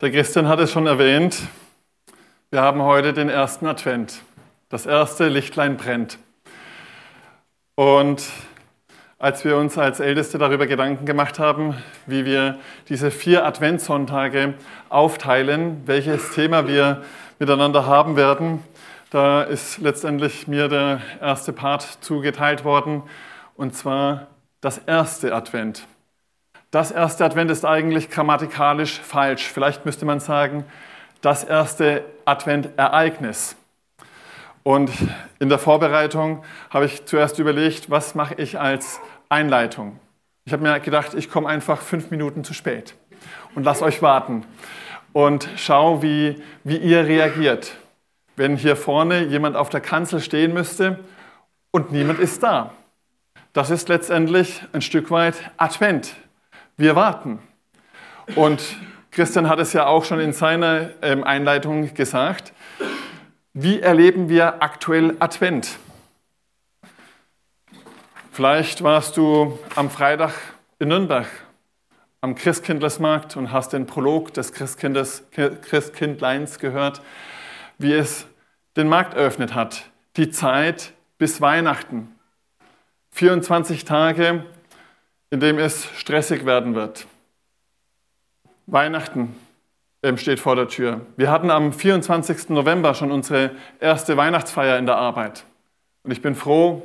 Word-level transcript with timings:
Der 0.00 0.12
Christian 0.12 0.46
hat 0.46 0.60
es 0.60 0.70
schon 0.70 0.86
erwähnt. 0.86 1.40
Wir 2.52 2.62
haben 2.62 2.82
heute 2.82 3.12
den 3.12 3.28
ersten 3.28 3.66
Advent. 3.66 4.22
Das 4.68 4.86
erste 4.86 5.26
Lichtlein 5.26 5.76
brennt. 5.76 6.20
Und 7.74 8.22
als 9.18 9.44
wir 9.44 9.56
uns 9.56 9.76
als 9.76 9.98
Älteste 9.98 10.38
darüber 10.38 10.68
Gedanken 10.68 11.04
gemacht 11.04 11.40
haben, 11.40 11.74
wie 12.06 12.24
wir 12.24 12.60
diese 12.88 13.10
vier 13.10 13.44
Adventssonntage 13.44 14.54
aufteilen, 14.88 15.82
welches 15.86 16.30
Thema 16.30 16.68
wir 16.68 17.02
miteinander 17.40 17.84
haben 17.84 18.14
werden, 18.14 18.62
da 19.10 19.42
ist 19.42 19.78
letztendlich 19.78 20.46
mir 20.46 20.68
der 20.68 21.00
erste 21.20 21.52
Part 21.52 21.82
zugeteilt 22.04 22.62
worden, 22.62 23.02
und 23.56 23.74
zwar 23.74 24.28
das 24.60 24.78
erste 24.78 25.34
Advent. 25.34 25.88
Das 26.70 26.90
erste 26.90 27.24
Advent 27.24 27.50
ist 27.50 27.64
eigentlich 27.64 28.10
grammatikalisch 28.10 29.00
falsch. 29.00 29.44
Vielleicht 29.44 29.86
müsste 29.86 30.04
man 30.04 30.20
sagen, 30.20 30.64
das 31.22 31.42
erste 31.42 32.04
Adventereignis. 32.26 33.56
Und 34.62 34.90
in 35.38 35.48
der 35.48 35.58
Vorbereitung 35.58 36.44
habe 36.68 36.84
ich 36.84 37.06
zuerst 37.06 37.38
überlegt, 37.38 37.90
was 37.90 38.14
mache 38.14 38.34
ich 38.34 38.60
als 38.60 39.00
Einleitung. 39.30 39.98
Ich 40.44 40.52
habe 40.52 40.62
mir 40.62 40.78
gedacht, 40.80 41.14
ich 41.14 41.30
komme 41.30 41.48
einfach 41.48 41.80
fünf 41.80 42.10
Minuten 42.10 42.44
zu 42.44 42.52
spät 42.52 42.94
und 43.54 43.64
lasse 43.64 43.84
euch 43.84 44.02
warten 44.02 44.44
und 45.14 45.48
schau, 45.56 46.02
wie, 46.02 46.42
wie 46.64 46.76
ihr 46.76 47.06
reagiert, 47.06 47.72
wenn 48.36 48.56
hier 48.56 48.76
vorne 48.76 49.24
jemand 49.24 49.56
auf 49.56 49.70
der 49.70 49.80
Kanzel 49.80 50.20
stehen 50.20 50.52
müsste 50.52 50.98
und 51.70 51.92
niemand 51.92 52.18
ist 52.18 52.42
da. 52.42 52.74
Das 53.54 53.70
ist 53.70 53.88
letztendlich 53.88 54.62
ein 54.74 54.82
Stück 54.82 55.10
weit 55.10 55.36
Advent. 55.56 56.14
Wir 56.80 56.94
warten. 56.94 57.40
Und 58.36 58.62
Christian 59.10 59.48
hat 59.48 59.58
es 59.58 59.72
ja 59.72 59.86
auch 59.86 60.04
schon 60.04 60.20
in 60.20 60.32
seiner 60.32 60.90
ähm, 61.02 61.24
Einleitung 61.24 61.92
gesagt. 61.92 62.52
Wie 63.52 63.80
erleben 63.80 64.28
wir 64.28 64.62
aktuell 64.62 65.16
Advent? 65.18 65.76
Vielleicht 68.30 68.84
warst 68.84 69.16
du 69.16 69.58
am 69.74 69.90
Freitag 69.90 70.34
in 70.78 70.86
Nürnberg 70.86 71.26
am 72.20 72.36
Christkindlesmarkt 72.36 73.36
und 73.36 73.50
hast 73.50 73.72
den 73.72 73.86
Prolog 73.86 74.32
des 74.34 74.52
Christkindes, 74.52 75.24
Christkindleins 75.32 76.60
gehört, 76.60 77.02
wie 77.78 77.92
es 77.92 78.28
den 78.76 78.86
Markt 78.86 79.14
eröffnet 79.14 79.52
hat. 79.52 79.86
Die 80.16 80.30
Zeit 80.30 80.92
bis 81.18 81.40
Weihnachten. 81.40 82.14
24 83.10 83.84
Tage 83.84 84.44
in 85.30 85.40
dem 85.40 85.58
es 85.58 85.84
stressig 85.96 86.46
werden 86.46 86.74
wird. 86.74 87.06
Weihnachten 88.66 89.34
ähm, 90.02 90.16
steht 90.16 90.40
vor 90.40 90.56
der 90.56 90.68
Tür. 90.68 91.02
Wir 91.16 91.30
hatten 91.30 91.50
am 91.50 91.72
24. 91.72 92.50
November 92.50 92.94
schon 92.94 93.10
unsere 93.10 93.50
erste 93.80 94.16
Weihnachtsfeier 94.16 94.78
in 94.78 94.86
der 94.86 94.96
Arbeit. 94.96 95.44
Und 96.02 96.12
ich 96.12 96.22
bin 96.22 96.34
froh, 96.34 96.82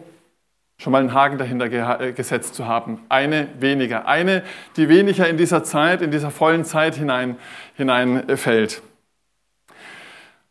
schon 0.78 0.92
mal 0.92 1.00
einen 1.00 1.14
Haken 1.14 1.38
dahinter 1.38 2.02
äh, 2.02 2.12
gesetzt 2.14 2.56
zu 2.56 2.68
haben. 2.68 3.00
Eine 3.10 3.48
weniger. 3.60 4.08
Eine, 4.08 4.44
die 4.76 4.90
weniger 4.90 5.28
in 5.28 5.38
dieser 5.38 5.64
Zeit, 5.64 6.02
in 6.02 6.12
dieser 6.12 6.32
vollen 6.32 6.66
Zeit 6.66 6.96
hinein, 6.96 7.38
hineinfällt. 7.76 8.82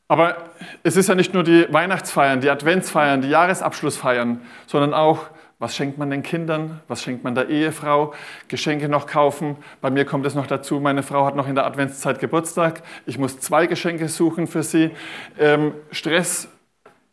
Aber 0.09 0.37
es 0.83 0.97
ist 0.97 1.09
ja 1.09 1.15
nicht 1.15 1.33
nur 1.33 1.43
die 1.43 1.67
Weihnachtsfeiern, 1.73 2.41
die 2.41 2.51
Adventsfeiern, 2.51 3.23
die 3.23 3.31
Jahresabschlussfeiern, 3.31 4.43
sondern 4.67 4.95
auch 4.95 5.27
was 5.63 5.77
schenkt 5.77 5.97
man 5.97 6.11
den 6.11 6.25
Kindern? 6.25 6.81
Was 6.89 7.05
schenkt 7.05 7.23
man 7.23 7.37
der 7.37 7.49
Ehefrau? 7.49 8.15
Geschenke 8.49 8.89
noch 8.89 9.07
kaufen. 9.07 9.57
Bei 9.81 9.91
mir 9.91 10.05
kommt 10.05 10.27
es 10.27 10.35
noch 10.35 10.49
dazu, 10.49 10.81
meine 10.81 11.05
Frau 11.05 11.25
hat 11.25 11.37
noch 11.37 11.47
in 11.47 11.55
der 11.55 11.65
Adventszeit 11.65 12.19
Geburtstag. 12.19 12.83
Ich 13.07 13.17
muss 13.17 13.39
zwei 13.39 13.69
Geschenke 13.69 14.09
suchen 14.09 14.49
für 14.49 14.65
sie. 14.65 14.91
Ähm, 15.39 15.73
Stress 15.93 16.49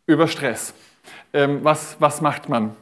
über 0.08 0.28
Stress. 0.28 0.73
Ähm, 1.31 1.59
was, 1.61 1.97
was 2.00 2.22
macht 2.22 2.50
man? 2.50 2.75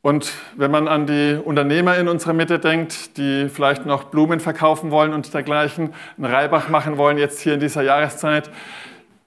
Und 0.00 0.32
wenn 0.54 0.70
man 0.70 0.86
an 0.86 1.08
die 1.08 1.40
Unternehmer 1.44 1.96
in 1.96 2.06
unserer 2.06 2.32
Mitte 2.32 2.60
denkt, 2.60 3.16
die 3.16 3.48
vielleicht 3.48 3.84
noch 3.84 4.04
Blumen 4.04 4.38
verkaufen 4.38 4.92
wollen 4.92 5.12
und 5.12 5.34
dergleichen, 5.34 5.92
einen 6.16 6.32
Reibach 6.32 6.68
machen 6.68 6.98
wollen 6.98 7.18
jetzt 7.18 7.40
hier 7.40 7.54
in 7.54 7.60
dieser 7.60 7.82
Jahreszeit, 7.82 8.48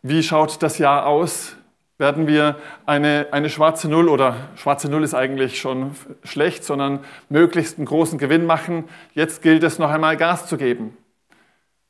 wie 0.01 0.23
schaut 0.23 0.63
das 0.63 0.77
Jahr 0.77 1.07
aus? 1.07 1.57
Werden 1.99 2.27
wir 2.27 2.55
eine, 2.85 3.27
eine 3.31 3.49
schwarze 3.49 3.89
Null 3.89 4.07
oder 4.07 4.35
schwarze 4.55 4.89
Null 4.89 5.03
ist 5.03 5.13
eigentlich 5.13 5.59
schon 5.59 5.91
schlecht, 6.23 6.63
sondern 6.63 6.99
möglichst 7.27 7.77
einen 7.77 7.85
großen 7.85 8.17
Gewinn 8.17 8.45
machen. 8.45 8.85
Jetzt 9.13 9.41
gilt 9.41 9.63
es 9.63 9.79
noch 9.79 9.91
einmal 9.91 10.15
Gas 10.15 10.47
zu 10.47 10.57
geben. 10.57 10.97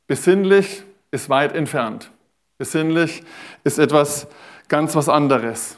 Besinnlich 0.07 0.83
ist 1.11 1.29
weit 1.29 1.55
entfernt. 1.55 2.09
Besinnlich 2.57 3.23
ist 3.63 3.77
etwas 3.77 4.27
ganz 4.67 4.95
was 4.95 5.09
anderes. 5.09 5.77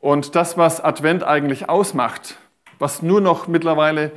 Und 0.00 0.34
das, 0.34 0.58
was 0.58 0.82
Advent 0.82 1.22
eigentlich 1.22 1.68
ausmacht, 1.68 2.36
was 2.80 3.02
nur 3.02 3.20
noch 3.20 3.46
mittlerweile 3.46 4.10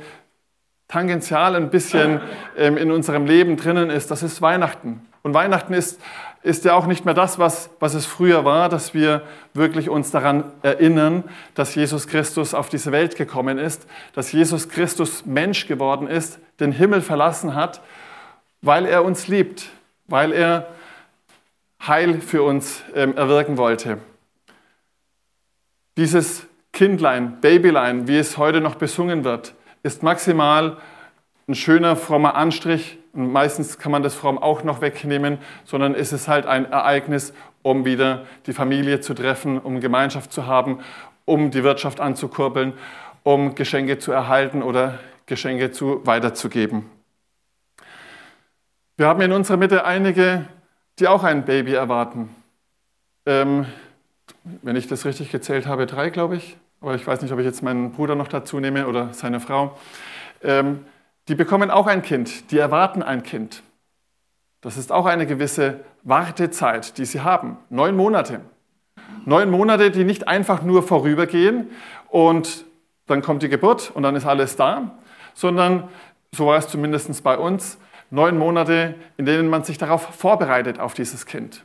tangential 0.88 1.54
ein 1.54 1.70
bisschen 1.70 2.20
ähm, 2.56 2.76
in 2.76 2.90
unserem 2.90 3.24
Leben 3.24 3.56
drinnen 3.56 3.88
ist, 3.88 4.10
das 4.10 4.24
ist 4.24 4.42
Weihnachten. 4.42 5.06
Und 5.22 5.34
Weihnachten 5.34 5.74
ist 5.74 6.00
ist 6.48 6.64
ja 6.64 6.72
auch 6.72 6.86
nicht 6.86 7.04
mehr 7.04 7.12
das, 7.12 7.38
was, 7.38 7.68
was 7.78 7.92
es 7.92 8.06
früher 8.06 8.42
war, 8.42 8.70
dass 8.70 8.94
wir 8.94 9.22
wirklich 9.52 9.90
uns 9.90 10.10
daran 10.10 10.50
erinnern, 10.62 11.24
dass 11.54 11.74
Jesus 11.74 12.08
Christus 12.08 12.54
auf 12.54 12.70
diese 12.70 12.90
Welt 12.90 13.16
gekommen 13.16 13.58
ist, 13.58 13.86
dass 14.14 14.32
Jesus 14.32 14.70
Christus 14.70 15.26
Mensch 15.26 15.66
geworden 15.66 16.08
ist, 16.08 16.38
den 16.58 16.72
Himmel 16.72 17.02
verlassen 17.02 17.54
hat, 17.54 17.82
weil 18.62 18.86
er 18.86 19.04
uns 19.04 19.28
liebt, 19.28 19.68
weil 20.06 20.32
er 20.32 20.68
Heil 21.86 22.22
für 22.22 22.42
uns 22.42 22.82
ähm, 22.94 23.14
erwirken 23.14 23.58
wollte. 23.58 23.98
Dieses 25.98 26.46
Kindlein, 26.72 27.42
Babylein, 27.42 28.08
wie 28.08 28.16
es 28.16 28.38
heute 28.38 28.62
noch 28.62 28.76
besungen 28.76 29.22
wird, 29.22 29.52
ist 29.82 30.02
maximal 30.02 30.78
ein 31.46 31.54
schöner, 31.54 31.94
frommer 31.94 32.36
Anstrich 32.36 32.97
meistens 33.12 33.78
kann 33.78 33.92
man 33.92 34.02
das 34.02 34.14
fromm 34.14 34.38
auch 34.38 34.64
noch 34.64 34.80
wegnehmen, 34.80 35.38
sondern 35.64 35.94
es 35.94 36.12
ist 36.12 36.28
halt 36.28 36.46
ein 36.46 36.70
Ereignis, 36.70 37.32
um 37.62 37.84
wieder 37.84 38.24
die 38.46 38.52
Familie 38.52 39.00
zu 39.00 39.14
treffen, 39.14 39.58
um 39.58 39.80
Gemeinschaft 39.80 40.32
zu 40.32 40.46
haben, 40.46 40.80
um 41.24 41.50
die 41.50 41.64
Wirtschaft 41.64 42.00
anzukurbeln, 42.00 42.72
um 43.22 43.54
Geschenke 43.54 43.98
zu 43.98 44.12
erhalten 44.12 44.62
oder 44.62 44.98
Geschenke 45.26 45.70
zu, 45.70 46.06
weiterzugeben. 46.06 46.86
Wir 48.96 49.06
haben 49.06 49.20
in 49.20 49.32
unserer 49.32 49.58
Mitte 49.58 49.84
einige, 49.84 50.46
die 50.98 51.06
auch 51.06 51.22
ein 51.22 51.44
Baby 51.44 51.74
erwarten. 51.74 52.34
Ähm, 53.26 53.66
wenn 54.62 54.76
ich 54.76 54.86
das 54.86 55.04
richtig 55.04 55.30
gezählt 55.30 55.66
habe, 55.66 55.86
drei, 55.86 56.10
glaube 56.10 56.36
ich. 56.36 56.56
Aber 56.80 56.94
ich 56.94 57.06
weiß 57.06 57.22
nicht, 57.22 57.32
ob 57.32 57.38
ich 57.38 57.44
jetzt 57.44 57.62
meinen 57.62 57.92
Bruder 57.92 58.14
noch 58.14 58.28
dazu 58.28 58.58
nehme 58.60 58.86
oder 58.86 59.12
seine 59.12 59.40
Frau. 59.40 59.76
Ähm, 60.42 60.84
die 61.28 61.34
bekommen 61.34 61.70
auch 61.70 61.86
ein 61.86 62.02
Kind, 62.02 62.50
die 62.50 62.58
erwarten 62.58 63.02
ein 63.02 63.22
Kind. 63.22 63.62
Das 64.60 64.76
ist 64.76 64.90
auch 64.90 65.06
eine 65.06 65.26
gewisse 65.26 65.80
Wartezeit, 66.02 66.98
die 66.98 67.04
sie 67.04 67.20
haben. 67.20 67.58
Neun 67.70 67.96
Monate. 67.96 68.40
Neun 69.24 69.50
Monate, 69.50 69.90
die 69.90 70.04
nicht 70.04 70.26
einfach 70.26 70.62
nur 70.62 70.82
vorübergehen 70.82 71.70
und 72.08 72.64
dann 73.06 73.22
kommt 73.22 73.42
die 73.42 73.48
Geburt 73.48 73.90
und 73.94 74.02
dann 74.02 74.16
ist 74.16 74.26
alles 74.26 74.56
da, 74.56 74.98
sondern, 75.34 75.88
so 76.34 76.46
war 76.46 76.58
es 76.58 76.68
zumindest 76.68 77.22
bei 77.22 77.38
uns, 77.38 77.78
neun 78.10 78.36
Monate, 78.38 78.94
in 79.16 79.26
denen 79.26 79.48
man 79.48 79.64
sich 79.64 79.78
darauf 79.78 80.02
vorbereitet, 80.14 80.80
auf 80.80 80.94
dieses 80.94 81.26
Kind. 81.26 81.64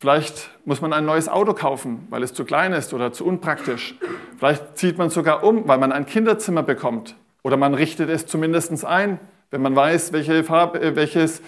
Vielleicht 0.00 0.50
muss 0.64 0.80
man 0.80 0.92
ein 0.92 1.04
neues 1.04 1.28
Auto 1.28 1.54
kaufen, 1.54 2.06
weil 2.10 2.22
es 2.22 2.34
zu 2.34 2.44
klein 2.44 2.72
ist 2.72 2.92
oder 2.92 3.12
zu 3.12 3.24
unpraktisch. 3.24 3.94
Vielleicht 4.38 4.76
zieht 4.76 4.98
man 4.98 5.10
sogar 5.10 5.44
um, 5.44 5.68
weil 5.68 5.78
man 5.78 5.92
ein 5.92 6.06
Kinderzimmer 6.06 6.62
bekommt. 6.62 7.16
Oder 7.44 7.58
man 7.58 7.74
richtet 7.74 8.08
es 8.08 8.26
zumindest 8.26 8.84
ein. 8.84 9.20
Wenn 9.50 9.62
man 9.62 9.76
weiß, 9.76 10.12
welche 10.12 10.42
Farbe, 10.42 10.80
äh, 10.80 10.96
welches 10.96 11.42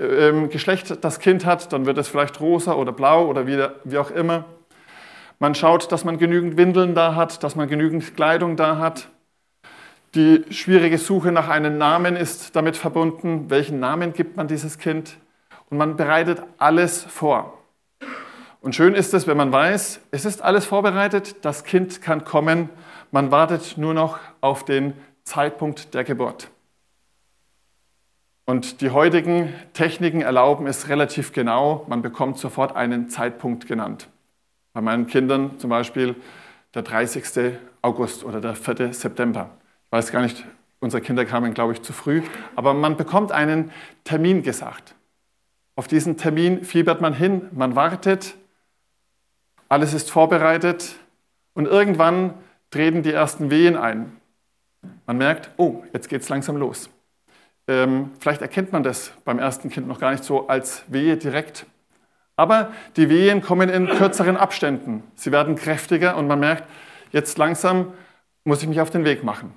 ähm, 0.00 0.48
Geschlecht 0.48 1.04
das 1.04 1.20
Kind 1.20 1.46
hat, 1.46 1.72
dann 1.72 1.86
wird 1.86 1.98
es 1.98 2.08
vielleicht 2.08 2.40
rosa 2.40 2.72
oder 2.72 2.92
blau 2.92 3.26
oder 3.26 3.46
wie, 3.46 3.64
wie 3.84 3.98
auch 3.98 4.10
immer. 4.10 4.46
Man 5.38 5.54
schaut, 5.54 5.92
dass 5.92 6.04
man 6.04 6.18
genügend 6.18 6.56
Windeln 6.56 6.94
da 6.94 7.14
hat, 7.14 7.44
dass 7.44 7.54
man 7.54 7.68
genügend 7.68 8.16
Kleidung 8.16 8.56
da 8.56 8.78
hat. 8.78 9.08
Die 10.14 10.44
schwierige 10.50 10.96
Suche 10.96 11.30
nach 11.30 11.48
einem 11.48 11.76
Namen 11.76 12.16
ist 12.16 12.56
damit 12.56 12.76
verbunden. 12.76 13.50
Welchen 13.50 13.80
Namen 13.80 14.14
gibt 14.14 14.36
man 14.36 14.48
dieses 14.48 14.78
Kind? 14.78 15.18
Und 15.68 15.76
man 15.76 15.96
bereitet 15.96 16.42
alles 16.56 17.04
vor. 17.04 17.58
Und 18.62 18.74
schön 18.74 18.94
ist 18.94 19.12
es, 19.12 19.26
wenn 19.26 19.36
man 19.36 19.52
weiß, 19.52 20.00
es 20.10 20.24
ist 20.24 20.40
alles 20.40 20.64
vorbereitet, 20.64 21.44
das 21.44 21.64
Kind 21.64 22.00
kann 22.00 22.24
kommen, 22.24 22.70
man 23.10 23.30
wartet 23.30 23.76
nur 23.76 23.92
noch 23.92 24.18
auf 24.40 24.64
den 24.64 24.94
Zeitpunkt 25.24 25.94
der 25.94 26.04
Geburt. 26.04 26.50
Und 28.46 28.82
die 28.82 28.90
heutigen 28.90 29.54
Techniken 29.72 30.20
erlauben 30.20 30.66
es 30.66 30.88
relativ 30.88 31.32
genau, 31.32 31.86
man 31.88 32.02
bekommt 32.02 32.38
sofort 32.38 32.76
einen 32.76 33.08
Zeitpunkt 33.08 33.66
genannt. 33.66 34.08
Bei 34.74 34.82
meinen 34.82 35.06
Kindern 35.06 35.58
zum 35.58 35.70
Beispiel 35.70 36.14
der 36.74 36.82
30. 36.82 37.56
August 37.80 38.24
oder 38.24 38.40
der 38.40 38.54
4. 38.54 38.92
September. 38.92 39.50
Ich 39.86 39.92
weiß 39.92 40.12
gar 40.12 40.20
nicht, 40.20 40.44
unsere 40.80 41.00
Kinder 41.00 41.24
kamen, 41.24 41.54
glaube 41.54 41.72
ich, 41.72 41.82
zu 41.82 41.92
früh, 41.92 42.22
aber 42.54 42.74
man 42.74 42.96
bekommt 42.96 43.32
einen 43.32 43.70
Termin 44.04 44.42
gesagt. 44.42 44.94
Auf 45.76 45.88
diesen 45.88 46.16
Termin 46.18 46.64
fiebert 46.64 47.00
man 47.00 47.14
hin, 47.14 47.48
man 47.52 47.74
wartet, 47.74 48.36
alles 49.68 49.94
ist 49.94 50.10
vorbereitet 50.10 50.96
und 51.54 51.66
irgendwann 51.66 52.34
treten 52.70 53.02
die 53.02 53.12
ersten 53.12 53.50
Wehen 53.50 53.76
ein. 53.76 54.20
Man 55.06 55.18
merkt, 55.18 55.50
oh, 55.56 55.82
jetzt 55.92 56.08
geht 56.08 56.22
es 56.22 56.28
langsam 56.28 56.56
los. 56.56 56.90
Ähm, 57.66 58.10
vielleicht 58.20 58.42
erkennt 58.42 58.72
man 58.72 58.82
das 58.82 59.12
beim 59.24 59.38
ersten 59.38 59.70
Kind 59.70 59.88
noch 59.88 59.98
gar 59.98 60.10
nicht 60.10 60.24
so 60.24 60.48
als 60.48 60.84
Wehe 60.88 61.16
direkt. 61.16 61.66
Aber 62.36 62.72
die 62.96 63.08
Wehen 63.08 63.42
kommen 63.42 63.68
in 63.68 63.86
kürzeren 63.86 64.36
Abständen. 64.36 65.02
Sie 65.14 65.32
werden 65.32 65.54
kräftiger 65.54 66.16
und 66.16 66.26
man 66.26 66.40
merkt, 66.40 66.64
jetzt 67.12 67.38
langsam 67.38 67.92
muss 68.44 68.62
ich 68.62 68.68
mich 68.68 68.80
auf 68.80 68.90
den 68.90 69.04
Weg 69.04 69.24
machen. 69.24 69.54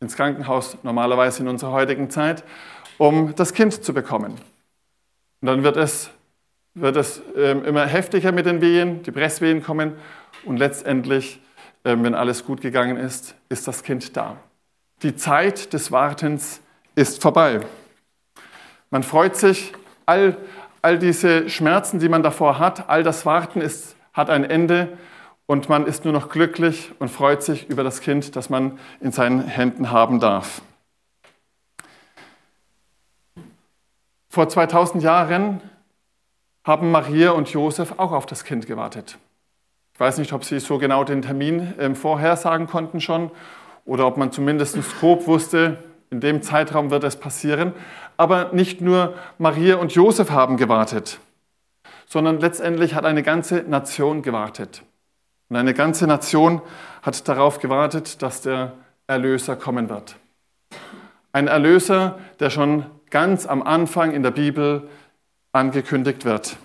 Ins 0.00 0.16
Krankenhaus 0.16 0.78
normalerweise 0.82 1.42
in 1.42 1.48
unserer 1.48 1.72
heutigen 1.72 2.10
Zeit, 2.10 2.42
um 2.98 3.34
das 3.34 3.52
Kind 3.52 3.84
zu 3.84 3.94
bekommen. 3.94 4.32
Und 5.40 5.48
dann 5.48 5.62
wird 5.62 5.76
es, 5.76 6.10
wird 6.74 6.96
es 6.96 7.22
ähm, 7.36 7.64
immer 7.64 7.86
heftiger 7.86 8.32
mit 8.32 8.46
den 8.46 8.60
Wehen, 8.60 9.02
die 9.02 9.12
Presswehen 9.12 9.62
kommen 9.62 9.94
und 10.44 10.56
letztendlich, 10.56 11.40
ähm, 11.84 12.02
wenn 12.02 12.14
alles 12.14 12.44
gut 12.44 12.60
gegangen 12.60 12.96
ist, 12.96 13.36
ist 13.48 13.68
das 13.68 13.82
Kind 13.82 14.16
da. 14.16 14.38
Die 15.02 15.16
Zeit 15.16 15.72
des 15.72 15.92
Wartens 15.92 16.60
ist 16.94 17.20
vorbei. 17.20 17.60
Man 18.90 19.02
freut 19.02 19.36
sich, 19.36 19.72
all, 20.06 20.36
all 20.82 20.98
diese 20.98 21.48
Schmerzen, 21.48 21.98
die 21.98 22.08
man 22.08 22.22
davor 22.22 22.58
hat, 22.58 22.88
all 22.88 23.02
das 23.02 23.26
Warten 23.26 23.60
ist, 23.60 23.96
hat 24.12 24.30
ein 24.30 24.44
Ende 24.44 24.96
und 25.46 25.68
man 25.68 25.86
ist 25.86 26.04
nur 26.04 26.12
noch 26.12 26.28
glücklich 26.28 26.92
und 26.98 27.10
freut 27.10 27.42
sich 27.42 27.68
über 27.68 27.82
das 27.82 28.00
Kind, 28.00 28.36
das 28.36 28.48
man 28.48 28.78
in 29.00 29.12
seinen 29.12 29.46
Händen 29.46 29.90
haben 29.90 30.20
darf. 30.20 30.62
Vor 34.30 34.48
2000 34.48 35.02
Jahren 35.02 35.60
haben 36.64 36.90
Maria 36.90 37.32
und 37.32 37.50
Josef 37.50 37.98
auch 37.98 38.12
auf 38.12 38.26
das 38.26 38.44
Kind 38.44 38.66
gewartet. 38.66 39.18
Ich 39.92 40.00
weiß 40.00 40.18
nicht, 40.18 40.32
ob 40.32 40.44
sie 40.44 40.58
so 40.58 40.78
genau 40.78 41.04
den 41.04 41.22
Termin 41.22 41.78
äh, 41.78 41.94
vorhersagen 41.94 42.66
konnten 42.66 43.00
schon 43.00 43.30
oder 43.84 44.06
ob 44.06 44.16
man 44.16 44.32
zumindest 44.32 44.78
grob 45.00 45.26
wusste, 45.26 45.78
in 46.10 46.20
dem 46.20 46.42
Zeitraum 46.42 46.90
wird 46.90 47.04
es 47.04 47.16
passieren. 47.16 47.72
Aber 48.16 48.52
nicht 48.52 48.80
nur 48.80 49.14
Maria 49.38 49.76
und 49.76 49.92
Josef 49.94 50.30
haben 50.30 50.56
gewartet, 50.56 51.18
sondern 52.06 52.38
letztendlich 52.38 52.94
hat 52.94 53.04
eine 53.04 53.22
ganze 53.22 53.64
Nation 53.64 54.22
gewartet. 54.22 54.82
Und 55.48 55.56
eine 55.56 55.74
ganze 55.74 56.06
Nation 56.06 56.62
hat 57.02 57.28
darauf 57.28 57.58
gewartet, 57.58 58.22
dass 58.22 58.40
der 58.40 58.72
Erlöser 59.06 59.56
kommen 59.56 59.88
wird. 59.88 60.16
Ein 61.32 61.48
Erlöser, 61.48 62.18
der 62.40 62.50
schon 62.50 62.86
ganz 63.10 63.46
am 63.46 63.62
Anfang 63.62 64.12
in 64.12 64.22
der 64.22 64.30
Bibel 64.30 64.88
angekündigt 65.52 66.24
wird. 66.24 66.56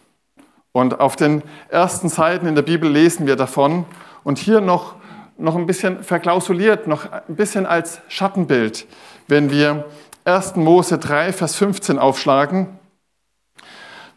Und 0.72 1.00
auf 1.00 1.16
den 1.16 1.42
ersten 1.70 2.10
Seiten 2.10 2.46
in 2.46 2.56
der 2.56 2.62
Bibel 2.62 2.90
lesen 2.90 3.28
wir 3.28 3.36
davon. 3.36 3.86
Und 4.24 4.38
hier 4.38 4.62
noch, 4.62 4.96
noch 5.40 5.56
ein 5.56 5.66
bisschen 5.66 6.04
verklausuliert, 6.04 6.88
noch 6.88 7.12
ein 7.12 7.36
bisschen 7.36 7.66
als 7.66 8.02
Schattenbild 8.08 8.88
wenn 9.30 9.52
wir 9.52 9.86
1. 10.26 10.56
Mose 10.56 10.98
3, 10.98 11.32
Vers 11.32 11.56
15 11.56 12.00
aufschlagen, 12.00 12.80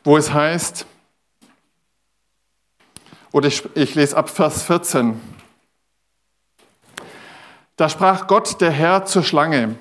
wo 0.05 0.17
es 0.17 0.33
heißt, 0.33 0.87
oder 3.31 3.47
ich, 3.47 3.63
ich 3.75 3.95
lese 3.95 4.17
ab 4.17 4.31
Vers 4.31 4.63
14, 4.63 5.21
da 7.77 7.89
sprach 7.89 8.27
Gott, 8.27 8.61
der 8.61 8.71
Herr, 8.71 9.05
zur 9.05 9.23
Schlange, 9.23 9.77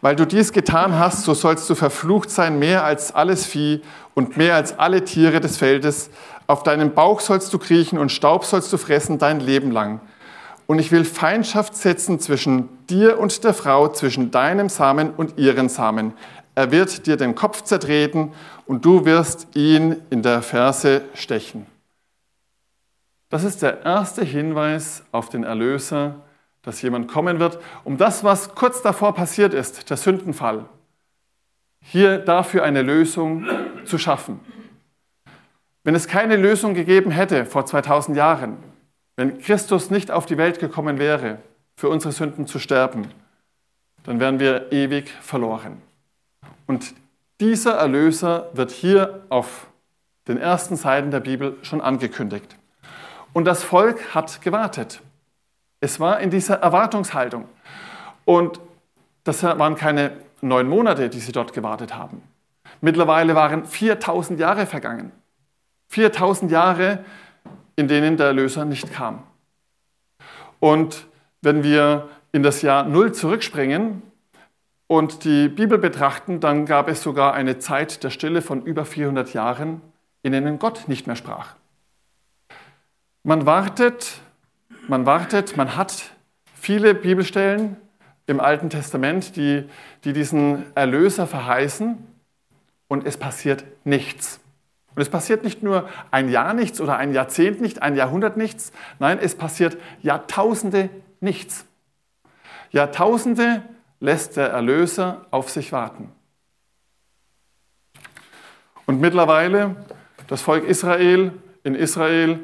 weil 0.00 0.14
du 0.14 0.24
dies 0.24 0.52
getan 0.52 0.96
hast, 0.96 1.24
so 1.24 1.34
sollst 1.34 1.68
du 1.68 1.74
verflucht 1.74 2.30
sein 2.30 2.60
mehr 2.60 2.84
als 2.84 3.12
alles 3.12 3.44
Vieh 3.44 3.82
und 4.14 4.36
mehr 4.36 4.54
als 4.54 4.78
alle 4.78 5.04
Tiere 5.04 5.40
des 5.40 5.56
Feldes. 5.56 6.10
Auf 6.46 6.62
deinem 6.62 6.94
Bauch 6.94 7.18
sollst 7.18 7.52
du 7.52 7.58
kriechen 7.58 7.98
und 7.98 8.12
Staub 8.12 8.44
sollst 8.44 8.72
du 8.72 8.78
fressen 8.78 9.18
dein 9.18 9.40
Leben 9.40 9.72
lang. 9.72 10.00
Und 10.68 10.78
ich 10.78 10.92
will 10.92 11.06
Feindschaft 11.06 11.74
setzen 11.74 12.20
zwischen 12.20 12.68
dir 12.88 13.18
und 13.18 13.42
der 13.42 13.54
Frau, 13.54 13.88
zwischen 13.88 14.30
deinem 14.30 14.68
Samen 14.68 15.14
und 15.14 15.38
ihren 15.38 15.70
Samen. 15.70 16.12
Er 16.54 16.70
wird 16.70 17.06
dir 17.06 17.16
den 17.16 17.34
Kopf 17.34 17.62
zertreten 17.62 18.34
und 18.66 18.84
du 18.84 19.06
wirst 19.06 19.56
ihn 19.56 19.96
in 20.10 20.22
der 20.22 20.42
Ferse 20.42 21.06
stechen. 21.14 21.64
Das 23.30 23.44
ist 23.44 23.62
der 23.62 23.82
erste 23.86 24.22
Hinweis 24.22 25.04
auf 25.10 25.30
den 25.30 25.42
Erlöser, 25.42 26.16
dass 26.60 26.82
jemand 26.82 27.08
kommen 27.08 27.40
wird, 27.40 27.58
um 27.84 27.96
das, 27.96 28.22
was 28.22 28.54
kurz 28.54 28.82
davor 28.82 29.14
passiert 29.14 29.54
ist, 29.54 29.88
der 29.88 29.96
Sündenfall, 29.96 30.66
hier 31.80 32.18
dafür 32.18 32.62
eine 32.62 32.82
Lösung 32.82 33.46
zu 33.86 33.96
schaffen. 33.96 34.40
Wenn 35.82 35.94
es 35.94 36.08
keine 36.08 36.36
Lösung 36.36 36.74
gegeben 36.74 37.10
hätte 37.10 37.46
vor 37.46 37.64
2000 37.64 38.18
Jahren, 38.18 38.67
wenn 39.18 39.40
Christus 39.40 39.90
nicht 39.90 40.12
auf 40.12 40.26
die 40.26 40.38
Welt 40.38 40.60
gekommen 40.60 41.00
wäre, 41.00 41.38
für 41.74 41.88
unsere 41.88 42.12
Sünden 42.12 42.46
zu 42.46 42.60
sterben, 42.60 43.10
dann 44.04 44.20
wären 44.20 44.38
wir 44.38 44.70
ewig 44.70 45.10
verloren. 45.10 45.82
Und 46.68 46.94
dieser 47.40 47.74
Erlöser 47.74 48.48
wird 48.52 48.70
hier 48.70 49.24
auf 49.28 49.66
den 50.28 50.38
ersten 50.38 50.76
Seiten 50.76 51.10
der 51.10 51.18
Bibel 51.18 51.56
schon 51.62 51.80
angekündigt. 51.80 52.54
Und 53.32 53.44
das 53.44 53.64
Volk 53.64 54.14
hat 54.14 54.40
gewartet. 54.40 55.00
Es 55.80 55.98
war 55.98 56.20
in 56.20 56.30
dieser 56.30 56.60
Erwartungshaltung. 56.60 57.48
Und 58.24 58.60
das 59.24 59.42
waren 59.42 59.74
keine 59.74 60.12
neun 60.42 60.68
Monate, 60.68 61.08
die 61.08 61.18
sie 61.18 61.32
dort 61.32 61.52
gewartet 61.52 61.96
haben. 61.96 62.22
Mittlerweile 62.80 63.34
waren 63.34 63.64
4000 63.64 64.38
Jahre 64.38 64.64
vergangen. 64.66 65.10
4000 65.88 66.52
Jahre, 66.52 67.04
in 67.78 67.86
denen 67.86 68.16
der 68.16 68.26
Erlöser 68.26 68.64
nicht 68.64 68.92
kam. 68.92 69.22
Und 70.58 71.06
wenn 71.42 71.62
wir 71.62 72.08
in 72.32 72.42
das 72.42 72.60
Jahr 72.60 72.82
Null 72.82 73.12
zurückspringen 73.12 74.02
und 74.88 75.22
die 75.22 75.48
Bibel 75.48 75.78
betrachten, 75.78 76.40
dann 76.40 76.66
gab 76.66 76.88
es 76.88 77.04
sogar 77.04 77.34
eine 77.34 77.60
Zeit 77.60 78.02
der 78.02 78.10
Stille 78.10 78.42
von 78.42 78.64
über 78.64 78.84
400 78.84 79.32
Jahren, 79.32 79.80
in 80.22 80.32
denen 80.32 80.58
Gott 80.58 80.88
nicht 80.88 81.06
mehr 81.06 81.14
sprach. 81.14 81.54
Man 83.22 83.46
wartet, 83.46 84.22
man 84.88 85.06
wartet, 85.06 85.56
man 85.56 85.76
hat 85.76 86.10
viele 86.54 86.94
Bibelstellen 86.94 87.76
im 88.26 88.40
Alten 88.40 88.70
Testament, 88.70 89.36
die, 89.36 89.68
die 90.02 90.12
diesen 90.12 90.64
Erlöser 90.74 91.28
verheißen 91.28 91.96
und 92.88 93.06
es 93.06 93.16
passiert 93.16 93.62
nichts. 93.84 94.40
Und 94.98 95.02
es 95.02 95.10
passiert 95.10 95.44
nicht 95.44 95.62
nur 95.62 95.88
ein 96.10 96.28
Jahr 96.28 96.54
nichts 96.54 96.80
oder 96.80 96.96
ein 96.96 97.14
Jahrzehnt 97.14 97.60
nicht, 97.60 97.82
ein 97.82 97.94
Jahrhundert 97.94 98.36
nichts, 98.36 98.72
nein, 98.98 99.20
es 99.22 99.36
passiert 99.36 99.78
Jahrtausende 100.02 100.90
nichts. 101.20 101.66
Jahrtausende 102.72 103.62
lässt 104.00 104.36
der 104.36 104.48
Erlöser 104.48 105.24
auf 105.30 105.50
sich 105.50 105.70
warten. 105.70 106.10
Und 108.86 109.00
mittlerweile, 109.00 109.76
das 110.26 110.42
Volk 110.42 110.64
Israel 110.64 111.30
in 111.62 111.76
Israel 111.76 112.40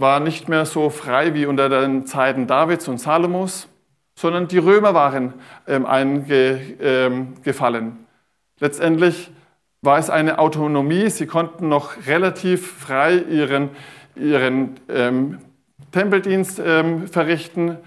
war 0.00 0.18
nicht 0.18 0.48
mehr 0.48 0.66
so 0.66 0.90
frei 0.90 1.32
wie 1.34 1.46
unter 1.46 1.68
den 1.68 2.06
Zeiten 2.06 2.48
Davids 2.48 2.88
und 2.88 2.98
Salomos, 2.98 3.68
sondern 4.16 4.48
die 4.48 4.58
Römer 4.58 4.94
waren 4.94 5.32
ähm, 5.68 5.86
eingefallen. 5.86 7.84
Ähm, 7.84 8.06
Letztendlich 8.58 9.30
war 9.82 9.98
es 9.98 10.10
eine 10.10 10.38
Autonomie. 10.38 11.08
Sie 11.10 11.26
konnten 11.26 11.68
noch 11.68 12.06
relativ 12.06 12.70
frei 12.70 13.16
ihren, 13.16 13.70
ihren 14.16 14.80
ähm, 14.88 15.38
Tempeldienst 15.92 16.60
ähm, 16.64 17.06
verrichten, 17.06 17.78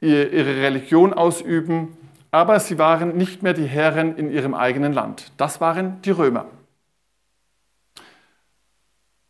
ihre 0.00 0.62
Religion 0.62 1.12
ausüben, 1.12 1.96
aber 2.30 2.60
sie 2.60 2.78
waren 2.78 3.16
nicht 3.16 3.42
mehr 3.42 3.52
die 3.52 3.66
Herren 3.66 4.16
in 4.16 4.30
ihrem 4.30 4.54
eigenen 4.54 4.92
Land. 4.92 5.32
Das 5.38 5.60
waren 5.60 6.00
die 6.02 6.12
Römer. 6.12 6.46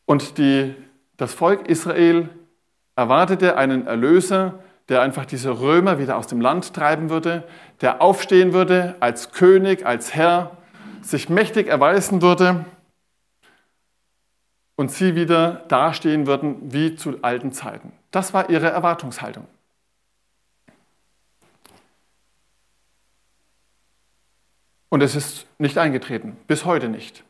Und 0.05 0.37
die, 0.37 0.75
das 1.17 1.33
Volk 1.33 1.69
Israel 1.69 2.29
erwartete 2.97 3.57
einen 3.57 3.87
Erlöser, 3.87 4.59
der 4.89 5.03
einfach 5.03 5.25
diese 5.25 5.61
Römer 5.61 5.99
wieder 5.99 6.17
aus 6.17 6.27
dem 6.27 6.41
Land 6.41 6.75
treiben 6.75 7.11
würde, 7.11 7.45
der 7.81 8.03
aufstehen 8.03 8.53
würde 8.53 8.97
als 9.01 9.33
König, 9.33 9.87
als 9.87 10.15
Herr, 10.15 10.58
sich 11.03 11.29
mächtig 11.29 11.67
erweisen 11.69 12.23
würde 12.23 12.65
und 14.77 14.93
sie 14.93 15.15
wieder 15.15 15.65
dastehen 15.69 16.27
würden 16.27 16.73
wie 16.73 16.97
zu 16.97 17.19
alten 17.23 17.53
Zeiten. 17.53 17.93
Das 18.11 18.33
war 18.33 18.49
ihre 18.49 18.69
Erwartungshaltung. 18.69 19.47
Und 24.89 25.03
es 25.03 25.15
ist 25.15 25.47
nicht 25.59 25.79
eingetreten, 25.79 26.37
bis 26.47 26.65
heute 26.65 26.89
nicht. 26.89 27.25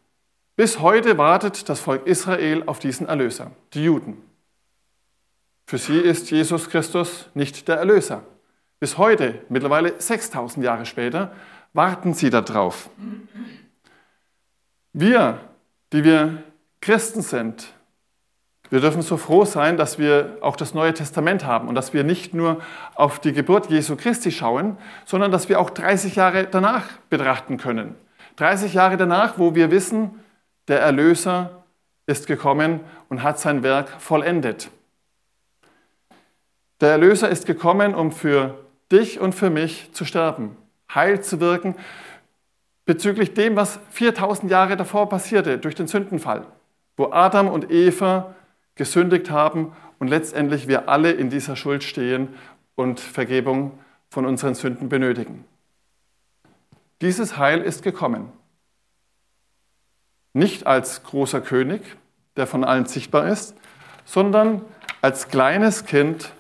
Bis 0.56 0.80
heute 0.80 1.18
wartet 1.18 1.68
das 1.68 1.80
Volk 1.80 2.06
Israel 2.06 2.64
auf 2.66 2.78
diesen 2.78 3.08
Erlöser, 3.08 3.50
die 3.75 3.84
Juden. 3.84 4.16
Für 5.66 5.78
sie 5.78 5.98
ist 5.98 6.30
Jesus 6.30 6.70
Christus 6.70 7.28
nicht 7.34 7.68
der 7.68 7.76
Erlöser. 7.76 8.22
Bis 8.80 8.96
heute, 8.96 9.42
mittlerweile 9.48 10.00
6000 10.00 10.64
Jahre 10.64 10.87
später, 10.87 11.32
warten 11.72 12.14
sie 12.14 12.30
darauf. 12.30 12.90
Wir 14.92 15.40
die 15.92 16.04
wir 16.04 16.42
Christen 16.80 17.22
sind, 17.22 17.72
wir 18.70 18.80
dürfen 18.80 19.00
so 19.00 19.16
froh 19.16 19.46
sein, 19.46 19.78
dass 19.78 19.98
wir 19.98 20.37
auch 20.42 20.54
das 20.54 20.75
Neue 20.75 20.92
Testament 20.92 21.46
haben 21.46 21.68
und 21.68 21.75
dass 21.75 21.94
wir 21.94 22.04
nicht 22.04 22.34
nur 22.34 22.60
auf 22.94 23.18
die 23.18 23.32
Geburt 23.32 23.70
Jesu 23.70 23.96
Christi 23.96 24.30
schauen, 24.30 24.76
sondern 25.06 25.32
dass 25.32 25.48
wir 25.48 25.58
auch 25.58 25.70
30 25.70 26.16
Jahre 26.16 26.46
danach 26.46 26.84
betrachten 27.08 27.56
können. 27.56 27.94
30 28.37 28.75
Jahre 28.75 28.98
danach, 28.98 29.38
wo 29.38 29.54
wir 29.54 29.70
wissen, 29.70 30.22
der 30.68 30.80
Erlöser 30.80 31.64
ist 32.04 32.26
gekommen 32.26 32.80
und 33.08 33.22
hat 33.22 33.38
sein 33.38 33.62
Werk 33.62 33.88
vollendet. 34.00 34.70
Der 36.82 36.90
Erlöser 36.90 37.30
ist 37.30 37.46
gekommen, 37.46 37.94
um 37.94 38.12
für 38.12 38.58
dich 38.92 39.18
und 39.18 39.34
für 39.34 39.48
mich 39.48 39.92
zu 39.92 40.04
sterben, 40.04 40.56
Heil 40.95 41.21
zu 41.23 41.40
wirken 41.40 41.75
bezüglich 42.85 43.35
dem, 43.35 43.54
was 43.54 43.78
4000 43.90 44.50
Jahre 44.50 44.76
davor 44.76 45.09
passierte 45.11 45.59
durch 45.59 45.75
den 45.75 45.87
Sündenfall, 45.87 46.47
wo 46.97 47.12
Adam 47.12 47.49
und 47.49 47.71
Eva 47.71 48.35
gesündigt 48.76 49.30
haben 49.30 49.73
und 49.99 50.09
letztendlich 50.09 50.68
wir 50.68 50.88
alle 50.88 51.12
in 51.12 51.28
dieser 51.28 51.54
Schuld 51.54 51.85
stehen 51.85 52.28
und 52.76 52.99
Vergebung 52.99 53.78
von 54.09 54.25
unseren 54.25 54.54
Sünden 54.54 54.88
benötigen. 54.88 55.45
Dieses 57.02 57.37
Heil 57.37 57.61
ist 57.61 57.83
gekommen. 57.83 58.33
Nicht 60.33 60.66
als 60.66 61.02
großer 61.02 61.40
König, 61.40 61.83
der 62.37 62.47
von 62.47 62.64
allen 62.64 62.87
sichtbar 62.87 63.28
ist, 63.28 63.54
sondern 64.04 64.64
als 65.02 65.28
kleines 65.28 65.85
Kind. 65.85 66.33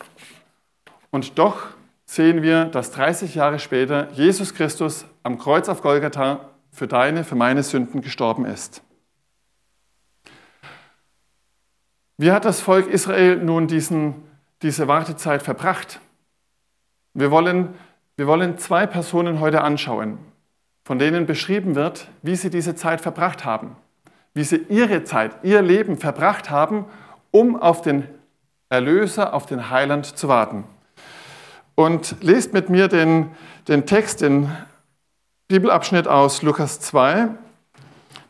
Und 1.10 1.38
doch 1.38 1.66
sehen 2.08 2.42
wir, 2.42 2.64
dass 2.64 2.90
30 2.92 3.34
Jahre 3.34 3.58
später 3.58 4.10
Jesus 4.12 4.54
Christus 4.54 5.04
am 5.22 5.38
Kreuz 5.38 5.68
auf 5.68 5.82
Golgatha 5.82 6.40
für 6.72 6.88
deine, 6.88 7.22
für 7.22 7.34
meine 7.34 7.62
Sünden 7.62 8.00
gestorben 8.00 8.46
ist. 8.46 8.82
Wie 12.16 12.32
hat 12.32 12.46
das 12.46 12.60
Volk 12.60 12.88
Israel 12.88 13.36
nun 13.36 13.66
diesen, 13.66 14.14
diese 14.62 14.88
Wartezeit 14.88 15.42
verbracht? 15.42 16.00
Wir 17.12 17.30
wollen, 17.30 17.74
wir 18.16 18.26
wollen 18.26 18.56
zwei 18.56 18.86
Personen 18.86 19.38
heute 19.38 19.60
anschauen, 19.60 20.18
von 20.84 20.98
denen 20.98 21.26
beschrieben 21.26 21.74
wird, 21.74 22.08
wie 22.22 22.36
sie 22.36 22.48
diese 22.48 22.74
Zeit 22.74 23.02
verbracht 23.02 23.44
haben, 23.44 23.76
wie 24.32 24.44
sie 24.44 24.64
ihre 24.70 25.04
Zeit, 25.04 25.32
ihr 25.42 25.60
Leben 25.60 25.98
verbracht 25.98 26.48
haben, 26.48 26.86
um 27.30 27.54
auf 27.54 27.82
den 27.82 28.08
Erlöser, 28.70 29.34
auf 29.34 29.44
den 29.44 29.68
Heiland 29.68 30.06
zu 30.06 30.28
warten. 30.28 30.64
Und 31.78 32.16
lest 32.22 32.54
mit 32.54 32.70
mir 32.70 32.88
den, 32.88 33.30
den 33.68 33.86
Text, 33.86 34.20
den 34.20 34.50
Bibelabschnitt 35.46 36.08
aus 36.08 36.42
Lukas 36.42 36.80
2, 36.80 37.28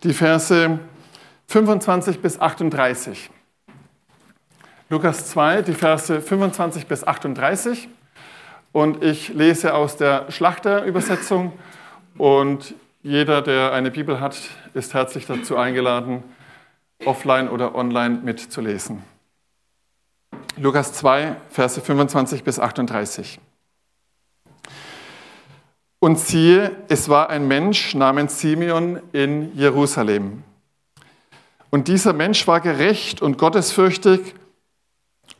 die 0.03 0.13
Verse 0.13 0.79
25 1.47 2.21
bis 2.21 2.39
38. 2.39 3.31
Lukas 4.91 5.31
2, 5.31 5.63
die 5.63 5.73
Verse 5.73 6.21
25 6.21 6.89
bis 6.89 7.07
38. 7.07 7.89
Und 8.73 9.03
ich 9.03 9.31
lese 9.31 9.73
aus 9.73 9.97
der 9.97 10.31
Schlachterübersetzung. 10.31 11.55
Und 12.19 12.75
jeder, 13.03 13.41
der 13.41 13.73
eine 13.73 13.91
Bibel 13.91 14.21
hat, 14.21 14.37
ist 14.75 14.93
herzlich 14.93 15.25
dazu 15.25 15.57
eingeladen, 15.57 16.23
offline 17.07 17.49
oder 17.49 17.75
online 17.75 18.21
mitzulesen. 18.23 19.03
Lukas 20.61 20.93
2, 20.93 21.37
Verse 21.51 21.81
25 21.81 22.43
bis 22.43 22.59
38. 22.59 23.39
Und 26.01 26.19
siehe, 26.19 26.73
es 26.89 27.09
war 27.09 27.31
ein 27.31 27.47
Mensch 27.47 27.95
namens 27.95 28.41
Simeon 28.41 29.01
in 29.13 29.57
Jerusalem. 29.57 30.43
Und 31.71 31.87
dieser 31.87 32.13
Mensch 32.13 32.47
war 32.49 32.61
gerecht 32.61 33.23
und 33.23 33.39
gottesfürchtig 33.39 34.35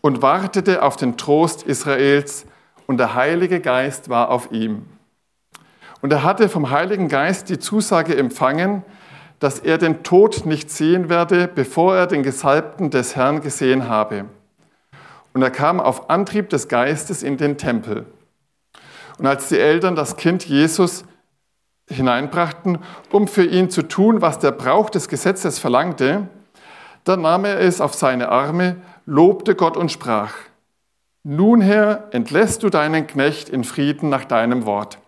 und 0.01 0.23
wartete 0.23 0.83
auf 0.83 0.97
den 0.97 1.17
Trost 1.17 1.63
Israels 1.65 2.47
und 2.87 2.99
der 2.99 3.15
Heilige 3.15 3.61
Geist 3.61 4.09
war 4.09 4.31
auf 4.31 4.53
ihm. 4.53 4.87
Und 6.01 6.13
er 6.13 6.23
hatte 6.23 6.49
vom 6.49 6.71
Heiligen 6.71 7.09
Geist 7.09 7.49
die 7.49 7.59
Zusage 7.59 8.17
empfangen, 8.17 8.85
dass 9.41 9.59
er 9.59 9.79
den 9.79 10.05
Tod 10.05 10.47
nicht 10.47 10.71
sehen 10.71 11.09
werde, 11.09 11.49
bevor 11.49 11.97
er 11.97 12.07
den 12.07 12.23
Gesalbten 12.23 12.91
des 12.91 13.17
Herrn 13.17 13.41
gesehen 13.41 13.89
habe. 13.89 14.27
Und 15.33 15.43
er 15.43 15.51
kam 15.51 15.81
auf 15.81 16.11
Antrieb 16.11 16.49
des 16.51 16.69
Geistes 16.69 17.23
in 17.23 17.37
den 17.37 17.59
Tempel. 17.59 18.07
Und 19.19 19.27
als 19.27 19.49
die 19.49 19.59
Eltern 19.59 19.97
das 19.97 20.17
Kind 20.17 20.45
Jesus 20.45 21.05
hineinbrachten, 21.91 22.79
um 23.11 23.29
für 23.29 23.45
ihn 23.45 23.71
zu 23.71 23.83
tun, 23.83 24.21
was 24.21 24.39
der 24.39 24.53
Brauch 24.53 24.91
des 24.91 25.09
Gesetzes 25.09 25.59
verlangte, 25.59 26.29
dann 27.05 27.23
nahm 27.23 27.45
er 27.45 27.61
es 27.61 27.81
auf 27.81 27.95
seine 27.95 28.29
Arme 28.29 28.77
lobte 29.07 29.55
Gott 29.55 29.77
und 29.77 29.91
sprach, 29.91 30.35
Nun 31.25 31.63
Herr, 31.63 32.09
entlässt 32.11 32.63
du 32.63 32.69
deinen 32.69 33.07
Knecht 33.07 33.49
in 33.49 33.65
Frieden 33.65 34.11
nach 34.11 34.27
deinem 34.27 34.67
Wort. 34.67 34.99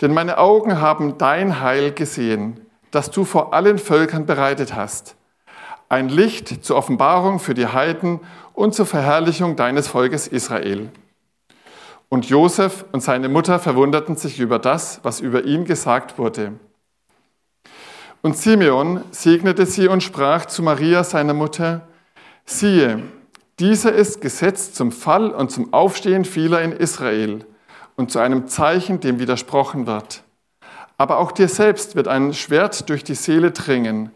Denn 0.00 0.14
meine 0.14 0.38
Augen 0.38 0.80
haben 0.80 1.18
dein 1.18 1.60
Heil 1.60 1.92
gesehen, 1.92 2.60
das 2.92 3.10
du 3.10 3.24
vor 3.24 3.52
allen 3.52 3.78
Völkern 3.78 4.24
bereitet 4.24 4.74
hast. 4.74 5.16
Ein 5.88 6.10
Licht 6.10 6.64
zur 6.64 6.76
Offenbarung 6.76 7.38
für 7.38 7.54
die 7.54 7.66
Heiden 7.66 8.20
und 8.52 8.74
zur 8.74 8.84
Verherrlichung 8.84 9.56
deines 9.56 9.88
Volkes 9.88 10.28
Israel. 10.28 10.90
Und 12.10 12.28
Josef 12.28 12.84
und 12.92 13.02
seine 13.02 13.28
Mutter 13.28 13.58
verwunderten 13.58 14.16
sich 14.16 14.38
über 14.38 14.58
das, 14.58 15.00
was 15.02 15.20
über 15.20 15.44
ihn 15.44 15.64
gesagt 15.64 16.18
wurde. 16.18 16.52
Und 18.20 18.36
Simeon 18.36 19.02
segnete 19.12 19.64
sie 19.64 19.88
und 19.88 20.02
sprach 20.02 20.46
zu 20.46 20.62
Maria, 20.62 21.04
seiner 21.04 21.34
Mutter, 21.34 21.86
Siehe, 22.44 23.02
dieser 23.58 23.92
ist 23.92 24.20
gesetzt 24.20 24.74
zum 24.74 24.92
Fall 24.92 25.30
und 25.30 25.50
zum 25.50 25.72
Aufstehen 25.72 26.24
vieler 26.24 26.62
in 26.62 26.72
Israel 26.72 27.44
und 27.96 28.10
zu 28.10 28.18
einem 28.18 28.46
Zeichen, 28.46 29.00
dem 29.00 29.18
widersprochen 29.18 29.86
wird. 29.86 30.22
Aber 30.96 31.18
auch 31.18 31.32
dir 31.32 31.48
selbst 31.48 31.94
wird 31.94 32.08
ein 32.08 32.34
Schwert 32.34 32.88
durch 32.88 33.04
die 33.04 33.14
Seele 33.14 33.52
dringen, 33.52 34.10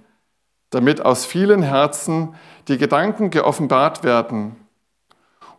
damit 0.73 1.05
aus 1.05 1.25
vielen 1.25 1.62
Herzen 1.62 2.35
die 2.67 2.79
Gedanken 2.79 3.31
geoffenbart 3.31 4.02
werden. 4.02 4.57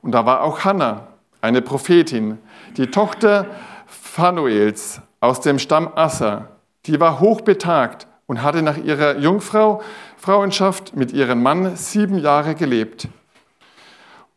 Und 0.01 0.11
da 0.11 0.25
war 0.25 0.41
auch 0.41 0.65
Hannah, 0.65 1.07
eine 1.39 1.61
Prophetin, 1.61 2.39
die 2.77 2.87
Tochter 2.87 3.45
Phanuels 3.85 5.01
aus 5.19 5.39
dem 5.39 5.59
Stamm 5.59 5.89
Asser, 5.95 6.49
die 6.85 6.99
war 6.99 7.19
hochbetagt 7.19 8.07
und 8.27 8.41
hatte 8.41 8.61
nach 8.61 8.77
ihrer 8.77 9.17
Jungfrau 9.17 9.81
Frauenschaft 10.17 10.95
mit 10.95 11.11
ihrem 11.11 11.43
Mann 11.43 11.75
sieben 11.75 12.17
Jahre 12.17 12.55
gelebt. 12.55 13.07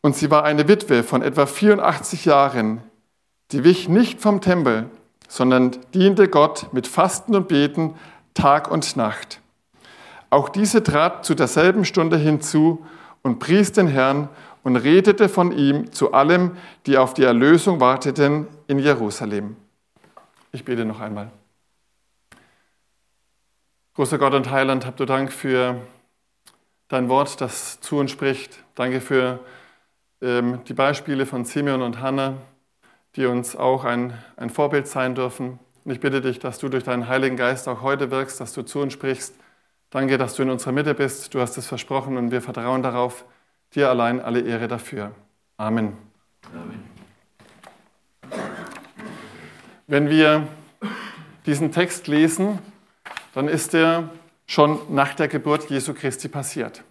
Und 0.01 0.15
sie 0.15 0.31
war 0.31 0.45
eine 0.45 0.69
Witwe 0.69 1.03
von 1.03 1.23
etwa 1.23 1.47
84 1.47 2.25
Jahren, 2.27 2.83
die 3.53 3.65
wich 3.65 3.89
nicht 3.89 4.21
vom 4.21 4.41
Tempel, 4.41 4.91
sondern 5.29 5.73
diente 5.95 6.29
Gott 6.29 6.69
mit 6.73 6.87
Fasten 6.87 7.35
und 7.35 7.49
Beten 7.49 7.95
Tag 8.35 8.71
und 8.71 8.97
Nacht. 8.97 9.41
Auch 10.31 10.49
diese 10.49 10.83
trat 10.83 11.25
zu 11.25 11.35
derselben 11.35 11.85
Stunde 11.85 12.17
hinzu 12.17 12.85
und 13.23 13.39
pries 13.39 13.73
den 13.73 13.89
Herrn 13.89 14.29
und 14.63 14.77
redete 14.77 15.29
von 15.29 15.53
ihm 15.53 15.93
zu 15.93 16.13
allem, 16.13 16.57
die 16.87 16.99
auf 16.99 17.15
die 17.15 17.25
Erlösung 17.25 17.81
warteten 17.81 18.49
in 18.67 18.79
Jerusalem. 18.79 19.57
Ich 20.53 20.65
bete 20.65 20.85
noch 20.85 21.01
einmal. 21.01 21.31
Großer 23.95 24.19
Gott 24.19 24.35
und 24.35 24.51
Heiland, 24.51 24.85
habt 24.85 25.01
du 25.01 25.05
Dank 25.05 25.33
für 25.33 25.81
dein 26.89 27.09
Wort, 27.09 27.41
das 27.41 27.81
zu 27.81 27.97
uns 27.97 28.11
spricht. 28.11 28.63
Danke 28.75 29.01
für 29.01 29.41
ähm, 30.21 30.61
die 30.69 30.75
Beispiele 30.75 31.27
von 31.27 31.45
Simeon 31.45 31.83
und 31.83 32.01
Hannah, 32.01 32.35
die 33.15 33.27
uns 33.27 33.57
auch 33.57 33.85
ein, 33.85 34.13
ein 34.37 34.51
Vorbild 34.51 34.87
sein 34.87 35.15
dürfen. 35.15 35.59
Und 35.85 35.93
ich 35.93 36.01
bitte 36.01 36.21
dich, 36.21 36.39
dass 36.39 36.59
du 36.59 36.69
durch 36.69 36.85
deinen 36.85 37.09
Heiligen 37.09 37.37
Geist 37.37 37.69
auch 37.69 37.83
heute 37.83 38.11
wirkst, 38.11 38.41
dass 38.41 38.53
du 38.53 38.63
zu 38.63 38.81
uns 38.81 38.93
sprichst. 38.93 39.35
Danke, 39.91 40.19
dass 40.19 40.35
du 40.35 40.43
in 40.43 40.51
unserer 40.51 40.73
Mitte 40.73 40.95
bist. 40.95 41.33
Du 41.35 41.41
hast 41.41 41.57
es 41.57 41.67
versprochen 41.67 42.17
und 42.17 42.31
wir 42.31 42.43
vertrauen 42.43 42.83
darauf. 42.83 43.25
Dir 43.75 43.89
allein 43.89 44.21
alle 44.21 44.41
Ehre 44.41 44.69
dafür. 44.69 45.13
Amen. 45.57 45.97
Amen. 46.53 46.97
Wenn 49.87 50.11
wir 50.11 50.49
diesen 51.47 51.71
Text 51.71 52.09
lesen, 52.09 52.59
dann 53.35 53.49
ist 53.49 53.75
er 53.75 54.11
schon 54.47 54.81
nach 54.95 55.15
der 55.15 55.29
Geburt 55.29 55.71
Jesu 55.71 55.95
Christi 55.95 56.29
passiert. 56.29 56.83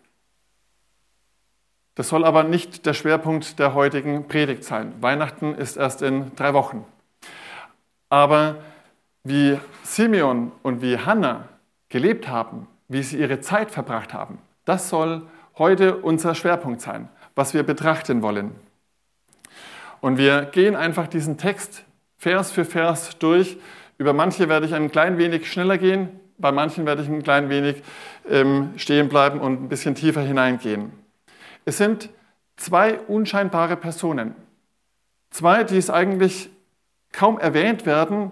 Das 1.95 2.09
soll 2.09 2.25
aber 2.25 2.43
nicht 2.43 2.85
der 2.85 2.93
Schwerpunkt 2.93 3.57
der 3.59 3.73
heutigen 3.73 4.27
Predigt 4.27 4.63
sein. 4.63 4.93
Weihnachten 5.01 5.55
ist 5.55 5.77
erst 5.77 6.01
in 6.01 6.35
drei 6.35 6.53
Wochen. 6.53 6.85
Aber 8.09 8.57
wie 9.23 9.59
Simeon 9.83 10.51
und 10.61 10.81
wie 10.81 10.97
Hannah 10.97 11.49
gelebt 11.89 12.27
haben, 12.27 12.67
wie 12.87 13.03
sie 13.03 13.19
ihre 13.19 13.39
Zeit 13.39 13.71
verbracht 13.71 14.13
haben, 14.13 14.39
das 14.65 14.89
soll 14.89 15.23
heute 15.57 15.97
unser 15.97 16.35
Schwerpunkt 16.35 16.81
sein, 16.81 17.09
was 17.35 17.53
wir 17.53 17.63
betrachten 17.63 18.21
wollen. 18.21 18.55
Und 20.01 20.17
wir 20.17 20.45
gehen 20.45 20.75
einfach 20.75 21.07
diesen 21.07 21.37
Text 21.37 21.83
Vers 22.17 22.51
für 22.51 22.65
Vers 22.65 23.17
durch. 23.19 23.57
Über 23.97 24.13
manche 24.13 24.49
werde 24.49 24.65
ich 24.65 24.73
ein 24.73 24.91
klein 24.91 25.17
wenig 25.17 25.51
schneller 25.51 25.77
gehen, 25.77 26.09
bei 26.37 26.51
manchen 26.51 26.85
werde 26.85 27.01
ich 27.01 27.07
ein 27.07 27.23
klein 27.23 27.49
wenig 27.49 27.81
ähm, 28.29 28.73
stehen 28.77 29.09
bleiben 29.09 29.39
und 29.39 29.63
ein 29.63 29.69
bisschen 29.69 29.95
tiefer 29.95 30.21
hineingehen. 30.21 30.91
Es 31.63 31.77
sind 31.77 32.09
zwei 32.57 32.99
unscheinbare 32.99 33.77
Personen. 33.77 34.35
Zwei, 35.29 35.63
die 35.63 35.77
es 35.77 35.89
eigentlich 35.89 36.49
kaum 37.11 37.39
erwähnt 37.39 37.85
werden, 37.85 38.31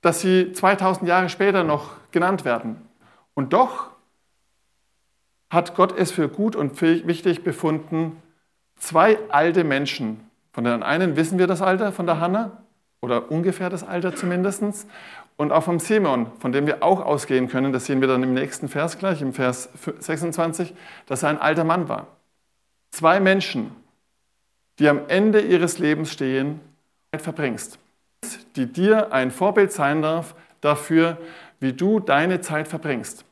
dass 0.00 0.20
sie 0.20 0.52
2000 0.52 1.08
Jahre 1.08 1.28
später 1.28 1.62
noch 1.62 1.92
genannt 2.10 2.44
werden. 2.44 2.76
Und 3.34 3.52
doch 3.52 3.90
hat 5.50 5.74
Gott 5.74 5.96
es 5.96 6.10
für 6.10 6.28
gut 6.28 6.56
und 6.56 6.80
wichtig 6.80 7.44
befunden, 7.44 8.22
zwei 8.76 9.18
alte 9.28 9.64
Menschen, 9.64 10.20
von 10.52 10.64
den 10.64 10.82
einen 10.82 11.16
wissen 11.16 11.38
wir 11.38 11.46
das 11.46 11.62
Alter 11.62 11.92
von 11.92 12.06
der 12.06 12.20
Hanna, 12.20 12.62
oder 13.00 13.30
ungefähr 13.30 13.68
das 13.68 13.82
Alter 13.82 14.14
zumindest, 14.14 14.86
und 15.36 15.50
auch 15.50 15.64
vom 15.64 15.80
Simon, 15.80 16.30
von 16.38 16.52
dem 16.52 16.66
wir 16.66 16.82
auch 16.82 17.04
ausgehen 17.04 17.48
können, 17.48 17.72
das 17.72 17.86
sehen 17.86 18.00
wir 18.00 18.08
dann 18.08 18.22
im 18.22 18.32
nächsten 18.32 18.68
Vers 18.68 18.98
gleich, 18.98 19.22
im 19.22 19.32
Vers 19.32 19.68
26, 19.98 20.72
dass 21.06 21.22
er 21.22 21.30
ein 21.30 21.40
alter 21.40 21.64
Mann 21.64 21.88
war. 21.88 22.06
Zwei 22.92 23.18
Menschen, 23.18 23.74
die 24.78 24.88
am 24.88 25.00
Ende 25.08 25.40
ihres 25.40 25.78
Lebens 25.78 26.12
stehen, 26.12 26.60
verbringst, 27.16 27.78
die 28.56 28.66
dir 28.66 29.12
ein 29.12 29.30
Vorbild 29.30 29.72
sein 29.72 30.02
darf 30.02 30.34
dafür, 30.60 31.18
wie 31.62 31.72
du 31.72 32.00
deine 32.00 32.40
Zeit 32.40 32.68
verbringst. 32.68 33.24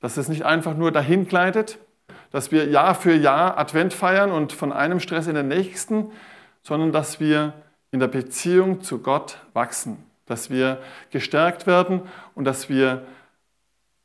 Dass 0.00 0.16
es 0.16 0.28
nicht 0.28 0.44
einfach 0.44 0.74
nur 0.76 0.92
dahin 0.92 1.26
gleitet, 1.26 1.78
dass 2.30 2.52
wir 2.52 2.66
Jahr 2.66 2.94
für 2.94 3.12
Jahr 3.12 3.58
Advent 3.58 3.92
feiern 3.92 4.30
und 4.30 4.52
von 4.52 4.72
einem 4.72 5.00
Stress 5.00 5.26
in 5.26 5.34
den 5.34 5.48
nächsten, 5.48 6.12
sondern 6.62 6.92
dass 6.92 7.20
wir 7.20 7.52
in 7.90 8.00
der 8.00 8.08
Beziehung 8.08 8.82
zu 8.82 9.00
Gott 9.00 9.38
wachsen, 9.52 9.98
dass 10.26 10.48
wir 10.48 10.78
gestärkt 11.10 11.66
werden 11.66 12.02
und 12.34 12.44
dass 12.44 12.68
wir 12.68 13.04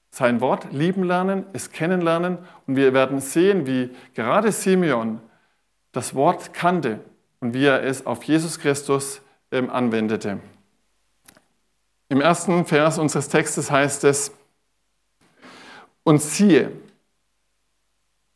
sein 0.09 0.41
Wort 0.41 0.71
lieben 0.71 1.03
lernen, 1.03 1.45
es 1.53 1.71
kennenlernen 1.71 2.39
und 2.67 2.77
wir 2.77 2.93
werden 2.93 3.19
sehen, 3.19 3.67
wie 3.67 3.91
gerade 4.13 4.51
Simeon 4.51 5.19
das 5.91 6.15
Wort 6.15 6.53
kannte 6.53 6.99
und 7.41 7.53
wie 7.53 7.65
er 7.65 7.83
es 7.83 8.05
auf 8.05 8.23
Jesus 8.23 8.59
Christus 8.59 9.21
ähm, 9.51 9.69
anwendete. 9.69 10.39
Im 12.09 12.21
ersten 12.21 12.65
Vers 12.65 12.99
unseres 12.99 13.29
Textes 13.29 13.71
heißt 13.71 14.03
es, 14.03 14.31
und 16.03 16.21
siehe, 16.21 16.71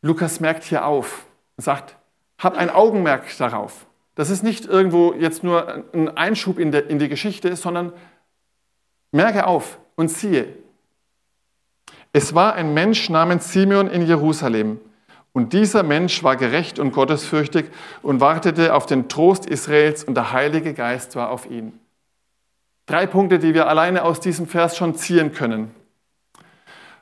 Lukas 0.02 0.40
merkt 0.40 0.64
hier 0.64 0.84
auf 0.84 1.24
und 1.56 1.64
sagt, 1.64 1.96
hab 2.38 2.56
ein 2.56 2.68
Augenmerk 2.68 3.24
darauf. 3.38 3.86
Das 4.16 4.28
ist 4.28 4.42
nicht 4.42 4.66
irgendwo 4.66 5.14
jetzt 5.14 5.44
nur 5.44 5.84
ein 5.94 6.14
Einschub 6.16 6.58
in, 6.58 6.72
der, 6.72 6.90
in 6.90 6.98
die 6.98 7.08
Geschichte, 7.08 7.54
sondern 7.56 7.92
merke 9.12 9.46
auf 9.46 9.78
und 9.94 10.10
siehe. 10.10 10.48
Es 12.12 12.34
war 12.34 12.54
ein 12.54 12.74
Mensch 12.74 13.08
namens 13.08 13.52
Simeon 13.52 13.88
in 13.88 14.04
Jerusalem. 14.04 14.80
Und 15.32 15.52
dieser 15.52 15.82
Mensch 15.82 16.22
war 16.22 16.36
gerecht 16.36 16.78
und 16.78 16.92
gottesfürchtig 16.92 17.70
und 18.02 18.20
wartete 18.20 18.74
auf 18.74 18.84
den 18.84 19.08
Trost 19.08 19.46
Israels 19.46 20.04
und 20.04 20.16
der 20.16 20.32
Heilige 20.32 20.74
Geist 20.74 21.14
war 21.16 21.30
auf 21.30 21.48
ihn. 21.48 21.79
Drei 22.90 23.06
Punkte, 23.06 23.38
die 23.38 23.54
wir 23.54 23.68
alleine 23.68 24.02
aus 24.02 24.18
diesem 24.18 24.48
Vers 24.48 24.76
schon 24.76 24.96
ziehen 24.96 25.32
können, 25.32 25.72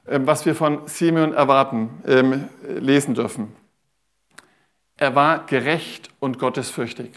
ähm, 0.07 0.27
was 0.27 0.45
wir 0.45 0.55
von 0.55 0.87
Simeon 0.87 1.33
erwarten, 1.33 2.03
ähm, 2.07 2.51
lesen 2.63 3.15
dürfen. 3.15 3.57
Er 4.99 5.15
war 5.15 5.47
gerecht 5.47 6.11
und 6.21 6.39
gottesfürchtig. 6.39 7.09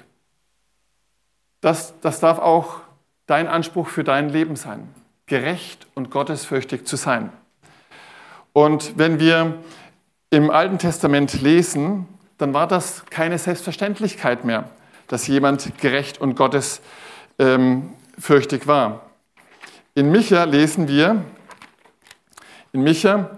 Das, 1.59 1.99
das 1.99 2.21
darf 2.21 2.39
auch 2.39 2.79
dein 3.25 3.49
Anspruch 3.49 3.89
für 3.89 4.05
dein 4.05 4.29
Leben 4.29 4.55
sein, 4.55 4.87
gerecht 5.25 5.85
und 5.93 6.09
gottesfürchtig 6.09 6.85
zu 6.85 6.95
sein. 6.95 7.29
Und 8.53 8.97
wenn 8.97 9.19
wir 9.19 9.55
im 10.29 10.49
Alten 10.49 10.77
Testament 10.77 11.41
lesen, 11.41 12.07
dann 12.37 12.53
war 12.53 12.67
das 12.67 13.05
keine 13.09 13.37
Selbstverständlichkeit 13.37 14.45
mehr, 14.45 14.69
dass 15.09 15.27
jemand 15.27 15.77
gerecht 15.77 16.21
und 16.21 16.35
gottesfürchtig 16.35 16.87
ähm, 17.37 17.89
war. 18.67 19.09
In 19.93 20.11
Micha 20.11 20.43
lesen 20.45 20.87
wir, 20.87 21.23
in 22.71 22.83
Micha 22.83 23.37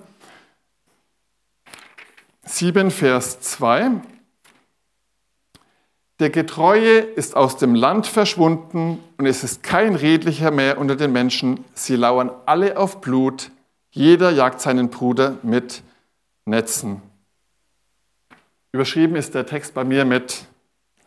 7, 2.43 2.91
Vers 2.91 3.39
2, 3.41 4.01
der 6.19 6.29
Getreue 6.29 6.99
ist 6.99 7.35
aus 7.35 7.57
dem 7.57 7.73
Land 7.73 8.05
verschwunden 8.05 9.03
und 9.17 9.25
es 9.25 9.43
ist 9.43 9.63
kein 9.63 9.95
Redlicher 9.95 10.51
mehr 10.51 10.77
unter 10.77 10.95
den 10.95 11.11
Menschen. 11.11 11.65
Sie 11.73 11.95
lauern 11.95 12.31
alle 12.45 12.77
auf 12.77 13.01
Blut. 13.01 13.51
Jeder 13.91 14.29
jagt 14.29 14.61
seinen 14.61 14.89
Bruder 14.89 15.37
mit 15.41 15.81
Netzen. 16.45 17.01
Überschrieben 18.71 19.15
ist 19.15 19.33
der 19.33 19.45
Text 19.45 19.73
bei 19.73 19.83
mir 19.83 20.05
mit 20.05 20.45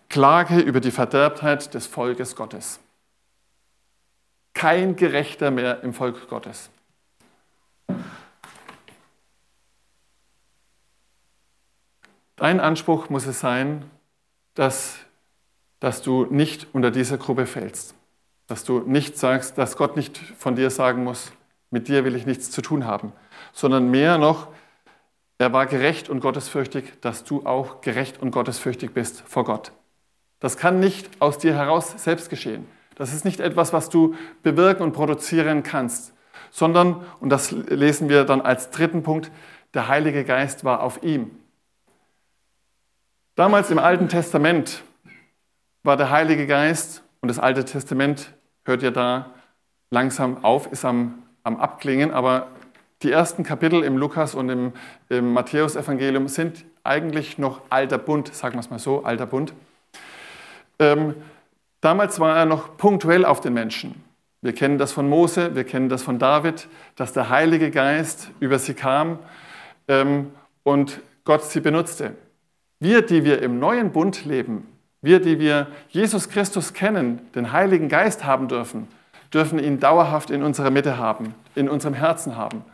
Klage 0.09 0.59
über 0.59 0.81
die 0.81 0.91
Verderbtheit 0.91 1.73
des 1.75 1.87
Volkes 1.87 2.37
Gottes. 2.37 2.81
Kein 4.57 4.97
Gerechter 4.97 5.51
mehr 5.51 5.83
im 5.83 5.93
Volk 5.93 6.29
Gottes. 6.29 6.71
Dein 12.37 12.61
Anspruch 12.61 13.09
muss 13.11 13.27
es 13.27 13.41
sein, 13.41 13.91
dass 14.55 14.99
dass 15.81 16.03
du 16.03 16.27
nicht 16.27 16.67
unter 16.73 16.91
diese 16.91 17.19
Gruppe 17.19 17.47
fällst. 17.47 17.95
Dass 18.47 18.65
du 18.65 18.81
nicht 18.81 19.19
sagst, 19.19 19.59
dass 19.59 19.77
Gott 19.77 19.97
nicht 19.97 20.19
von 20.19 20.57
dir 20.57 20.71
sagen 20.71 21.05
muss, 21.05 21.33
mit 21.71 21.89
dir 21.89 22.05
will 22.05 22.15
ich 22.15 22.27
nichts 22.27 22.51
zu 22.51 22.63
tun 22.63 22.87
haben, 22.87 23.13
sondern 23.53 23.91
mehr 23.91 24.19
noch, 24.19 24.49
er 25.39 25.53
war 25.53 25.67
gerecht 25.67 26.09
und 26.09 26.21
gottesfürchtig, 26.21 26.95
dass 27.01 27.25
du 27.25 27.45
auch 27.45 27.83
gerecht 27.83 28.23
und 28.23 28.31
gottesfürchtig 28.31 28.93
bist 28.93 29.21
vor 29.21 29.45
Gott. 29.45 29.73
Das 30.41 30.57
kann 30.57 30.81
nicht 30.81 31.11
aus 31.21 31.39
dir 31.39 31.55
heraus 31.55 31.95
selbst 32.03 32.31
geschehen. 32.31 32.67
Das 32.97 33.13
ist 33.13 33.25
nicht 33.25 33.41
etwas, 33.41 33.73
was 33.73 33.89
du 33.89 34.17
bewirken 34.43 34.83
und 34.83 34.93
produzieren 34.93 35.63
kannst, 35.63 36.13
sondern, 36.51 37.05
und 37.21 37.29
das 37.29 37.53
lesen 37.53 38.09
wir 38.09 38.25
dann 38.25 38.41
als 38.41 38.71
dritten 38.71 39.03
Punkt, 39.03 39.31
der 39.75 39.89
Heilige 39.89 40.25
Geist 40.25 40.65
war 40.65 40.83
auf 40.83 41.03
ihm. 41.03 41.31
Damals 43.35 43.71
im 43.71 43.79
Alten 43.79 44.09
Testament 44.09 44.83
war 45.83 45.99
der 45.99 46.11
Heilige 46.11 46.47
Geist 46.47 47.03
und 47.21 47.29
das 47.29 47.39
Alte 47.39 47.65
Testament 47.67 48.33
hört 48.65 48.83
ja 48.83 48.91
da 48.91 49.31
langsam 49.91 50.43
auf, 50.43 50.73
ist 50.73 50.87
am, 50.87 51.23
am 51.45 51.59
Abklingen, 51.59 52.11
aber 52.11 52.49
die 53.03 53.13
ersten 53.13 53.43
Kapitel 53.45 53.85
im 53.85 53.99
Lukas 53.99 54.35
und 54.35 54.49
im, 54.49 54.73
im 55.11 55.35
Matthäusevangelium 55.35 56.29
sind 56.29 56.65
eigentlich 56.83 57.37
noch 57.37 57.61
alter 57.69 57.99
Bund, 57.99 58.35
sagen 58.35 58.55
wir 58.55 58.61
es 58.61 58.71
mal 58.71 58.79
so, 58.79 59.05
alter 59.05 59.27
Bund. 59.27 59.53
Ähm, 60.79 61.15
damals 61.81 62.21
war 62.21 62.37
er 62.37 62.47
noch 62.47 62.77
punktuell 62.77 63.25
auf 63.25 63.41
den 63.41 63.55
Menschen. 63.55 64.03
Wir 64.43 64.55
kennen 64.55 64.79
das 64.79 64.93
von 64.93 65.09
Mose, 65.09 65.55
wir 65.55 65.65
kennen 65.65 65.89
das 65.89 66.03
von 66.03 66.19
David, 66.19 66.69
dass 66.95 67.13
der 67.13 67.31
Heilige 67.31 67.71
Geist 67.71 68.31
über 68.39 68.59
sie 68.59 68.75
kam 68.75 69.19
ähm, 69.89 70.31
und 70.63 71.01
Gott 71.25 71.45
sie 71.45 71.61
benutzte. 71.61 72.15
Wir, 72.79 73.03
die 73.03 73.25
wir 73.25 73.43
im 73.43 73.59
neuen 73.59 73.93
Bund 73.93 74.25
leben, 74.25 74.69
wir, 75.01 75.21
die 75.21 75.39
wir 75.39 75.69
Jesus 75.89 76.29
Christus 76.29 76.75
kennen, 76.75 77.21
den 77.35 77.53
Heiligen 77.53 77.89
Geist 77.89 78.25
haben 78.25 78.49
dürfen, 78.49 78.89
dürfen 79.33 79.59
ihn 79.59 79.81
dauerhaft 79.81 80.31
in 80.31 80.43
unserer 80.43 80.71
Mitte 80.71 80.99
haben, 80.99 81.35
in 81.55 81.69
unserem 81.69 81.95
Herzen 81.95 82.37
haben. 82.37 82.65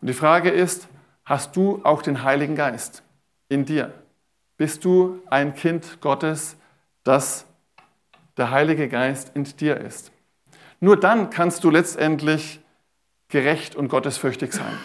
Und 0.00 0.08
die 0.08 0.14
Frage 0.14 0.50
ist, 0.50 0.88
hast 1.24 1.56
du 1.56 1.80
auch 1.84 2.02
den 2.02 2.22
Heiligen 2.22 2.54
Geist 2.54 3.02
in 3.48 3.64
dir? 3.64 3.92
Bist 4.56 4.84
du 4.84 5.20
ein 5.26 5.54
Kind 5.54 6.00
Gottes, 6.00 6.56
das 7.04 7.46
der 8.36 8.50
Heilige 8.50 8.88
Geist 8.88 9.32
in 9.34 9.44
dir 9.44 9.78
ist? 9.78 10.12
Nur 10.80 10.98
dann 10.98 11.30
kannst 11.30 11.64
du 11.64 11.70
letztendlich 11.70 12.60
gerecht 13.28 13.74
und 13.74 13.88
gottesfürchtig 13.88 14.52
sein. 14.52 14.78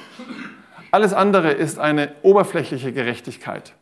Alles 0.91 1.13
andere 1.13 1.51
ist 1.51 1.79
eine 1.79 2.15
oberflächliche 2.21 2.91
Gerechtigkeit 2.91 3.73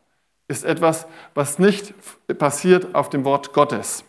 ist 0.50 0.66
etwas, 0.66 1.08
was 1.36 1.60
nicht 1.60 1.94
passiert 2.38 2.94
auf 2.94 3.10
dem 3.10 3.24
Wort 3.24 3.54
Gottes. 3.54 4.04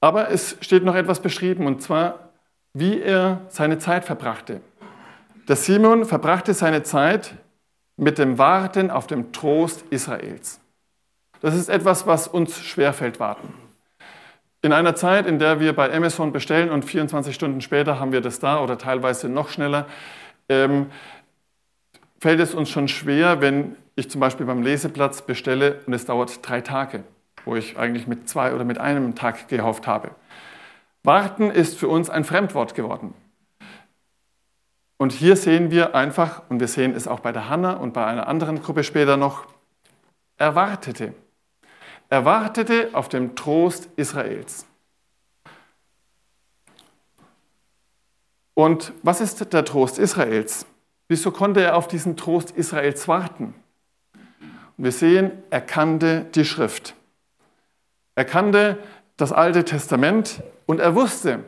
Aber 0.00 0.30
es 0.30 0.56
steht 0.60 0.84
noch 0.84 0.94
etwas 0.94 1.20
beschrieben, 1.20 1.66
und 1.66 1.82
zwar, 1.82 2.30
wie 2.74 3.00
er 3.00 3.40
seine 3.48 3.78
Zeit 3.78 4.04
verbrachte. 4.04 4.60
Der 5.48 5.56
Simon 5.56 6.04
verbrachte 6.04 6.52
seine 6.52 6.82
Zeit 6.82 7.34
mit 7.96 8.18
dem 8.18 8.36
Warten 8.36 8.90
auf 8.90 9.06
dem 9.06 9.32
Trost 9.32 9.84
Israels. 9.88 10.60
Das 11.40 11.54
ist 11.54 11.68
etwas, 11.68 12.06
was 12.06 12.28
uns 12.28 12.60
schwerfällt, 12.60 13.20
warten. 13.20 13.52
In 14.62 14.72
einer 14.72 14.94
Zeit, 14.94 15.26
in 15.26 15.38
der 15.38 15.60
wir 15.60 15.74
bei 15.74 15.92
Amazon 15.94 16.32
bestellen 16.32 16.70
und 16.70 16.84
24 16.84 17.34
Stunden 17.34 17.60
später 17.60 18.00
haben 18.00 18.12
wir 18.12 18.20
das 18.20 18.40
da 18.40 18.60
oder 18.60 18.78
teilweise 18.78 19.28
noch 19.28 19.48
schneller, 19.48 19.86
ähm, 20.48 20.86
fällt 22.18 22.40
es 22.40 22.54
uns 22.54 22.70
schon 22.70 22.88
schwer, 22.88 23.40
wenn 23.40 23.76
ich 23.94 24.10
zum 24.10 24.20
Beispiel 24.20 24.46
beim 24.46 24.62
Leseplatz 24.62 25.22
bestelle 25.22 25.80
und 25.86 25.92
es 25.92 26.06
dauert 26.06 26.40
drei 26.42 26.60
Tage, 26.60 27.04
wo 27.44 27.54
ich 27.54 27.78
eigentlich 27.78 28.06
mit 28.06 28.28
zwei 28.28 28.54
oder 28.54 28.64
mit 28.64 28.78
einem 28.78 29.14
Tag 29.14 29.48
gehofft 29.48 29.86
habe. 29.86 30.10
Warten 31.02 31.50
ist 31.50 31.78
für 31.78 31.88
uns 31.88 32.10
ein 32.10 32.24
Fremdwort 32.24 32.74
geworden. 32.74 33.14
Und 34.98 35.12
hier 35.12 35.36
sehen 35.36 35.70
wir 35.70 35.94
einfach, 35.94 36.42
und 36.48 36.58
wir 36.58 36.68
sehen 36.68 36.94
es 36.94 37.06
auch 37.06 37.20
bei 37.20 37.30
der 37.30 37.48
Hanna 37.48 37.74
und 37.74 37.92
bei 37.92 38.04
einer 38.04 38.26
anderen 38.26 38.62
Gruppe 38.62 38.82
später 38.82 39.16
noch, 39.16 39.46
er 40.38 40.54
wartete. 40.54 41.14
Er 42.08 42.24
wartete 42.24 42.90
auf 42.92 43.08
den 43.08 43.34
Trost 43.34 43.88
Israels. 43.96 44.66
Und 48.54 48.92
was 49.02 49.20
ist 49.20 49.52
der 49.52 49.64
Trost 49.64 49.98
Israels? 49.98 50.66
Wieso 51.08 51.30
konnte 51.30 51.60
er 51.60 51.76
auf 51.76 51.88
diesen 51.88 52.16
Trost 52.16 52.52
Israels 52.52 53.06
warten? 53.06 53.54
Und 54.76 54.84
wir 54.84 54.92
sehen, 54.92 55.30
er 55.50 55.60
kannte 55.60 56.26
die 56.34 56.44
Schrift. 56.44 56.94
Er 58.14 58.24
kannte 58.24 58.78
das 59.16 59.32
Alte 59.32 59.64
Testament 59.64 60.42
und 60.66 60.80
er 60.80 60.94
wusste, 60.94 61.40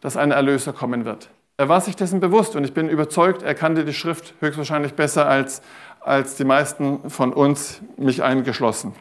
dass 0.00 0.16
ein 0.16 0.30
Erlöser 0.30 0.72
kommen 0.72 1.04
wird. 1.04 1.30
Er 1.56 1.68
war 1.68 1.80
sich 1.80 1.94
dessen 1.94 2.20
bewusst 2.20 2.56
und 2.56 2.64
ich 2.64 2.72
bin 2.72 2.88
überzeugt, 2.88 3.42
er 3.42 3.54
kannte 3.54 3.84
die 3.84 3.92
Schrift 3.92 4.34
höchstwahrscheinlich 4.40 4.94
besser 4.94 5.26
als, 5.26 5.60
als 6.00 6.36
die 6.36 6.44
meisten 6.44 7.10
von 7.10 7.34
uns, 7.34 7.82
mich 7.98 8.22
eingeschlossen. 8.22 8.94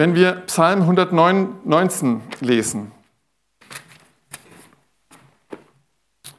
Wenn 0.00 0.14
wir 0.14 0.32
Psalm 0.46 0.80
119 0.80 2.22
lesen, 2.40 2.90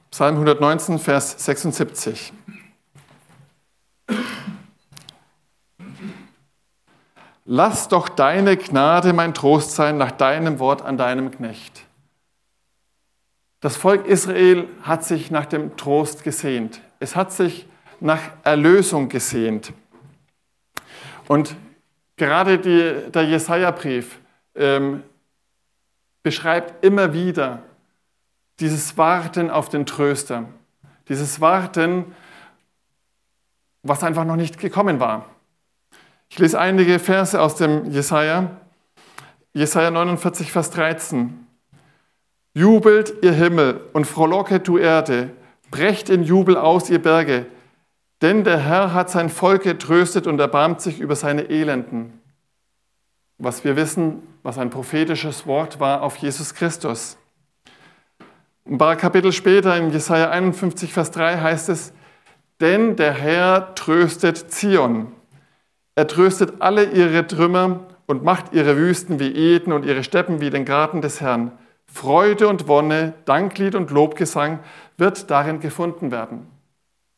Psalm 0.09 0.33
119, 0.33 0.97
Vers 0.97 1.45
76. 1.45 2.33
Lass 7.45 7.87
doch 7.87 8.09
deine 8.09 8.57
Gnade 8.57 9.13
mein 9.13 9.35
Trost 9.35 9.75
sein 9.75 9.99
nach 9.99 10.11
deinem 10.11 10.57
Wort 10.57 10.81
an 10.81 10.97
deinem 10.97 11.29
Knecht. 11.29 11.85
Das 13.59 13.77
Volk 13.77 14.07
Israel 14.07 14.67
hat 14.81 15.03
sich 15.03 15.29
nach 15.29 15.45
dem 15.45 15.77
Trost 15.77 16.23
gesehnt. 16.23 16.81
Es 16.99 17.15
hat 17.15 17.31
sich 17.31 17.67
nach 17.99 18.21
Erlösung 18.43 19.07
gesehnt. 19.07 19.71
Und 21.27 21.55
gerade 22.21 22.59
die, 22.59 23.09
der 23.11 23.23
Jesaja-Brief 23.23 24.19
ähm, 24.53 25.01
beschreibt 26.21 26.85
immer 26.85 27.13
wieder 27.13 27.63
dieses 28.59 28.95
Warten 28.95 29.49
auf 29.49 29.69
den 29.69 29.87
Tröster. 29.87 30.45
Dieses 31.09 31.41
Warten, 31.41 32.13
was 33.81 34.03
einfach 34.03 34.23
noch 34.23 34.35
nicht 34.35 34.59
gekommen 34.59 34.99
war. 34.99 35.25
Ich 36.29 36.37
lese 36.37 36.59
einige 36.59 36.99
Verse 36.99 37.41
aus 37.41 37.55
dem 37.55 37.89
Jesaja. 37.89 38.51
Jesaja 39.53 39.89
49, 39.89 40.51
Vers 40.51 40.69
13. 40.69 41.47
Jubelt 42.53 43.15
ihr 43.23 43.33
Himmel 43.33 43.81
und 43.93 44.05
frohlocket 44.05 44.67
du 44.67 44.77
Erde, 44.77 45.31
brecht 45.71 46.07
in 46.11 46.21
Jubel 46.21 46.55
aus 46.55 46.87
ihr 46.91 47.01
Berge, 47.01 47.47
denn 48.21 48.43
der 48.43 48.59
Herr 48.59 48.93
hat 48.93 49.09
sein 49.09 49.29
Volk 49.29 49.63
getröstet 49.63 50.27
und 50.27 50.39
erbarmt 50.39 50.81
sich 50.81 50.99
über 50.99 51.15
seine 51.15 51.49
Elenden. 51.49 52.19
Was 53.37 53.63
wir 53.63 53.75
wissen, 53.75 54.21
was 54.43 54.57
ein 54.57 54.69
prophetisches 54.69 55.47
Wort 55.47 55.79
war 55.79 56.03
auf 56.03 56.17
Jesus 56.17 56.53
Christus. 56.53 57.17
Ein 58.65 58.77
paar 58.77 58.95
Kapitel 58.95 59.31
später 59.31 59.75
in 59.75 59.91
Jesaja 59.91 60.29
51, 60.29 60.93
Vers 60.93 61.11
3 61.11 61.39
heißt 61.39 61.69
es, 61.69 61.93
denn 62.59 62.95
der 62.95 63.13
Herr 63.13 63.73
tröstet 63.73 64.51
Zion 64.51 65.11
er 65.95 66.07
tröstet 66.07 66.61
alle 66.61 66.85
ihre 66.85 67.27
Trümmer 67.27 67.81
und 68.07 68.23
macht 68.23 68.53
ihre 68.53 68.77
Wüsten 68.77 69.19
wie 69.19 69.31
Eden 69.33 69.73
und 69.73 69.85
ihre 69.85 70.03
Steppen 70.03 70.39
wie 70.39 70.49
den 70.49 70.65
Garten 70.65 71.01
des 71.01 71.21
Herrn. 71.21 71.51
Freude 71.85 72.47
und 72.47 72.67
Wonne, 72.67 73.13
Danklied 73.25 73.75
und 73.75 73.91
Lobgesang 73.91 74.59
wird 74.97 75.29
darin 75.29 75.59
gefunden 75.59 76.09
werden. 76.09 76.47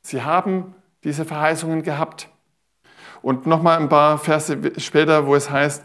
Sie 0.02 0.24
haben 0.24 0.74
diese 1.04 1.26
Verheißungen 1.26 1.84
gehabt. 1.84 2.30
Und 3.22 3.48
nochmal 3.48 3.80
ein 3.80 3.90
paar 3.90 4.18
Verse 4.18 4.58
später, 4.78 5.26
wo 5.26 5.36
es 5.36 5.50
heißt, 5.50 5.84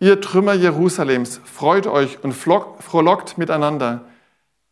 ihr 0.00 0.20
Trümmer 0.20 0.54
Jerusalems, 0.54 1.40
freut 1.44 1.86
euch 1.86 2.22
und 2.24 2.32
frohlockt 2.32 3.38
miteinander, 3.38 4.02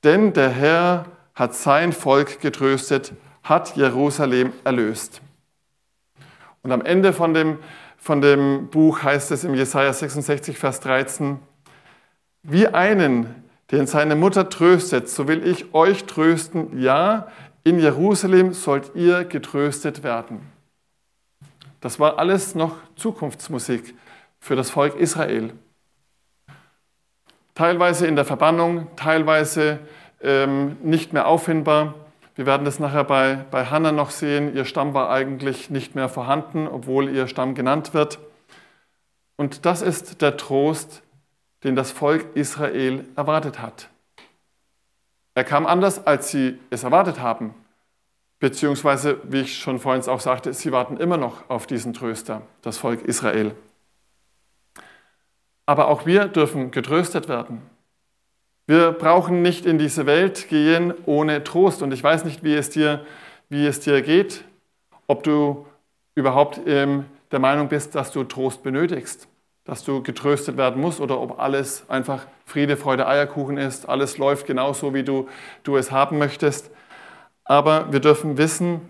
denn 0.04 0.32
der 0.32 0.50
Herr 0.50 1.06
hat 1.34 1.54
sein 1.54 1.92
Volk 1.92 2.40
getröstet, 2.40 3.12
hat 3.42 3.76
Jerusalem 3.76 4.52
erlöst. 4.64 5.20
Und 6.62 6.72
am 6.72 6.82
Ende 6.82 7.12
von 7.12 7.34
dem, 7.34 7.58
von 7.96 8.20
dem 8.20 8.68
Buch 8.68 9.02
heißt 9.02 9.30
es 9.30 9.44
im 9.44 9.54
Jesaja 9.54 9.92
66, 9.92 10.58
Vers 10.58 10.80
13, 10.80 11.38
wie 12.42 12.66
einen, 12.66 13.34
den 13.70 13.86
seine 13.86 14.16
Mutter 14.16 14.48
tröstet, 14.48 15.08
so 15.08 15.28
will 15.28 15.46
ich 15.46 15.74
euch 15.74 16.04
trösten. 16.04 16.80
Ja, 16.80 17.28
in 17.68 17.78
Jerusalem 17.78 18.52
sollt 18.52 18.94
ihr 18.94 19.24
getröstet 19.24 20.02
werden. 20.02 20.40
Das 21.80 22.00
war 22.00 22.18
alles 22.18 22.54
noch 22.54 22.76
Zukunftsmusik 22.96 23.94
für 24.40 24.56
das 24.56 24.70
Volk 24.70 24.96
Israel. 24.96 25.52
Teilweise 27.54 28.06
in 28.06 28.16
der 28.16 28.24
Verbannung, 28.24 28.88
teilweise 28.96 29.80
ähm, 30.22 30.76
nicht 30.82 31.12
mehr 31.12 31.26
auffindbar. 31.26 31.94
Wir 32.36 32.46
werden 32.46 32.64
das 32.64 32.78
nachher 32.78 33.04
bei, 33.04 33.44
bei 33.50 33.66
Hannah 33.66 33.92
noch 33.92 34.10
sehen. 34.10 34.54
Ihr 34.54 34.64
Stamm 34.64 34.94
war 34.94 35.10
eigentlich 35.10 35.68
nicht 35.70 35.94
mehr 35.94 36.08
vorhanden, 36.08 36.68
obwohl 36.68 37.08
ihr 37.08 37.26
Stamm 37.26 37.54
genannt 37.54 37.94
wird. 37.94 38.18
Und 39.36 39.66
das 39.66 39.82
ist 39.82 40.22
der 40.22 40.36
Trost, 40.36 41.02
den 41.64 41.76
das 41.76 41.90
Volk 41.90 42.24
Israel 42.34 43.04
erwartet 43.16 43.60
hat. 43.60 43.90
Er 45.38 45.44
kam 45.44 45.66
anders, 45.66 46.04
als 46.04 46.32
sie 46.32 46.58
es 46.70 46.82
erwartet 46.82 47.20
haben. 47.20 47.54
Beziehungsweise, 48.40 49.20
wie 49.22 49.42
ich 49.42 49.56
schon 49.56 49.78
vorhin 49.78 50.02
auch 50.08 50.18
sagte, 50.18 50.52
sie 50.52 50.72
warten 50.72 50.96
immer 50.96 51.16
noch 51.16 51.48
auf 51.48 51.68
diesen 51.68 51.92
Tröster, 51.92 52.42
das 52.62 52.76
Volk 52.76 53.02
Israel. 53.02 53.54
Aber 55.64 55.86
auch 55.86 56.06
wir 56.06 56.26
dürfen 56.26 56.72
getröstet 56.72 57.28
werden. 57.28 57.62
Wir 58.66 58.90
brauchen 58.90 59.40
nicht 59.40 59.64
in 59.64 59.78
diese 59.78 60.06
Welt 60.06 60.48
gehen 60.48 60.92
ohne 61.06 61.44
Trost. 61.44 61.82
Und 61.82 61.92
ich 61.92 62.02
weiß 62.02 62.24
nicht, 62.24 62.42
wie 62.42 62.56
es 62.56 62.70
dir, 62.70 63.06
wie 63.48 63.64
es 63.64 63.78
dir 63.78 64.02
geht, 64.02 64.42
ob 65.06 65.22
du 65.22 65.66
überhaupt 66.16 66.60
ähm, 66.66 67.04
der 67.30 67.38
Meinung 67.38 67.68
bist, 67.68 67.94
dass 67.94 68.10
du 68.10 68.24
Trost 68.24 68.64
benötigst, 68.64 69.28
dass 69.68 69.84
du 69.84 70.02
getröstet 70.02 70.56
werden 70.56 70.80
musst 70.80 70.98
oder 70.98 71.20
ob 71.20 71.38
alles 71.38 71.84
einfach 71.90 72.24
Friede, 72.46 72.78
Freude, 72.78 73.06
Eierkuchen 73.06 73.58
ist, 73.58 73.86
alles 73.86 74.16
läuft 74.16 74.46
genauso, 74.46 74.94
wie 74.94 75.02
du, 75.02 75.28
du 75.62 75.76
es 75.76 75.92
haben 75.92 76.16
möchtest. 76.16 76.70
Aber 77.44 77.92
wir 77.92 78.00
dürfen 78.00 78.38
wissen, 78.38 78.80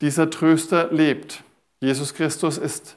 dieser 0.00 0.30
Tröster 0.30 0.92
lebt. 0.92 1.42
Jesus 1.80 2.14
Christus 2.14 2.58
ist 2.58 2.96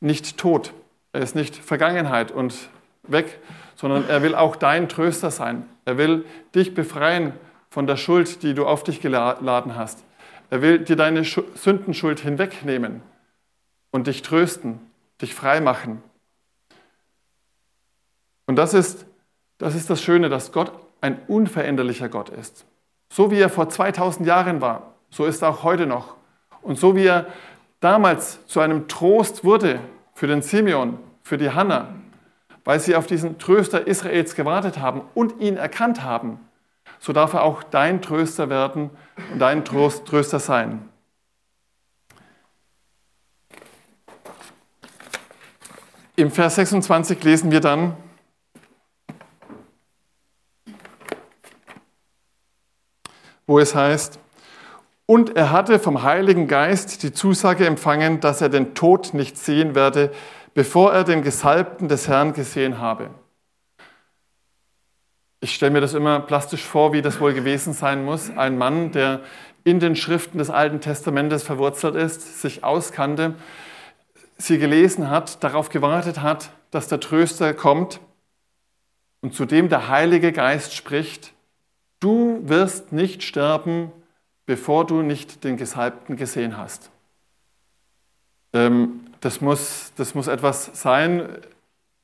nicht 0.00 0.38
tot, 0.38 0.72
er 1.12 1.20
ist 1.20 1.34
nicht 1.34 1.54
Vergangenheit 1.54 2.32
und 2.32 2.54
weg, 3.02 3.38
sondern 3.76 4.08
er 4.08 4.22
will 4.22 4.34
auch 4.34 4.56
dein 4.56 4.88
Tröster 4.88 5.30
sein. 5.30 5.68
Er 5.84 5.98
will 5.98 6.24
dich 6.54 6.72
befreien 6.72 7.34
von 7.68 7.86
der 7.86 7.98
Schuld, 7.98 8.42
die 8.42 8.54
du 8.54 8.64
auf 8.64 8.84
dich 8.84 9.02
geladen 9.02 9.76
hast. 9.76 10.02
Er 10.48 10.62
will 10.62 10.78
dir 10.78 10.96
deine 10.96 11.24
Sündenschuld 11.24 12.20
hinwegnehmen 12.20 13.02
und 13.90 14.06
dich 14.06 14.22
trösten, 14.22 14.80
dich 15.20 15.34
frei 15.34 15.60
machen. 15.60 16.02
Und 18.46 18.56
das 18.56 18.74
ist, 18.74 19.06
das 19.58 19.74
ist 19.74 19.90
das 19.90 20.02
Schöne, 20.02 20.28
dass 20.28 20.52
Gott 20.52 20.72
ein 21.00 21.20
unveränderlicher 21.28 22.08
Gott 22.08 22.30
ist. 22.30 22.66
So 23.12 23.30
wie 23.30 23.38
er 23.38 23.48
vor 23.48 23.68
2000 23.68 24.26
Jahren 24.26 24.60
war, 24.60 24.94
so 25.10 25.24
ist 25.24 25.42
er 25.42 25.50
auch 25.50 25.62
heute 25.62 25.86
noch. 25.86 26.16
Und 26.62 26.78
so 26.78 26.94
wie 26.94 27.06
er 27.06 27.26
damals 27.80 28.44
zu 28.46 28.60
einem 28.60 28.88
Trost 28.88 29.44
wurde 29.44 29.80
für 30.14 30.26
den 30.26 30.42
Simeon, 30.42 30.98
für 31.22 31.38
die 31.38 31.50
Hannah, 31.50 31.94
weil 32.64 32.80
sie 32.80 32.94
auf 32.94 33.06
diesen 33.06 33.38
Tröster 33.38 33.86
Israels 33.86 34.34
gewartet 34.34 34.78
haben 34.78 35.02
und 35.14 35.40
ihn 35.40 35.56
erkannt 35.56 36.02
haben, 36.02 36.40
so 36.98 37.12
darf 37.12 37.32
er 37.32 37.42
auch 37.42 37.62
dein 37.62 38.02
Tröster 38.02 38.50
werden 38.50 38.90
und 39.32 39.38
dein 39.38 39.64
Trost, 39.64 40.06
Tröster 40.06 40.38
sein. 40.38 40.89
Im 46.16 46.30
Vers 46.30 46.56
26 46.56 47.22
lesen 47.22 47.50
wir 47.50 47.60
dann, 47.60 47.96
wo 53.46 53.58
es 53.58 53.74
heißt, 53.74 54.18
und 55.06 55.36
er 55.36 55.50
hatte 55.50 55.80
vom 55.80 56.02
Heiligen 56.02 56.46
Geist 56.46 57.02
die 57.02 57.12
Zusage 57.12 57.66
empfangen, 57.66 58.20
dass 58.20 58.40
er 58.40 58.48
den 58.48 58.74
Tod 58.74 59.12
nicht 59.12 59.36
sehen 59.36 59.74
werde, 59.74 60.12
bevor 60.54 60.92
er 60.92 61.04
den 61.04 61.22
Gesalbten 61.22 61.88
des 61.88 62.06
Herrn 62.06 62.32
gesehen 62.32 62.78
habe. 62.78 63.10
Ich 65.40 65.54
stelle 65.54 65.72
mir 65.72 65.80
das 65.80 65.94
immer 65.94 66.20
plastisch 66.20 66.62
vor, 66.62 66.92
wie 66.92 67.02
das 67.02 67.18
wohl 67.18 67.32
gewesen 67.32 67.72
sein 67.72 68.04
muss. 68.04 68.30
Ein 68.36 68.58
Mann, 68.58 68.92
der 68.92 69.22
in 69.64 69.80
den 69.80 69.96
Schriften 69.96 70.38
des 70.38 70.50
Alten 70.50 70.80
Testamentes 70.80 71.42
verwurzelt 71.42 71.94
ist, 71.94 72.40
sich 72.40 72.62
auskannte, 72.62 73.34
sie 74.40 74.58
gelesen 74.58 75.10
hat, 75.10 75.42
darauf 75.44 75.68
gewartet 75.68 76.22
hat, 76.22 76.50
dass 76.70 76.88
der 76.88 77.00
Tröster 77.00 77.54
kommt 77.54 78.00
und 79.20 79.34
zu 79.34 79.44
dem 79.44 79.68
der 79.68 79.88
Heilige 79.88 80.32
Geist 80.32 80.74
spricht, 80.74 81.32
du 82.00 82.40
wirst 82.48 82.92
nicht 82.92 83.22
sterben, 83.22 83.92
bevor 84.46 84.86
du 84.86 85.02
nicht 85.02 85.44
den 85.44 85.56
Gesalbten 85.56 86.16
gesehen 86.16 86.56
hast. 86.56 86.90
Ähm, 88.52 89.00
das, 89.20 89.40
muss, 89.40 89.92
das 89.96 90.14
muss 90.14 90.26
etwas 90.26 90.70
sein, 90.72 91.28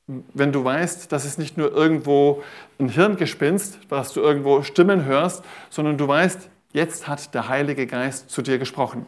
wenn 0.05 0.53
du 0.53 0.63
weißt, 0.63 1.11
dass 1.11 1.25
es 1.25 1.37
nicht 1.37 1.57
nur 1.57 1.73
irgendwo 1.73 2.43
ein 2.79 2.87
Hirngespinst, 2.87 3.79
dass 3.89 4.13
du 4.13 4.21
irgendwo 4.21 4.63
Stimmen 4.63 5.03
hörst, 5.03 5.43
sondern 5.69 5.97
du 5.97 6.07
weißt, 6.07 6.49
jetzt 6.71 7.07
hat 7.07 7.33
der 7.33 7.49
Heilige 7.49 7.87
Geist 7.87 8.29
zu 8.29 8.41
dir 8.41 8.59
gesprochen. 8.59 9.05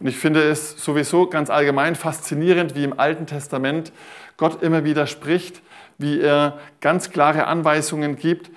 Und 0.00 0.06
ich 0.06 0.16
finde 0.16 0.42
es 0.42 0.82
sowieso 0.82 1.26
ganz 1.26 1.50
allgemein 1.50 1.96
faszinierend, 1.96 2.74
wie 2.74 2.84
im 2.84 2.98
Alten 2.98 3.26
Testament 3.26 3.92
Gott 4.36 4.62
immer 4.62 4.84
wieder 4.84 5.06
spricht, 5.06 5.60
wie 5.98 6.20
er 6.20 6.58
ganz 6.80 7.10
klare 7.10 7.46
Anweisungen 7.46 8.16
gibt 8.16 8.50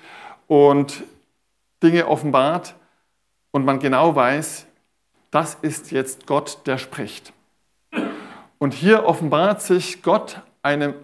und 0.46 1.02
Dinge 1.82 2.06
offenbart 2.06 2.74
und 3.50 3.64
man 3.64 3.80
genau 3.80 4.14
weiß, 4.14 4.66
das 5.30 5.56
ist 5.62 5.90
jetzt 5.90 6.26
Gott, 6.26 6.58
der 6.66 6.78
spricht. 6.78 7.32
Und 8.58 8.74
hier 8.74 9.04
offenbart 9.04 9.62
sich 9.62 10.02
Gott 10.02 10.40
einem 10.62 10.94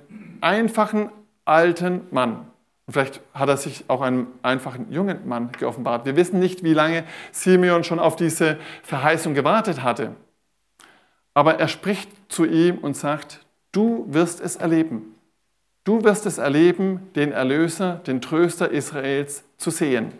einfachen 0.40 1.10
alten 1.44 2.02
Mann. 2.10 2.46
Und 2.88 2.94
vielleicht 2.94 3.20
hat 3.34 3.50
er 3.50 3.58
sich 3.58 3.84
auch 3.88 4.00
einem 4.00 4.28
einfachen 4.40 4.90
jungen 4.90 5.28
Mann 5.28 5.52
geoffenbart. 5.52 6.06
Wir 6.06 6.16
wissen 6.16 6.40
nicht, 6.40 6.64
wie 6.64 6.72
lange 6.72 7.04
Simeon 7.32 7.84
schon 7.84 7.98
auf 7.98 8.16
diese 8.16 8.56
Verheißung 8.82 9.34
gewartet 9.34 9.82
hatte. 9.82 10.16
Aber 11.34 11.60
er 11.60 11.68
spricht 11.68 12.08
zu 12.32 12.46
ihm 12.46 12.78
und 12.78 12.96
sagt, 12.96 13.44
du 13.72 14.06
wirst 14.08 14.40
es 14.40 14.56
erleben. 14.56 15.14
Du 15.84 16.02
wirst 16.02 16.24
es 16.24 16.38
erleben, 16.38 17.10
den 17.14 17.30
Erlöser, 17.30 17.96
den 18.06 18.22
Tröster 18.22 18.70
Israels 18.70 19.44
zu 19.58 19.68
sehen. 19.68 20.14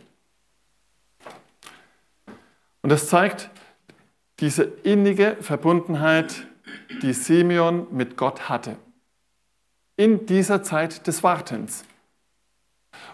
Und 2.83 2.90
das 2.90 3.09
zeigt 3.09 3.48
diese 4.40 4.64
innige 4.64 5.38
Verbundenheit, 5.40 6.46
die 7.00 7.14
Simeon 7.14 7.87
mit 7.92 8.18
Gott 8.18 8.50
hatte. 8.50 8.76
In 9.96 10.26
dieser 10.26 10.62
Zeit 10.62 11.07
des 11.07 11.22
Wartens. 11.22 11.87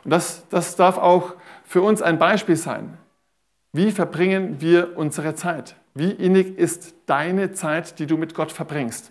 Und 0.05 0.11
das, 0.11 0.47
das 0.51 0.77
darf 0.77 0.99
auch 0.99 1.35
für 1.65 1.83
uns 1.83 2.03
ein 2.03 2.19
Beispiel 2.19 2.57
sein. 2.57 2.99
Wie 3.73 3.91
verbringen 3.91 4.61
wir 4.61 4.97
unsere 4.97 5.35
Zeit? 5.35 5.77
Wie 5.95 6.11
innig 6.11 6.59
ist 6.59 6.95
deine 7.07 7.53
Zeit, 7.53 7.99
die 7.99 8.07
du 8.07 8.17
mit 8.17 8.35
Gott 8.35 8.53
verbringst? 8.53 9.11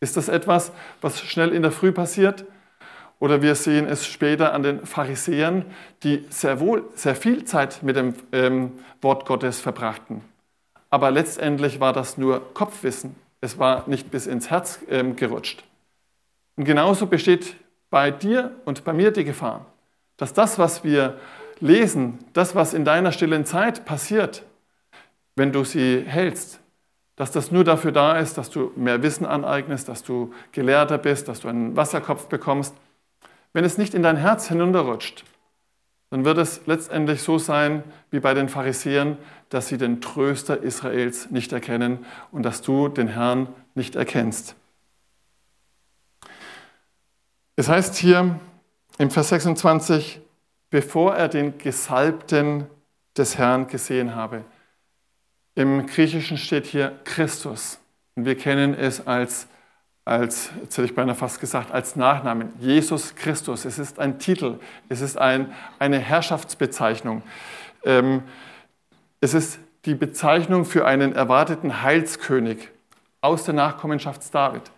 Ist 0.00 0.16
das 0.16 0.28
etwas, 0.28 0.72
was 1.00 1.20
schnell 1.20 1.52
in 1.52 1.62
der 1.62 1.72
Früh 1.72 1.92
passiert? 1.92 2.44
Oder 3.18 3.42
wir 3.42 3.54
sehen 3.54 3.86
es 3.86 4.06
später 4.06 4.54
an 4.54 4.62
den 4.62 4.86
Pharisäern, 4.86 5.66
die 6.02 6.24
sehr 6.30 6.58
wohl 6.58 6.84
sehr 6.94 7.14
viel 7.14 7.44
Zeit 7.44 7.82
mit 7.82 7.96
dem 7.96 8.14
ähm, 8.32 8.72
Wort 9.02 9.26
Gottes 9.26 9.60
verbrachten. 9.60 10.22
Aber 10.88 11.10
letztendlich 11.10 11.80
war 11.80 11.92
das 11.92 12.16
nur 12.16 12.54
Kopfwissen. 12.54 13.14
Es 13.42 13.58
war 13.58 13.88
nicht 13.88 14.10
bis 14.10 14.26
ins 14.26 14.50
Herz 14.50 14.80
ähm, 14.88 15.16
gerutscht. 15.16 15.64
Und 16.56 16.64
genauso 16.64 17.06
besteht 17.06 17.56
bei 17.90 18.10
dir 18.10 18.52
und 18.64 18.84
bei 18.84 18.92
mir 18.92 19.10
die 19.10 19.24
Gefahr, 19.24 19.66
dass 20.20 20.34
das, 20.34 20.58
was 20.58 20.84
wir 20.84 21.18
lesen, 21.60 22.18
das, 22.34 22.54
was 22.54 22.74
in 22.74 22.84
deiner 22.84 23.10
stillen 23.10 23.46
Zeit 23.46 23.86
passiert, 23.86 24.44
wenn 25.34 25.50
du 25.50 25.64
sie 25.64 26.04
hältst, 26.06 26.60
dass 27.16 27.32
das 27.32 27.50
nur 27.50 27.64
dafür 27.64 27.90
da 27.90 28.18
ist, 28.18 28.36
dass 28.36 28.50
du 28.50 28.70
mehr 28.76 29.02
Wissen 29.02 29.24
aneignest, 29.24 29.88
dass 29.88 30.02
du 30.02 30.34
gelehrter 30.52 30.98
bist, 30.98 31.26
dass 31.26 31.40
du 31.40 31.48
einen 31.48 31.74
Wasserkopf 31.74 32.26
bekommst. 32.26 32.74
Wenn 33.54 33.64
es 33.64 33.78
nicht 33.78 33.94
in 33.94 34.02
dein 34.02 34.18
Herz 34.18 34.48
hinunterrutscht, 34.48 35.24
dann 36.10 36.26
wird 36.26 36.36
es 36.36 36.60
letztendlich 36.66 37.22
so 37.22 37.38
sein 37.38 37.82
wie 38.10 38.20
bei 38.20 38.34
den 38.34 38.50
Pharisäern, 38.50 39.16
dass 39.48 39.68
sie 39.68 39.78
den 39.78 40.02
Tröster 40.02 40.62
Israels 40.62 41.30
nicht 41.30 41.50
erkennen 41.52 42.04
und 42.30 42.42
dass 42.42 42.60
du 42.60 42.88
den 42.88 43.08
Herrn 43.08 43.48
nicht 43.74 43.96
erkennst. 43.96 44.54
Es 47.56 47.70
heißt 47.70 47.96
hier 47.96 48.38
im 49.00 49.10
Vers 49.10 49.30
26, 49.30 50.20
bevor 50.68 51.16
er 51.16 51.28
den 51.28 51.56
Gesalbten 51.56 52.66
des 53.16 53.38
Herrn 53.38 53.66
gesehen 53.66 54.14
habe. 54.14 54.44
Im 55.54 55.86
Griechischen 55.86 56.36
steht 56.36 56.66
hier 56.66 56.92
Christus. 57.04 57.80
Und 58.14 58.26
wir 58.26 58.36
kennen 58.36 58.74
es 58.74 59.06
als, 59.06 59.46
als, 60.04 60.50
jetzt 60.60 60.76
hätte 60.76 60.84
ich 60.84 60.94
beinahe 60.94 61.14
fast 61.14 61.40
gesagt, 61.40 61.70
als 61.70 61.96
Nachnamen. 61.96 62.52
Jesus 62.58 63.14
Christus. 63.14 63.64
Es 63.64 63.78
ist 63.78 63.98
ein 63.98 64.18
Titel. 64.18 64.60
Es 64.90 65.00
ist 65.00 65.16
ein, 65.16 65.50
eine 65.78 65.98
Herrschaftsbezeichnung. 65.98 67.22
Ähm, 67.84 68.22
es 69.22 69.32
ist 69.32 69.60
die 69.86 69.94
Bezeichnung 69.94 70.66
für 70.66 70.84
einen 70.84 71.14
erwarteten 71.14 71.80
Heilskönig 71.80 72.68
aus 73.22 73.44
der 73.44 73.54
Nachkommenschaft 73.54 74.22
David. 74.34 74.70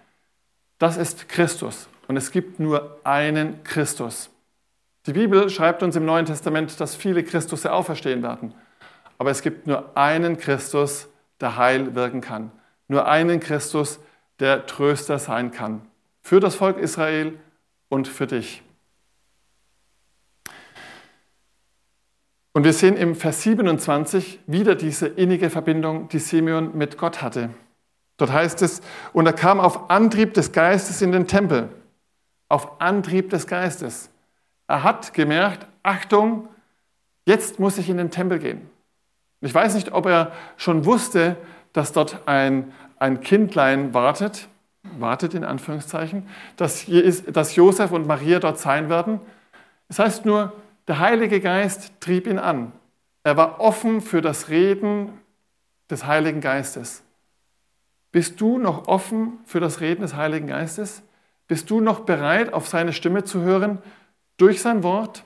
Das 0.78 0.96
ist 0.96 1.28
Christus. 1.28 1.88
Und 2.12 2.18
es 2.18 2.30
gibt 2.30 2.60
nur 2.60 3.00
einen 3.04 3.64
Christus. 3.64 4.28
Die 5.06 5.14
Bibel 5.14 5.48
schreibt 5.48 5.82
uns 5.82 5.96
im 5.96 6.04
Neuen 6.04 6.26
Testament, 6.26 6.78
dass 6.78 6.94
viele 6.94 7.24
Christus 7.24 7.64
auferstehen 7.64 8.22
werden. 8.22 8.52
Aber 9.16 9.30
es 9.30 9.40
gibt 9.40 9.66
nur 9.66 9.96
einen 9.96 10.36
Christus, 10.36 11.08
der 11.40 11.56
Heil 11.56 11.94
wirken 11.94 12.20
kann. 12.20 12.52
Nur 12.86 13.08
einen 13.08 13.40
Christus, 13.40 13.98
der 14.40 14.66
Tröster 14.66 15.18
sein 15.18 15.52
kann. 15.52 15.86
Für 16.20 16.38
das 16.38 16.54
Volk 16.54 16.76
Israel 16.76 17.38
und 17.88 18.08
für 18.08 18.26
dich. 18.26 18.62
Und 22.52 22.64
wir 22.64 22.74
sehen 22.74 22.98
im 22.98 23.14
Vers 23.14 23.40
27 23.44 24.40
wieder 24.46 24.74
diese 24.74 25.06
innige 25.06 25.48
Verbindung, 25.48 26.10
die 26.10 26.18
Simeon 26.18 26.76
mit 26.76 26.98
Gott 26.98 27.22
hatte. 27.22 27.48
Dort 28.18 28.32
heißt 28.32 28.60
es, 28.60 28.82
und 29.14 29.24
er 29.24 29.32
kam 29.32 29.60
auf 29.60 29.88
Antrieb 29.88 30.34
des 30.34 30.52
Geistes 30.52 31.00
in 31.00 31.10
den 31.10 31.26
Tempel. 31.26 31.70
Auf 32.52 32.82
Antrieb 32.82 33.30
des 33.30 33.46
Geistes. 33.46 34.10
Er 34.66 34.82
hat 34.82 35.14
gemerkt, 35.14 35.66
Achtung, 35.82 36.50
jetzt 37.24 37.58
muss 37.58 37.78
ich 37.78 37.88
in 37.88 37.96
den 37.96 38.10
Tempel 38.10 38.38
gehen. 38.38 38.68
Ich 39.40 39.54
weiß 39.54 39.74
nicht, 39.74 39.92
ob 39.92 40.04
er 40.04 40.32
schon 40.58 40.84
wusste, 40.84 41.36
dass 41.72 41.92
dort 41.92 42.28
ein, 42.28 42.70
ein 42.98 43.22
Kindlein 43.22 43.94
wartet, 43.94 44.48
wartet 44.98 45.32
in 45.32 45.44
Anführungszeichen, 45.44 46.28
dass, 46.58 46.84
dass 47.32 47.56
Josef 47.56 47.90
und 47.90 48.06
Maria 48.06 48.38
dort 48.38 48.58
sein 48.58 48.90
werden. 48.90 49.20
Es 49.88 49.96
das 49.96 50.04
heißt 50.04 50.26
nur, 50.26 50.52
der 50.88 50.98
Heilige 50.98 51.40
Geist 51.40 51.98
trieb 52.00 52.26
ihn 52.26 52.38
an. 52.38 52.72
Er 53.24 53.38
war 53.38 53.60
offen 53.60 54.02
für 54.02 54.20
das 54.20 54.50
Reden 54.50 55.08
des 55.88 56.04
Heiligen 56.04 56.42
Geistes. 56.42 57.02
Bist 58.10 58.42
du 58.42 58.58
noch 58.58 58.88
offen 58.88 59.38
für 59.46 59.58
das 59.58 59.80
Reden 59.80 60.02
des 60.02 60.16
Heiligen 60.16 60.48
Geistes? 60.48 61.02
Bist 61.52 61.68
du 61.68 61.82
noch 61.82 62.00
bereit, 62.00 62.54
auf 62.54 62.66
seine 62.66 62.94
Stimme 62.94 63.24
zu 63.24 63.42
hören, 63.42 63.76
durch 64.38 64.62
sein 64.62 64.82
Wort, 64.82 65.22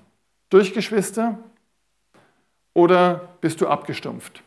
durch 0.51 0.75
Geschwister? 0.75 1.39
Oder 2.75 3.29
bist 3.41 3.61
du 3.61 3.69
abgestumpft? 3.69 4.43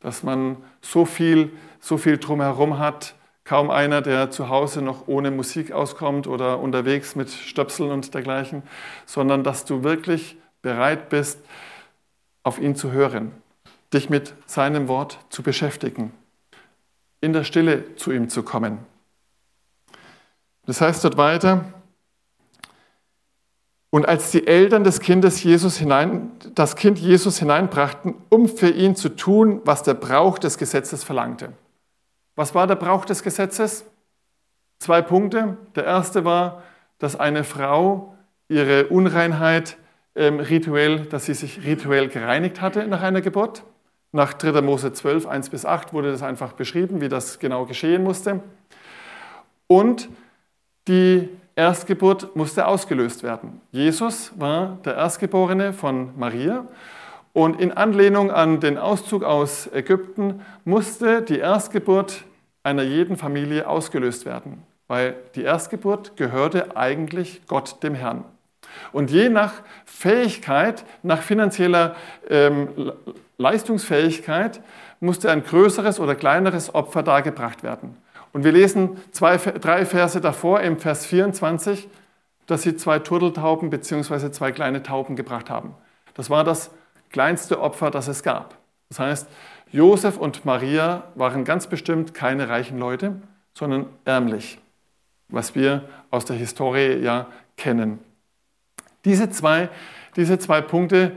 Dass 0.00 0.22
man 0.22 0.56
so 0.80 1.04
viel, 1.04 1.52
so 1.78 1.98
viel 1.98 2.16
drumherum 2.16 2.78
hat, 2.78 3.16
kaum 3.44 3.68
einer, 3.68 4.00
der 4.00 4.30
zu 4.30 4.48
Hause 4.48 4.80
noch 4.80 5.06
ohne 5.06 5.30
Musik 5.30 5.72
auskommt 5.72 6.26
oder 6.26 6.58
unterwegs 6.58 7.16
mit 7.16 7.28
Stöpseln 7.28 7.90
und 7.90 8.14
dergleichen, 8.14 8.62
sondern 9.04 9.44
dass 9.44 9.66
du 9.66 9.84
wirklich 9.84 10.38
bereit 10.62 11.10
bist, 11.10 11.38
auf 12.44 12.58
ihn 12.58 12.76
zu 12.76 12.92
hören, 12.92 13.30
dich 13.92 14.08
mit 14.08 14.32
seinem 14.46 14.88
Wort 14.88 15.18
zu 15.28 15.42
beschäftigen, 15.42 16.14
in 17.20 17.34
der 17.34 17.44
Stille 17.44 17.94
zu 17.96 18.10
ihm 18.10 18.30
zu 18.30 18.42
kommen. 18.42 18.93
Das 20.66 20.80
heißt 20.80 21.04
dort 21.04 21.16
weiter, 21.16 21.64
und 23.94 24.08
als 24.08 24.32
die 24.32 24.44
Eltern 24.44 24.82
des 24.82 24.98
Kindes 24.98 25.40
Jesus 25.44 25.76
hinein, 25.76 26.32
das 26.56 26.74
Kind 26.74 26.98
Jesus 26.98 27.38
hineinbrachten, 27.38 28.16
um 28.28 28.48
für 28.48 28.70
ihn 28.70 28.96
zu 28.96 29.10
tun, 29.10 29.60
was 29.64 29.84
der 29.84 29.94
Brauch 29.94 30.38
des 30.38 30.58
Gesetzes 30.58 31.04
verlangte. 31.04 31.52
Was 32.34 32.56
war 32.56 32.66
der 32.66 32.74
Brauch 32.74 33.04
des 33.04 33.22
Gesetzes? 33.22 33.84
Zwei 34.80 35.00
Punkte. 35.00 35.58
Der 35.76 35.84
erste 35.84 36.24
war, 36.24 36.64
dass 36.98 37.14
eine 37.14 37.44
Frau 37.44 38.16
ihre 38.48 38.88
Unreinheit 38.88 39.76
ähm, 40.16 40.40
rituell, 40.40 41.06
dass 41.06 41.26
sie 41.26 41.34
sich 41.34 41.64
rituell 41.64 42.08
gereinigt 42.08 42.60
hatte 42.60 42.88
nach 42.88 43.02
einer 43.02 43.20
Geburt. 43.20 43.62
Nach 44.10 44.32
3. 44.32 44.60
Mose 44.60 44.92
12, 44.92 45.24
1 45.24 45.50
bis 45.50 45.64
8 45.64 45.92
wurde 45.92 46.10
das 46.10 46.24
einfach 46.24 46.54
beschrieben, 46.54 47.00
wie 47.00 47.08
das 47.08 47.38
genau 47.38 47.64
geschehen 47.64 48.02
musste. 48.02 48.40
Und 49.68 50.08
die 50.88 51.28
Erstgeburt 51.56 52.34
musste 52.34 52.66
ausgelöst 52.66 53.22
werden. 53.22 53.60
Jesus 53.70 54.32
war 54.36 54.78
der 54.84 54.96
Erstgeborene 54.96 55.72
von 55.72 56.10
Maria 56.18 56.66
und 57.32 57.60
in 57.60 57.72
Anlehnung 57.72 58.30
an 58.30 58.60
den 58.60 58.78
Auszug 58.78 59.24
aus 59.24 59.68
Ägypten 59.72 60.42
musste 60.64 61.22
die 61.22 61.38
Erstgeburt 61.38 62.24
einer 62.62 62.82
jeden 62.82 63.16
Familie 63.16 63.68
ausgelöst 63.68 64.24
werden, 64.24 64.62
weil 64.88 65.16
die 65.34 65.42
Erstgeburt 65.42 66.16
gehörte 66.16 66.76
eigentlich 66.76 67.42
Gott 67.46 67.82
dem 67.82 67.94
Herrn. 67.94 68.24
Und 68.92 69.10
je 69.10 69.28
nach 69.28 69.52
Fähigkeit, 69.84 70.84
nach 71.02 71.22
finanzieller 71.22 71.96
ähm, 72.28 72.92
Leistungsfähigkeit, 73.36 74.60
musste 75.00 75.30
ein 75.30 75.44
größeres 75.44 76.00
oder 76.00 76.14
kleineres 76.14 76.74
Opfer 76.74 77.02
dargebracht 77.02 77.62
werden. 77.62 77.96
Und 78.34 78.42
wir 78.42 78.50
lesen 78.50 78.98
zwei, 79.12 79.36
drei 79.36 79.86
Verse 79.86 80.20
davor, 80.20 80.60
im 80.60 80.78
Vers 80.78 81.06
24, 81.06 81.88
dass 82.46 82.62
sie 82.62 82.76
zwei 82.76 82.98
Turteltauben 82.98 83.70
bzw. 83.70 84.32
zwei 84.32 84.50
kleine 84.50 84.82
Tauben 84.82 85.14
gebracht 85.14 85.48
haben. 85.48 85.74
Das 86.14 86.30
war 86.30 86.42
das 86.42 86.72
kleinste 87.10 87.60
Opfer, 87.60 87.92
das 87.92 88.08
es 88.08 88.24
gab. 88.24 88.58
Das 88.88 88.98
heißt, 88.98 89.28
Josef 89.70 90.18
und 90.18 90.44
Maria 90.44 91.04
waren 91.14 91.44
ganz 91.44 91.68
bestimmt 91.68 92.12
keine 92.12 92.48
reichen 92.48 92.76
Leute, 92.76 93.14
sondern 93.54 93.86
ärmlich, 94.04 94.58
was 95.28 95.54
wir 95.54 95.88
aus 96.10 96.24
der 96.24 96.36
Historie 96.36 96.98
ja 96.98 97.28
kennen. 97.56 98.00
Diese 99.04 99.30
zwei, 99.30 99.68
diese 100.16 100.40
zwei 100.40 100.60
Punkte 100.60 101.12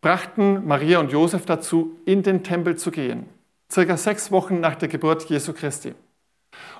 brachten 0.00 0.66
Maria 0.66 0.98
und 0.98 1.12
Josef 1.12 1.46
dazu, 1.46 1.96
in 2.06 2.24
den 2.24 2.42
Tempel 2.42 2.76
zu 2.76 2.90
gehen, 2.90 3.28
circa 3.70 3.96
sechs 3.96 4.32
Wochen 4.32 4.58
nach 4.58 4.74
der 4.74 4.88
Geburt 4.88 5.30
Jesu 5.30 5.52
Christi. 5.52 5.94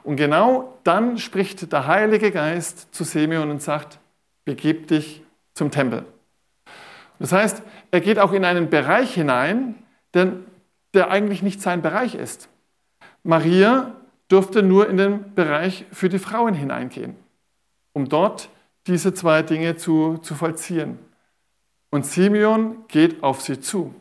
Und 0.03 0.17
genau 0.17 0.79
dann 0.85 1.19
spricht 1.19 1.73
der 1.73 1.87
Heilige 1.87 2.31
Geist 2.31 2.95
zu 2.95 3.05
Simeon 3.05 3.51
und 3.51 3.63
sagt, 3.63 3.99
begib 4.45 4.89
dich 4.89 5.23
zum 5.55 5.71
Tempel. 5.71 6.05
Das 7.19 7.33
heißt, 7.33 7.63
er 7.91 8.01
geht 8.01 8.19
auch 8.19 8.33
in 8.33 8.45
einen 8.45 8.71
Bereich 8.71 9.15
hinein, 9.15 9.75
der, 10.15 10.35
der 10.95 11.11
eigentlich 11.11 11.43
nicht 11.43 11.61
sein 11.61 11.83
Bereich 11.83 12.15
ist. 12.15 12.49
Maria 13.23 13.93
durfte 14.29 14.63
nur 14.63 14.89
in 14.89 14.97
den 14.97 15.35
Bereich 15.35 15.87
für 15.93 16.09
die 16.09 16.19
Frauen 16.19 16.55
hineingehen, 16.55 17.17
um 17.93 18.09
dort 18.09 18.49
diese 18.87 19.15
zwei 19.15 19.43
Dinge 19.43 19.77
zu, 19.77 20.19
zu 20.19 20.35
vollziehen. 20.35 20.99
Und 21.91 22.07
Simeon 22.07 22.85
geht 22.89 23.23
auf 23.23 23.41
sie 23.41 23.61
zu, 23.61 23.95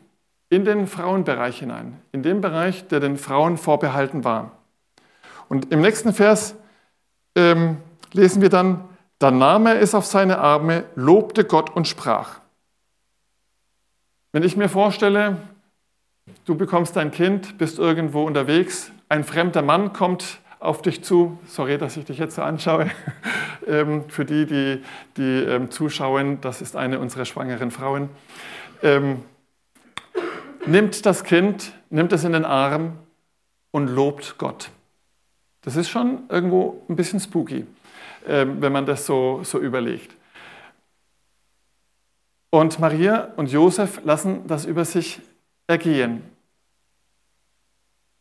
in 0.48 0.64
den 0.64 0.86
Frauenbereich 0.86 1.60
hinein, 1.60 2.00
in 2.12 2.22
den 2.22 2.40
Bereich, 2.40 2.86
der 2.88 3.00
den 3.00 3.16
Frauen 3.16 3.56
vorbehalten 3.56 4.24
war. 4.24 4.55
Und 5.48 5.72
im 5.72 5.80
nächsten 5.80 6.12
Vers 6.12 6.56
ähm, 7.34 7.78
lesen 8.12 8.42
wir 8.42 8.48
dann, 8.48 8.84
da 9.18 9.30
nahm 9.30 9.66
er 9.66 9.80
es 9.80 9.94
auf 9.94 10.04
seine 10.04 10.38
Arme, 10.38 10.84
lobte 10.94 11.44
Gott 11.44 11.74
und 11.74 11.86
sprach. 11.86 12.40
Wenn 14.32 14.42
ich 14.42 14.56
mir 14.56 14.68
vorstelle, 14.68 15.38
du 16.44 16.56
bekommst 16.56 16.96
dein 16.96 17.10
Kind, 17.10 17.56
bist 17.58 17.78
irgendwo 17.78 18.24
unterwegs, 18.24 18.90
ein 19.08 19.24
fremder 19.24 19.62
Mann 19.62 19.92
kommt 19.92 20.40
auf 20.58 20.82
dich 20.82 21.04
zu, 21.04 21.38
sorry, 21.46 21.78
dass 21.78 21.96
ich 21.96 22.04
dich 22.04 22.18
jetzt 22.18 22.34
so 22.34 22.42
anschaue, 22.42 22.90
ähm, 23.66 24.08
für 24.08 24.24
die, 24.24 24.46
die, 24.46 24.82
die 25.16 25.44
ähm, 25.44 25.70
zuschauen, 25.70 26.40
das 26.40 26.60
ist 26.60 26.76
eine 26.76 26.98
unserer 26.98 27.24
schwangeren 27.24 27.70
Frauen, 27.70 28.10
ähm, 28.82 29.22
nimmt 30.66 31.06
das 31.06 31.24
Kind, 31.24 31.72
nimmt 31.90 32.12
es 32.12 32.24
in 32.24 32.32
den 32.32 32.44
Arm 32.44 32.98
und 33.70 33.88
lobt 33.88 34.36
Gott. 34.38 34.70
Das 35.66 35.74
ist 35.74 35.88
schon 35.88 36.22
irgendwo 36.28 36.80
ein 36.88 36.94
bisschen 36.94 37.18
spooky, 37.18 37.66
ähm, 38.24 38.62
wenn 38.62 38.70
man 38.72 38.86
das 38.86 39.04
so, 39.04 39.40
so 39.42 39.58
überlegt. 39.58 40.14
Und 42.50 42.78
Maria 42.78 43.32
und 43.34 43.50
Josef 43.50 44.00
lassen 44.04 44.46
das 44.46 44.64
über 44.64 44.84
sich 44.84 45.20
ergehen. 45.66 46.22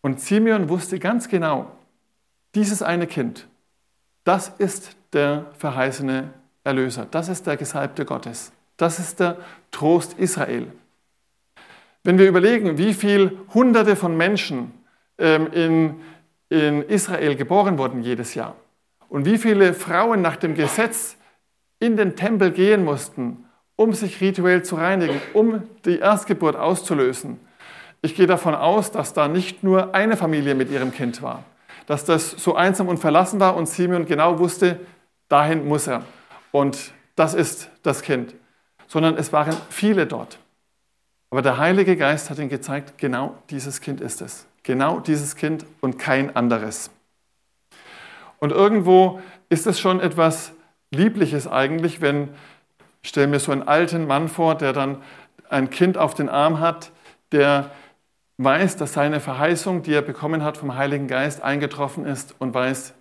Und 0.02 0.20
Simeon 0.20 0.70
wusste 0.70 0.98
ganz 0.98 1.28
genau, 1.28 1.70
dieses 2.56 2.82
eine 2.82 3.06
Kind, 3.06 3.48
das 4.24 4.50
ist 4.58 4.98
der 5.14 5.46
verheißene 5.60 6.34
Erlöser, 6.64 7.06
das 7.12 7.30
ist 7.30 7.46
der 7.46 7.58
Gesalbte 7.58 8.06
Gottes, 8.06 8.54
das 8.76 8.98
ist 8.98 9.20
der 9.20 9.38
Trost 9.70 10.18
Israel. 10.18 10.72
Wenn 12.04 12.18
wir 12.18 12.28
überlegen, 12.28 12.80
wie 12.80 12.96
viele 12.96 13.34
Hunderte 13.54 13.96
von 13.96 14.18
Menschen 14.18 14.74
ähm, 15.20 15.54
in 15.54 16.02
in 16.50 16.84
Israel 16.84 17.36
geboren 17.36 17.78
wurden 17.78 18.04
jedes 18.04 18.36
Jahr 18.36 18.56
und 19.10 19.26
wie 19.26 19.38
viele 19.38 19.74
Frauen 19.74 20.22
nach 20.22 20.36
dem 20.36 20.56
Gesetz 20.56 21.18
in 21.80 21.98
den 21.98 22.16
Tempel 22.16 22.52
gehen 22.52 22.84
mussten, 22.84 23.46
um 23.76 23.94
sich 23.94 24.22
rituell 24.22 24.64
zu 24.64 24.76
reinigen, 24.76 25.22
um 25.34 25.64
die 25.86 26.00
Erstgeburt 26.00 26.56
auszulösen. 26.56 27.40
Ich 28.02 28.16
gehe 28.16 28.28
davon 28.28 28.56
aus, 28.56 28.92
dass 28.92 29.14
da 29.14 29.28
nicht 29.28 29.64
nur 29.64 29.94
eine 29.96 30.16
Familie 30.16 30.56
mit 30.56 30.70
ihrem 30.70 30.92
Kind 30.92 31.22
war, 31.22 31.44
dass 31.88 32.06
das 32.06 32.32
so 32.32 32.56
einsam 32.56 32.88
und 32.88 32.98
verlassen 32.98 33.40
war 33.40 33.56
und 33.56 33.68
Simeon 33.68 34.06
genau 34.06 34.40
wusste, 34.40 34.80
dahin 35.28 35.68
muss 35.68 35.88
er. 35.88 36.04
Und 36.52 36.92
das 37.16 37.34
ist 37.34 37.70
das 37.84 38.02
Kind. 38.02 38.36
Sondern 38.88 39.18
es 39.18 39.34
waren 39.34 39.56
viele 39.70 40.06
dort. 40.06 40.38
Aber 41.32 41.42
der 41.42 41.58
Heilige 41.58 41.98
Geist 41.98 42.30
hat 42.30 42.38
ihm 42.38 42.50
gezeigt, 42.50 42.98
genau 42.98 43.38
dieses 43.50 43.82
Kind 43.82 44.00
ist 44.00 44.22
es. 44.22 44.46
Genau 44.66 45.00
dieses 45.00 45.36
Kind 45.36 45.64
und 45.80 46.00
kein 46.00 46.36
anderes. 46.36 46.90
Und 48.40 48.52
irgendwo 48.52 49.22
ist 49.48 49.68
es 49.68 49.80
schon 49.80 50.00
etwas 50.00 50.54
Liebliches 50.90 51.48
eigentlich, 51.48 52.02
wenn, 52.02 52.30
ich 53.04 53.10
stelle 53.10 53.28
mir 53.28 53.40
so 53.40 53.52
einen 53.52 53.68
alten 53.68 54.08
Mann 54.08 54.28
vor, 54.28 54.56
der 54.56 54.74
dann 54.74 55.04
ein 55.50 55.70
Kind 55.70 56.00
auf 56.00 56.16
den 56.16 56.30
Arm 56.30 56.60
hat, 56.60 56.92
der 57.32 57.70
weiß, 58.40 58.76
dass 58.78 58.94
seine 58.94 59.20
Verheißung, 59.20 59.84
die 59.84 59.94
er 59.94 60.02
bekommen 60.02 60.44
hat 60.44 60.58
vom 60.58 60.76
Heiligen 60.76 61.08
Geist, 61.08 61.44
eingetroffen 61.44 62.04
ist 62.06 62.34
und 62.40 62.56
weiß, 62.56 62.96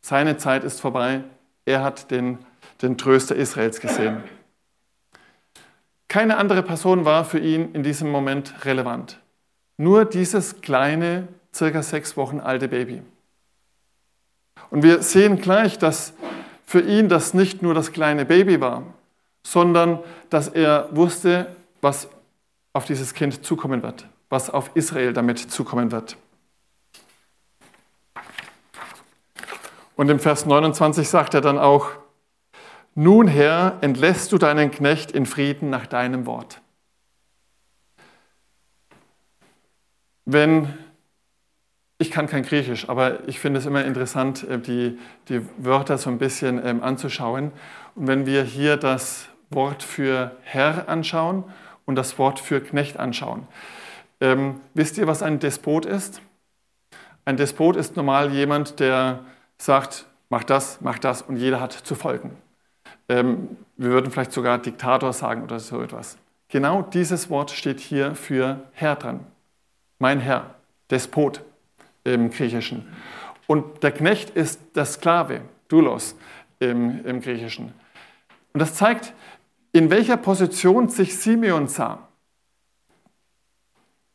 seine 0.00 0.38
Zeit 0.38 0.64
ist 0.64 0.80
vorbei. 0.80 1.20
Er 1.66 1.82
hat 1.82 2.10
den, 2.10 2.38
den 2.80 2.96
Tröster 2.96 3.36
Israels 3.36 3.80
gesehen. 3.80 4.24
Keine 6.08 6.38
andere 6.38 6.62
Person 6.62 7.04
war 7.04 7.26
für 7.26 7.40
ihn 7.40 7.74
in 7.74 7.82
diesem 7.82 8.10
Moment 8.10 8.64
relevant. 8.64 9.20
Nur 9.76 10.04
dieses 10.04 10.60
kleine, 10.60 11.28
circa 11.52 11.82
sechs 11.82 12.16
Wochen 12.16 12.40
alte 12.40 12.68
Baby. 12.68 13.02
Und 14.70 14.82
wir 14.82 15.02
sehen 15.02 15.40
gleich, 15.40 15.78
dass 15.78 16.14
für 16.64 16.80
ihn 16.80 17.08
das 17.08 17.34
nicht 17.34 17.62
nur 17.62 17.74
das 17.74 17.92
kleine 17.92 18.24
Baby 18.24 18.60
war, 18.60 18.82
sondern 19.46 19.98
dass 20.30 20.48
er 20.48 20.88
wusste, 20.92 21.54
was 21.80 22.08
auf 22.72 22.84
dieses 22.84 23.14
Kind 23.14 23.44
zukommen 23.44 23.82
wird, 23.82 24.06
was 24.30 24.50
auf 24.50 24.70
Israel 24.74 25.12
damit 25.12 25.38
zukommen 25.38 25.92
wird. 25.92 26.16
Und 29.96 30.08
im 30.08 30.18
Vers 30.18 30.46
29 30.46 31.08
sagt 31.08 31.34
er 31.34 31.40
dann 31.40 31.58
auch, 31.58 31.90
nun 32.96 33.28
Herr, 33.28 33.78
entlässt 33.80 34.32
du 34.32 34.38
deinen 34.38 34.70
Knecht 34.70 35.12
in 35.12 35.26
Frieden 35.26 35.70
nach 35.70 35.86
deinem 35.86 36.26
Wort. 36.26 36.60
Wenn, 40.24 40.72
ich 41.98 42.10
kann 42.10 42.26
kein 42.26 42.44
Griechisch, 42.44 42.88
aber 42.88 43.28
ich 43.28 43.38
finde 43.38 43.58
es 43.58 43.66
immer 43.66 43.84
interessant, 43.84 44.42
äh, 44.44 44.58
die, 44.58 44.98
die 45.28 45.42
Wörter 45.58 45.98
so 45.98 46.10
ein 46.10 46.18
bisschen 46.18 46.64
ähm, 46.64 46.82
anzuschauen. 46.82 47.52
Und 47.94 48.06
wenn 48.06 48.26
wir 48.26 48.42
hier 48.42 48.76
das 48.76 49.28
Wort 49.50 49.82
für 49.82 50.36
Herr 50.42 50.88
anschauen 50.88 51.44
und 51.84 51.96
das 51.96 52.18
Wort 52.18 52.40
für 52.40 52.60
Knecht 52.60 52.98
anschauen, 52.98 53.46
ähm, 54.20 54.60
wisst 54.72 54.96
ihr, 54.96 55.06
was 55.06 55.22
ein 55.22 55.38
Despot 55.38 55.84
ist? 55.84 56.22
Ein 57.26 57.36
Despot 57.36 57.76
ist 57.76 57.96
normal 57.96 58.32
jemand, 58.32 58.80
der 58.80 59.20
sagt, 59.58 60.06
mach 60.30 60.44
das, 60.44 60.80
mach 60.80 60.98
das 60.98 61.22
und 61.22 61.36
jeder 61.36 61.60
hat 61.60 61.72
zu 61.72 61.94
folgen. 61.94 62.36
Ähm, 63.08 63.56
wir 63.76 63.90
würden 63.90 64.10
vielleicht 64.10 64.32
sogar 64.32 64.58
Diktator 64.58 65.12
sagen 65.12 65.42
oder 65.42 65.60
so 65.60 65.82
etwas. 65.82 66.16
Genau 66.48 66.82
dieses 66.82 67.28
Wort 67.28 67.50
steht 67.50 67.80
hier 67.80 68.14
für 68.14 68.62
Herr 68.72 68.96
dran 68.96 69.26
mein 70.04 70.20
Herr, 70.20 70.56
Despot 70.90 71.40
im 72.04 72.28
Griechischen. 72.28 72.86
Und 73.46 73.82
der 73.82 73.90
Knecht 73.90 74.28
ist 74.28 74.60
der 74.76 74.84
Sklave, 74.84 75.40
Doulos 75.68 76.14
im, 76.58 77.06
im 77.06 77.22
Griechischen. 77.22 77.72
Und 78.52 78.60
das 78.60 78.74
zeigt, 78.74 79.14
in 79.72 79.88
welcher 79.88 80.18
Position 80.18 80.90
sich 80.90 81.18
Simeon 81.18 81.68
sah. 81.68 82.06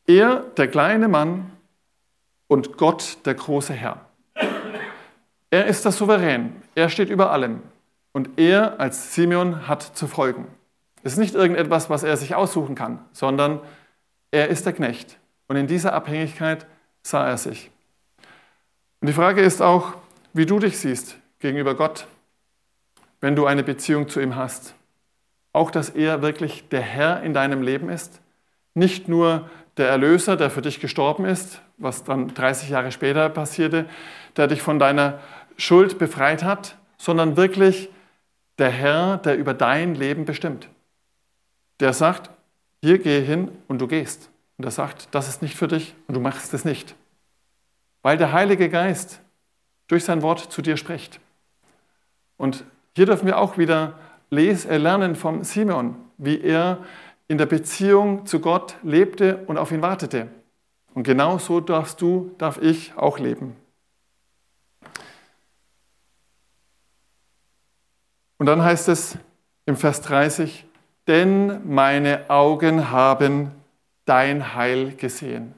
Er, 0.06 0.42
der 0.58 0.68
kleine 0.68 1.08
Mann, 1.08 1.52
und 2.48 2.78
Gott, 2.78 3.18
der 3.26 3.34
große 3.34 3.74
Herr. 3.74 4.06
Er 5.50 5.66
ist 5.66 5.86
der 5.86 5.92
Souverän, 5.92 6.62
er 6.76 6.90
steht 6.90 7.10
über 7.10 7.32
allem. 7.32 7.64
Und 8.12 8.38
er 8.38 8.80
als 8.80 9.16
Simeon 9.16 9.68
hat 9.68 9.82
zu 9.82 10.06
folgen. 10.06 10.46
Es 11.02 11.14
ist 11.14 11.18
nicht 11.18 11.34
irgendetwas, 11.34 11.90
was 11.90 12.04
er 12.04 12.16
sich 12.16 12.36
aussuchen 12.36 12.76
kann, 12.76 13.04
sondern 13.12 13.60
er 14.30 14.50
ist 14.50 14.68
der 14.68 14.74
Knecht. 14.74 15.18
Und 15.50 15.58
in 15.58 15.68
dieser 15.68 15.94
Abhängigkeit 15.94 16.66
sah 17.02 17.28
er 17.28 17.38
sich. 17.38 17.70
Und 19.02 19.08
die 19.08 19.14
Frage 19.14 19.42
ist 19.42 19.62
auch, 19.62 19.96
wie 20.32 20.46
du 20.46 20.60
dich 20.60 20.78
siehst 20.78 21.18
gegenüber 21.40 21.76
Gott, 21.76 22.06
wenn 23.20 23.36
du 23.36 23.46
eine 23.48 23.64
Beziehung 23.64 24.08
zu 24.08 24.22
ihm 24.22 24.36
hast. 24.36 24.76
Auch, 25.52 25.72
dass 25.72 25.90
er 25.90 26.22
wirklich 26.22 26.70
der 26.70 26.82
Herr 26.82 27.24
in 27.24 27.34
deinem 27.34 27.64
Leben 27.64 27.90
ist, 27.90 28.22
nicht 28.76 29.08
nur 29.08 29.50
der 29.78 29.90
Erlöser, 29.90 30.38
der 30.38 30.52
für 30.52 30.62
dich 30.62 30.80
gestorben 30.80 31.26
ist, 31.26 31.62
was 31.78 32.04
dann 32.04 32.34
30 32.34 32.70
Jahre 32.70 32.92
später 32.92 33.28
passierte, 33.30 33.86
der 34.38 34.48
dich 34.48 34.62
von 34.62 34.78
deiner 34.78 35.20
Schuld 35.58 35.98
befreit 35.98 36.44
hat, 36.44 36.78
sondern 36.98 37.38
wirklich 37.38 37.90
der 38.60 38.70
Herr, 38.70 39.18
der 39.18 39.38
über 39.38 39.56
dein 39.56 39.96
Leben 39.96 40.26
bestimmt. 40.26 40.70
Der 41.80 41.94
sagt, 41.94 42.30
hier 42.82 43.00
gehe 43.00 43.22
hin 43.22 43.50
und 43.68 43.80
du 43.80 43.88
gehst. 43.88 44.30
Und 44.60 44.66
er 44.66 44.72
sagt, 44.72 45.08
das 45.16 45.30
ist 45.30 45.42
nicht 45.42 45.56
für 45.56 45.70
dich 45.70 45.96
und 46.08 46.16
du 46.16 46.20
machst 46.20 46.54
es 46.54 46.66
nicht. 46.66 46.94
Weil 48.02 48.18
der 48.18 48.34
Heilige 48.34 48.70
Geist 48.70 49.22
durch 49.88 50.04
sein 50.04 50.22
Wort 50.22 50.52
zu 50.52 50.62
dir 50.62 50.76
spricht. 50.76 51.22
Und 52.36 52.66
hier 52.94 53.06
dürfen 53.06 53.26
wir 53.26 53.38
auch 53.38 53.58
wieder 53.58 53.98
äh, 54.32 54.78
lernen 54.78 55.16
vom 55.16 55.46
Simeon, 55.46 55.96
wie 56.18 56.42
er 56.42 56.80
in 57.30 57.38
der 57.38 57.46
Beziehung 57.46 58.26
zu 58.26 58.42
Gott 58.42 58.76
lebte 58.84 59.46
und 59.48 59.58
auf 59.58 59.72
ihn 59.72 59.82
wartete. 59.82 60.28
Und 60.94 61.04
genau 61.04 61.38
so 61.38 61.62
darfst 61.62 62.02
du, 62.02 62.36
darf 62.38 62.62
ich 62.62 62.94
auch 62.98 63.18
leben. 63.18 63.56
Und 68.38 68.46
dann 68.46 68.62
heißt 68.62 68.90
es 68.90 69.18
im 69.66 69.78
Vers 69.78 70.02
30, 70.02 70.66
denn 71.08 71.66
meine 71.74 72.30
Augen 72.30 72.92
haben 72.92 73.54
dein 74.10 74.56
Heil 74.56 74.96
gesehen. 74.96 75.54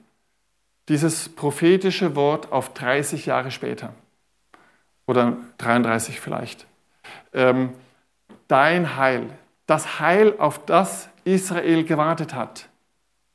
Dieses 0.90 1.30
prophetische 1.30 2.18
Wort 2.18 2.52
auf 2.52 2.74
30 2.74 3.26
Jahre 3.26 3.50
später 3.50 3.94
oder 5.08 5.38
33 5.58 6.20
vielleicht. 6.20 6.68
Ähm, 7.34 7.70
dein 8.50 8.98
Heil, 8.98 9.30
das 9.68 10.02
Heil, 10.02 10.36
auf 10.38 10.66
das 10.66 11.08
Israel 11.24 11.86
gewartet 11.86 12.34
hat. 12.34 12.68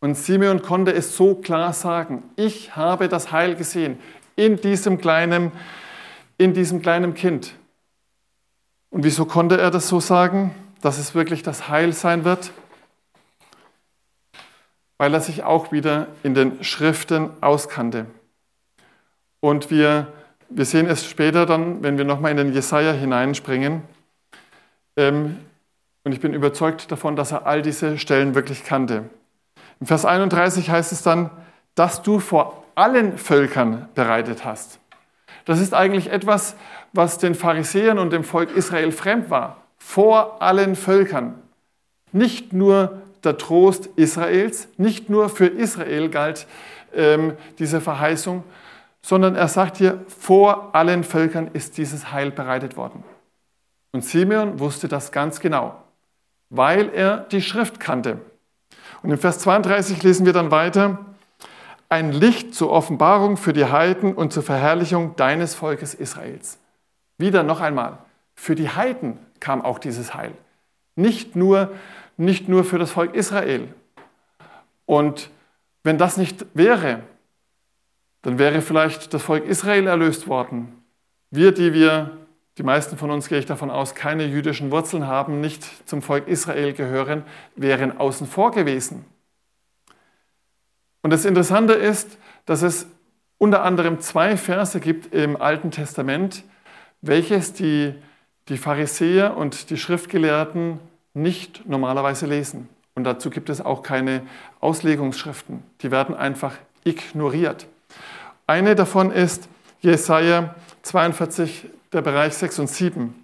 Und 0.01 0.17
Simeon 0.17 0.61
konnte 0.61 0.93
es 0.93 1.17
so 1.17 1.35
klar 1.35 1.73
sagen, 1.73 2.23
ich 2.37 2.77
habe 2.77 3.09
das 3.09 3.33
Heil 3.33 3.55
gesehen 3.57 3.99
in 4.37 4.61
diesem 4.61 4.99
kleinen, 4.99 5.51
in 6.37 6.53
diesem 6.53 6.83
kleinen 6.83 7.15
Kind. 7.15 7.55
Und 8.91 9.03
wieso 9.05 9.25
konnte 9.25 9.59
er 9.59 9.71
das 9.71 9.89
so 9.89 9.99
sagen, 9.99 10.55
dass 10.83 10.99
es 10.99 11.15
wirklich 11.15 11.43
das 11.43 11.69
Heil 11.69 11.95
sein 11.95 12.25
wird? 12.25 12.53
Weil 14.99 15.13
er 15.13 15.21
sich 15.21 15.45
auch 15.45 15.73
wieder 15.73 16.07
in 16.23 16.35
den 16.35 16.63
Schriften 16.65 17.31
auskannte. 17.41 18.07
Und 19.41 19.71
wir, 19.71 20.13
wir 20.49 20.65
sehen 20.65 20.87
es 20.87 21.05
später 21.07 21.47
dann, 21.47 21.83
wenn 21.83 21.99
wir 21.99 22.05
nochmal 22.05 22.31
in 22.31 22.37
den 22.39 22.53
Jesaja 22.53 22.93
hineinspringen. 22.93 23.83
Ähm, 24.97 25.39
und 26.05 26.13
ich 26.13 26.21
bin 26.21 26.35
überzeugt 26.35 26.91
davon, 26.91 27.17
dass 27.17 27.33
er 27.33 27.47
all 27.47 27.63
diese 27.63 27.99
Stellen 27.99 28.35
wirklich 28.35 28.65
kannte. 28.65 29.05
Im 29.81 29.87
Vers 29.87 30.05
31 30.05 30.71
heißt 30.71 30.93
es 30.93 31.03
dann, 31.03 31.31
dass 31.75 32.03
du 32.03 32.21
vor 32.21 32.65
allen 32.75 33.19
Völkern 33.19 33.89
bereitet 33.95 34.45
hast. 34.45 34.79
Das 35.45 35.61
ist 35.61 35.75
eigentlich 35.75 36.11
etwas, 36.11 36.57
was 36.93 37.19
den 37.19 37.35
Pharisäern 37.35 37.99
und 37.99 38.13
dem 38.13 38.25
Volk 38.25 38.55
Israel 38.57 38.93
fremd 38.93 39.31
war. 39.31 39.59
Vor 39.79 40.43
allen 40.43 40.75
Völkern. 40.77 41.41
Nicht 42.13 42.53
nur 42.53 43.03
der 43.27 43.37
Trost 43.37 43.91
Israels, 43.97 44.69
nicht 44.79 45.11
nur 45.11 45.29
für 45.29 45.47
Israel 45.47 46.09
galt 46.09 46.47
ähm, 46.95 47.35
diese 47.59 47.81
Verheißung, 47.81 48.45
sondern 49.03 49.37
er 49.37 49.49
sagt 49.49 49.77
hier, 49.77 50.05
vor 50.07 50.75
allen 50.75 51.05
Völkern 51.05 51.51
ist 51.53 51.79
dieses 51.79 52.13
Heil 52.13 52.31
bereitet 52.31 52.77
worden. 52.77 53.05
Und 53.93 54.05
Simeon 54.05 54.59
wusste 54.59 54.89
das 54.89 55.13
ganz 55.13 55.41
genau, 55.41 55.77
weil 56.51 56.91
er 56.93 57.19
die 57.19 57.43
Schrift 57.43 57.81
kannte. 57.81 58.19
Und 59.03 59.11
im 59.11 59.19
Vers 59.19 59.39
32 59.41 60.03
lesen 60.03 60.27
wir 60.27 60.33
dann 60.33 60.51
weiter, 60.51 60.99
ein 61.89 62.13
Licht 62.13 62.55
zur 62.55 62.71
Offenbarung 62.71 63.37
für 63.37 63.53
die 63.53 63.67
Heiden 63.67 64.15
und 64.15 64.33
zur 64.33 64.43
Verherrlichung 64.43 65.15
deines 65.17 65.55
Volkes 65.55 65.95
Israels. 65.95 66.59
Wieder 67.19 67.43
noch 67.43 67.61
einmal, 67.61 67.99
für 68.35 68.55
die 68.55 68.69
Heiden 68.69 69.19
kam 69.39 69.63
auch 69.63 69.79
dieses 69.79 70.15
Heil. 70.15 70.33
Nicht 70.97 71.37
nur, 71.37 71.71
nicht 72.17 72.49
nur 72.49 72.65
für 72.65 72.79
das 72.79 72.91
Volk 72.91 73.15
Israel. 73.15 73.69
Und 74.87 75.31
wenn 75.83 75.99
das 75.99 76.17
nicht 76.17 76.47
wäre, 76.55 77.03
dann 78.23 78.39
wäre 78.39 78.61
vielleicht 78.63 79.15
das 79.15 79.23
Volk 79.23 79.45
Israel 79.45 79.87
erlöst 79.87 80.27
worden. 80.27 80.83
Wir, 81.31 81.53
die 81.53 81.73
wir, 81.73 82.17
die 82.59 82.63
meisten 82.63 82.97
von 82.97 83.11
uns 83.11 83.29
gehe 83.29 83.39
ich 83.39 83.47
davon 83.47 83.71
aus, 83.71 83.95
keine 83.95 84.25
jüdischen 84.25 84.71
Wurzeln 84.71 85.07
haben, 85.07 85.41
nicht 85.41 85.65
zum 85.89 86.03
Volk 86.03 86.27
Israel 86.27 86.73
gehören, 86.73 87.25
wären 87.55 87.99
außen 87.99 88.27
vor 88.27 88.51
gewesen. 88.51 89.05
Und 91.03 91.11
das 91.11 91.25
Interessante 91.25 91.75
ist, 91.75 92.19
dass 92.47 92.63
es 92.63 92.89
unter 93.39 93.63
anderem 93.63 94.01
zwei 94.01 94.37
Verse 94.37 94.81
gibt 94.81 95.15
im 95.15 95.41
Alten 95.41 95.71
Testament, 95.71 96.43
welches 97.03 97.53
die, 97.53 97.95
die 98.49 98.57
Pharisäer 98.57 99.37
und 99.37 99.71
die 99.71 99.77
Schriftgelehrten 99.77 100.81
nicht 101.17 101.69
normalerweise 101.69 102.27
lesen. 102.27 102.69
Und 102.95 103.05
dazu 103.05 103.31
gibt 103.31 103.51
es 103.51 103.61
auch 103.61 103.83
keine 103.83 104.23
Auslegungsschriften. 104.61 105.63
Die 105.83 105.91
werden 105.91 106.15
einfach 106.15 106.55
ignoriert. 106.85 107.67
Eine 108.47 108.75
davon 108.75 109.11
ist 109.11 109.49
Jesaja 109.81 110.55
42, 110.83 111.67
der 111.93 112.03
Bereich 112.03 112.35
6 112.35 112.61
und 112.61 112.69
7. 112.69 113.15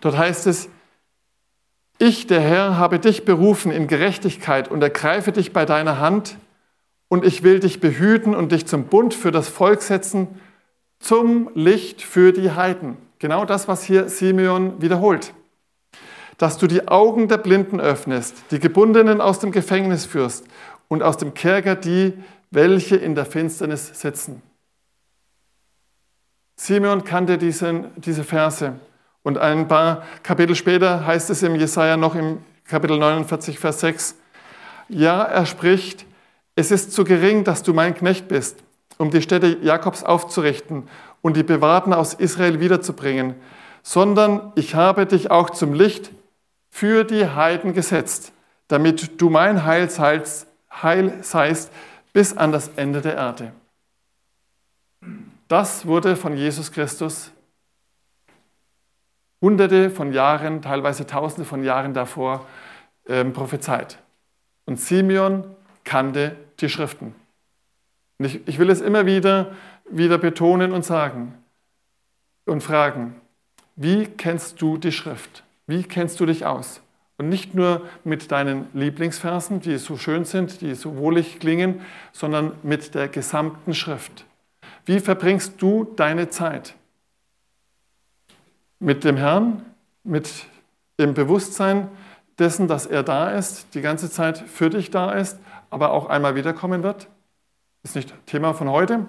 Dort 0.00 0.16
heißt 0.16 0.46
es, 0.46 0.68
ich, 1.98 2.28
der 2.28 2.40
Herr, 2.40 2.76
habe 2.78 3.00
dich 3.00 3.24
berufen 3.24 3.72
in 3.72 3.88
Gerechtigkeit 3.88 4.68
und 4.68 4.82
ergreife 4.82 5.32
dich 5.32 5.52
bei 5.52 5.64
deiner 5.64 5.98
Hand 5.98 6.36
und 7.08 7.24
ich 7.24 7.42
will 7.42 7.58
dich 7.58 7.80
behüten 7.80 8.36
und 8.36 8.52
dich 8.52 8.66
zum 8.66 8.84
Bund 8.84 9.14
für 9.14 9.32
das 9.32 9.48
Volk 9.48 9.82
setzen, 9.82 10.28
zum 11.00 11.50
Licht 11.54 12.02
für 12.02 12.32
die 12.32 12.52
Heiden. 12.52 12.96
Genau 13.18 13.44
das, 13.44 13.66
was 13.66 13.82
hier 13.82 14.08
Simeon 14.08 14.80
wiederholt. 14.80 15.32
Dass 16.38 16.56
du 16.56 16.66
die 16.66 16.88
Augen 16.88 17.28
der 17.28 17.38
Blinden 17.38 17.80
öffnest, 17.80 18.34
die 18.50 18.58
Gebundenen 18.58 19.20
aus 19.20 19.38
dem 19.38 19.52
Gefängnis 19.52 20.06
führst 20.06 20.46
und 20.88 21.02
aus 21.02 21.18
dem 21.18 21.34
Kerker 21.34 21.74
die, 21.76 22.14
welche 22.50 22.96
in 22.96 23.14
der 23.14 23.26
Finsternis 23.26 24.00
sitzen. 24.00 24.42
Simeon 26.56 27.04
kannte 27.04 27.38
diesen, 27.38 27.86
diese 27.96 28.24
Verse 28.24 28.74
und 29.22 29.38
ein 29.38 29.68
paar 29.68 30.02
Kapitel 30.22 30.56
später 30.56 31.06
heißt 31.06 31.30
es 31.30 31.42
im 31.42 31.54
Jesaja 31.54 31.96
noch 31.96 32.14
im 32.14 32.38
Kapitel 32.64 32.98
49, 32.98 33.58
Vers 33.58 33.80
6, 33.80 34.16
ja, 34.88 35.22
er 35.22 35.46
spricht, 35.46 36.06
es 36.56 36.70
ist 36.70 36.92
zu 36.92 37.04
gering, 37.04 37.44
dass 37.44 37.62
du 37.62 37.72
mein 37.72 37.94
Knecht 37.94 38.28
bist, 38.28 38.56
um 38.96 39.10
die 39.10 39.22
Städte 39.22 39.58
Jakobs 39.62 40.02
aufzurichten 40.02 40.88
und 41.22 41.36
die 41.36 41.42
Bewahrten 41.42 41.92
aus 41.92 42.14
Israel 42.14 42.58
wiederzubringen, 42.58 43.34
sondern 43.82 44.52
ich 44.54 44.74
habe 44.74 45.06
dich 45.06 45.30
auch 45.30 45.50
zum 45.50 45.72
Licht 45.72 46.10
für 46.70 47.04
die 47.04 47.26
Heiden 47.26 47.74
gesetzt, 47.74 48.32
damit 48.68 49.20
du 49.20 49.30
mein 49.30 49.64
Heil 49.64 49.88
seist 49.90 51.72
bis 52.12 52.36
an 52.36 52.52
das 52.52 52.68
Ende 52.76 53.00
der 53.00 53.14
Erde. 53.14 53.52
Das 55.48 55.86
wurde 55.86 56.16
von 56.16 56.36
Jesus 56.36 56.70
Christus 56.72 57.32
hunderte 59.40 59.90
von 59.90 60.12
Jahren, 60.12 60.62
teilweise 60.62 61.06
tausende 61.06 61.44
von 61.44 61.62
Jahren 61.62 61.94
davor 61.94 62.46
ähm, 63.06 63.32
prophezeit. 63.32 63.98
Und 64.66 64.80
Simeon 64.80 65.44
kannte 65.84 66.36
die 66.60 66.68
Schriften. 66.68 67.14
Und 68.18 68.26
ich, 68.26 68.46
ich 68.46 68.58
will 68.58 68.70
es 68.70 68.80
immer 68.80 69.06
wieder, 69.06 69.54
wieder 69.88 70.18
betonen 70.18 70.72
und 70.72 70.84
sagen 70.84 71.34
und 72.44 72.62
fragen, 72.62 73.20
wie 73.76 74.06
kennst 74.06 74.60
du 74.60 74.76
die 74.76 74.92
Schrift? 74.92 75.44
Wie 75.68 75.82
kennst 75.84 76.18
du 76.18 76.26
dich 76.26 76.46
aus? 76.46 76.80
Und 77.18 77.28
nicht 77.28 77.54
nur 77.54 77.82
mit 78.02 78.32
deinen 78.32 78.68
Lieblingsversen, 78.72 79.60
die 79.60 79.76
so 79.76 79.98
schön 79.98 80.24
sind, 80.24 80.62
die 80.62 80.74
so 80.74 80.96
wohlig 80.96 81.40
klingen, 81.40 81.82
sondern 82.12 82.52
mit 82.62 82.94
der 82.94 83.08
gesamten 83.08 83.74
Schrift. 83.74 84.24
Wie 84.86 84.98
verbringst 84.98 85.60
du 85.60 85.84
deine 85.84 86.30
Zeit? 86.30 86.74
Mit 88.78 89.04
dem 89.04 89.18
Herrn, 89.18 89.62
mit 90.04 90.46
dem 90.98 91.12
Bewusstsein 91.12 91.88
dessen, 92.38 92.66
dass 92.66 92.86
er 92.86 93.02
da 93.02 93.30
ist, 93.30 93.74
die 93.74 93.82
ganze 93.82 94.10
Zeit 94.10 94.38
für 94.38 94.70
dich 94.70 94.90
da 94.90 95.12
ist, 95.12 95.38
aber 95.68 95.92
auch 95.92 96.06
einmal 96.06 96.34
wiederkommen 96.34 96.82
wird. 96.82 97.08
Ist 97.82 97.94
nicht 97.94 98.14
Thema 98.24 98.54
von 98.54 98.70
heute, 98.70 99.04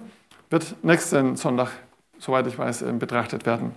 wird 0.50 0.74
nächsten 0.84 1.36
Sonntag, 1.36 1.70
soweit 2.18 2.46
ich 2.48 2.58
weiß, 2.58 2.82
ähm, 2.82 2.98
betrachtet 2.98 3.46
werden. 3.46 3.74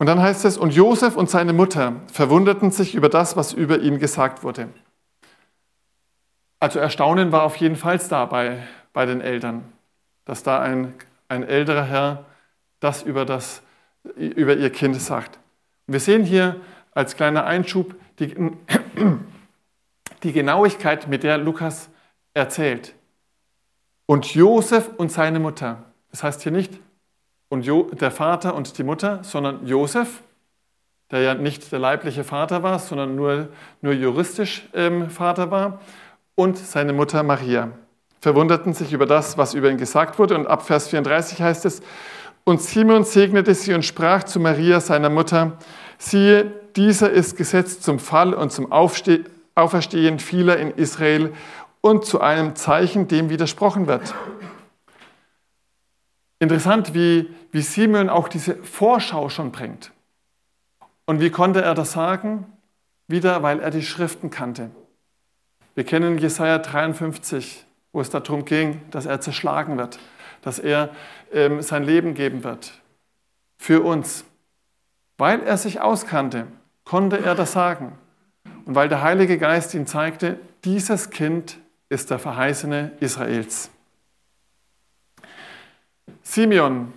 Und 0.00 0.06
dann 0.06 0.22
heißt 0.22 0.46
es, 0.46 0.56
und 0.56 0.72
Josef 0.72 1.14
und 1.14 1.28
seine 1.28 1.52
Mutter 1.52 1.92
verwunderten 2.10 2.70
sich 2.70 2.94
über 2.94 3.10
das, 3.10 3.36
was 3.36 3.52
über 3.52 3.80
ihn 3.80 3.98
gesagt 3.98 4.42
wurde. 4.42 4.70
Also 6.58 6.78
Erstaunen 6.78 7.32
war 7.32 7.42
auf 7.42 7.56
jeden 7.56 7.76
Fall 7.76 7.98
da 8.08 8.24
bei, 8.24 8.64
den 8.94 9.20
Eltern, 9.20 9.62
dass 10.24 10.42
da 10.42 10.58
ein, 10.58 10.94
ein 11.28 11.42
älterer 11.42 11.84
Herr 11.84 12.24
das 12.80 13.02
über, 13.02 13.26
das 13.26 13.60
über 14.16 14.56
ihr 14.56 14.70
Kind 14.70 14.98
sagt. 14.98 15.38
wir 15.86 16.00
sehen 16.00 16.24
hier 16.24 16.56
als 16.92 17.14
kleiner 17.14 17.44
Einschub 17.44 17.94
die, 18.20 18.34
die 20.22 20.32
Genauigkeit, 20.32 21.08
mit 21.08 21.24
der 21.24 21.36
Lukas 21.36 21.90
erzählt. 22.32 22.94
Und 24.06 24.34
Josef 24.34 24.88
und 24.96 25.12
seine 25.12 25.40
Mutter. 25.40 25.84
Das 26.10 26.22
heißt 26.22 26.40
hier 26.40 26.52
nicht 26.52 26.80
und 27.50 27.66
jo, 27.66 27.90
der 27.92 28.10
Vater 28.10 28.54
und 28.54 28.78
die 28.78 28.84
Mutter, 28.84 29.18
sondern 29.22 29.66
Josef, 29.66 30.22
der 31.10 31.20
ja 31.20 31.34
nicht 31.34 31.70
der 31.72 31.80
leibliche 31.80 32.24
Vater 32.24 32.62
war, 32.62 32.78
sondern 32.78 33.14
nur, 33.16 33.48
nur 33.82 33.92
juristisch 33.92 34.66
ähm, 34.72 35.10
Vater 35.10 35.50
war, 35.50 35.80
und 36.36 36.56
seine 36.56 36.94
Mutter 36.94 37.22
Maria. 37.22 37.72
Verwunderten 38.20 38.72
sich 38.72 38.94
über 38.94 39.04
das, 39.04 39.36
was 39.36 39.52
über 39.52 39.70
ihn 39.70 39.76
gesagt 39.76 40.18
wurde. 40.18 40.36
Und 40.36 40.46
ab 40.46 40.64
Vers 40.64 40.88
34 40.88 41.42
heißt 41.42 41.66
es, 41.66 41.82
und 42.44 42.62
Simon 42.62 43.04
segnete 43.04 43.54
sie 43.54 43.74
und 43.74 43.84
sprach 43.84 44.22
zu 44.22 44.40
Maria, 44.40 44.80
seiner 44.80 45.10
Mutter, 45.10 45.58
siehe, 45.98 46.50
dieser 46.76 47.10
ist 47.10 47.36
gesetzt 47.36 47.82
zum 47.82 47.98
Fall 47.98 48.32
und 48.32 48.52
zum 48.52 48.72
Aufste 48.72 49.24
Auferstehen 49.54 50.18
vieler 50.18 50.56
in 50.56 50.70
Israel 50.70 51.32
und 51.82 52.06
zu 52.06 52.20
einem 52.20 52.56
Zeichen, 52.56 53.08
dem 53.08 53.28
widersprochen 53.28 53.86
wird. 53.86 54.14
Interessant, 56.40 56.94
wie, 56.94 57.28
wie 57.52 57.60
Simeon 57.60 58.08
auch 58.08 58.26
diese 58.26 58.56
Vorschau 58.56 59.28
schon 59.28 59.52
bringt. 59.52 59.92
Und 61.04 61.20
wie 61.20 61.30
konnte 61.30 61.60
er 61.60 61.74
das 61.74 61.92
sagen? 61.92 62.46
Wieder, 63.06 63.42
weil 63.42 63.60
er 63.60 63.70
die 63.70 63.82
Schriften 63.82 64.30
kannte. 64.30 64.70
Wir 65.74 65.84
kennen 65.84 66.18
Jesaja 66.18 66.58
53, 66.58 67.64
wo 67.92 68.00
es 68.00 68.10
darum 68.10 68.44
ging, 68.44 68.80
dass 68.90 69.06
er 69.06 69.20
zerschlagen 69.20 69.76
wird, 69.76 69.98
dass 70.42 70.58
er 70.58 70.90
ähm, 71.32 71.60
sein 71.62 71.84
Leben 71.84 72.14
geben 72.14 72.42
wird 72.42 72.72
für 73.58 73.82
uns. 73.82 74.24
Weil 75.18 75.42
er 75.42 75.58
sich 75.58 75.82
auskannte, 75.82 76.46
konnte 76.84 77.22
er 77.22 77.34
das 77.34 77.52
sagen. 77.52 77.98
Und 78.64 78.74
weil 78.74 78.88
der 78.88 79.02
Heilige 79.02 79.36
Geist 79.36 79.74
ihm 79.74 79.86
zeigte, 79.86 80.38
dieses 80.64 81.10
Kind 81.10 81.58
ist 81.90 82.10
der 82.10 82.18
Verheißene 82.18 82.92
Israels. 83.00 83.70
Simeon 86.30 86.92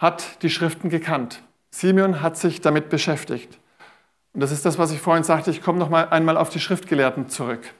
hat 0.00 0.42
die 0.42 0.50
Schriften 0.50 0.90
gekannt. 0.90 1.44
Simeon 1.70 2.22
hat 2.22 2.36
sich 2.36 2.60
damit 2.60 2.88
beschäftigt. 2.88 3.60
Und 4.32 4.40
das 4.40 4.50
ist 4.50 4.66
das, 4.66 4.78
was 4.78 4.90
ich 4.90 5.00
vorhin 5.00 5.22
sagte. 5.22 5.52
Ich 5.52 5.62
komme 5.62 5.78
noch 5.78 5.88
mal 5.88 6.08
einmal 6.08 6.36
auf 6.36 6.50
die 6.50 6.58
Schriftgelehrten 6.58 7.28
zurück. 7.28 7.72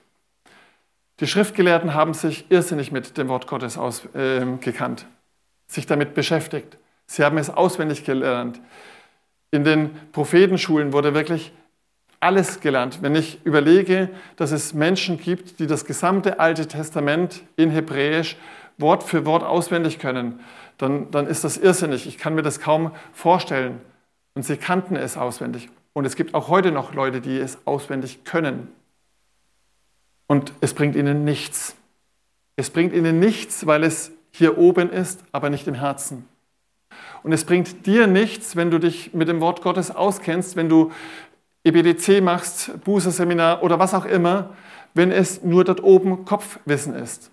Die 1.18 1.26
Schriftgelehrten 1.26 1.94
haben 1.94 2.14
sich 2.14 2.48
irrsinnig 2.48 2.92
mit 2.92 3.18
dem 3.18 3.26
Wort 3.26 3.48
Gottes 3.48 3.76
ausgekannt, 3.76 5.02
äh, 5.02 5.72
sich 5.72 5.86
damit 5.86 6.14
beschäftigt. 6.14 6.78
Sie 7.06 7.24
haben 7.24 7.36
es 7.36 7.50
auswendig 7.50 8.04
gelernt. 8.04 8.60
In 9.50 9.64
den 9.64 9.90
Prophetenschulen 10.12 10.92
wurde 10.92 11.12
wirklich 11.12 11.52
alles 12.20 12.60
gelernt. 12.60 13.02
Wenn 13.02 13.16
ich 13.16 13.44
überlege, 13.44 14.10
dass 14.36 14.52
es 14.52 14.74
Menschen 14.74 15.18
gibt, 15.18 15.58
die 15.58 15.66
das 15.66 15.84
gesamte 15.84 16.38
Alte 16.38 16.68
Testament 16.68 17.42
in 17.56 17.70
Hebräisch 17.70 18.36
Wort 18.78 19.02
für 19.02 19.26
Wort 19.26 19.42
auswendig 19.42 19.98
können, 19.98 20.40
dann, 20.78 21.10
dann 21.10 21.26
ist 21.26 21.44
das 21.44 21.58
irrsinnig. 21.58 22.06
Ich 22.06 22.16
kann 22.18 22.34
mir 22.34 22.42
das 22.42 22.60
kaum 22.60 22.92
vorstellen. 23.12 23.80
Und 24.34 24.44
sie 24.44 24.56
kannten 24.56 24.96
es 24.96 25.16
auswendig. 25.16 25.68
Und 25.92 26.04
es 26.04 26.14
gibt 26.14 26.34
auch 26.34 26.48
heute 26.48 26.70
noch 26.70 26.94
Leute, 26.94 27.20
die 27.20 27.38
es 27.38 27.58
auswendig 27.66 28.24
können. 28.24 28.68
Und 30.28 30.52
es 30.60 30.74
bringt 30.74 30.94
ihnen 30.94 31.24
nichts. 31.24 31.74
Es 32.54 32.70
bringt 32.70 32.92
ihnen 32.92 33.18
nichts, 33.18 33.66
weil 33.66 33.82
es 33.82 34.12
hier 34.30 34.58
oben 34.58 34.90
ist, 34.90 35.24
aber 35.32 35.50
nicht 35.50 35.66
im 35.66 35.74
Herzen. 35.74 36.28
Und 37.22 37.32
es 37.32 37.44
bringt 37.44 37.86
dir 37.86 38.06
nichts, 38.06 38.54
wenn 38.54 38.70
du 38.70 38.78
dich 38.78 39.12
mit 39.12 39.28
dem 39.28 39.40
Wort 39.40 39.62
Gottes 39.62 39.90
auskennst, 39.90 40.54
wenn 40.54 40.68
du 40.68 40.92
EBDC 41.64 42.22
machst, 42.22 42.70
Buße-Seminar 42.84 43.62
oder 43.62 43.78
was 43.78 43.94
auch 43.94 44.04
immer, 44.04 44.54
wenn 44.94 45.10
es 45.10 45.42
nur 45.42 45.64
dort 45.64 45.82
oben 45.82 46.24
Kopfwissen 46.24 46.94
ist. 46.94 47.30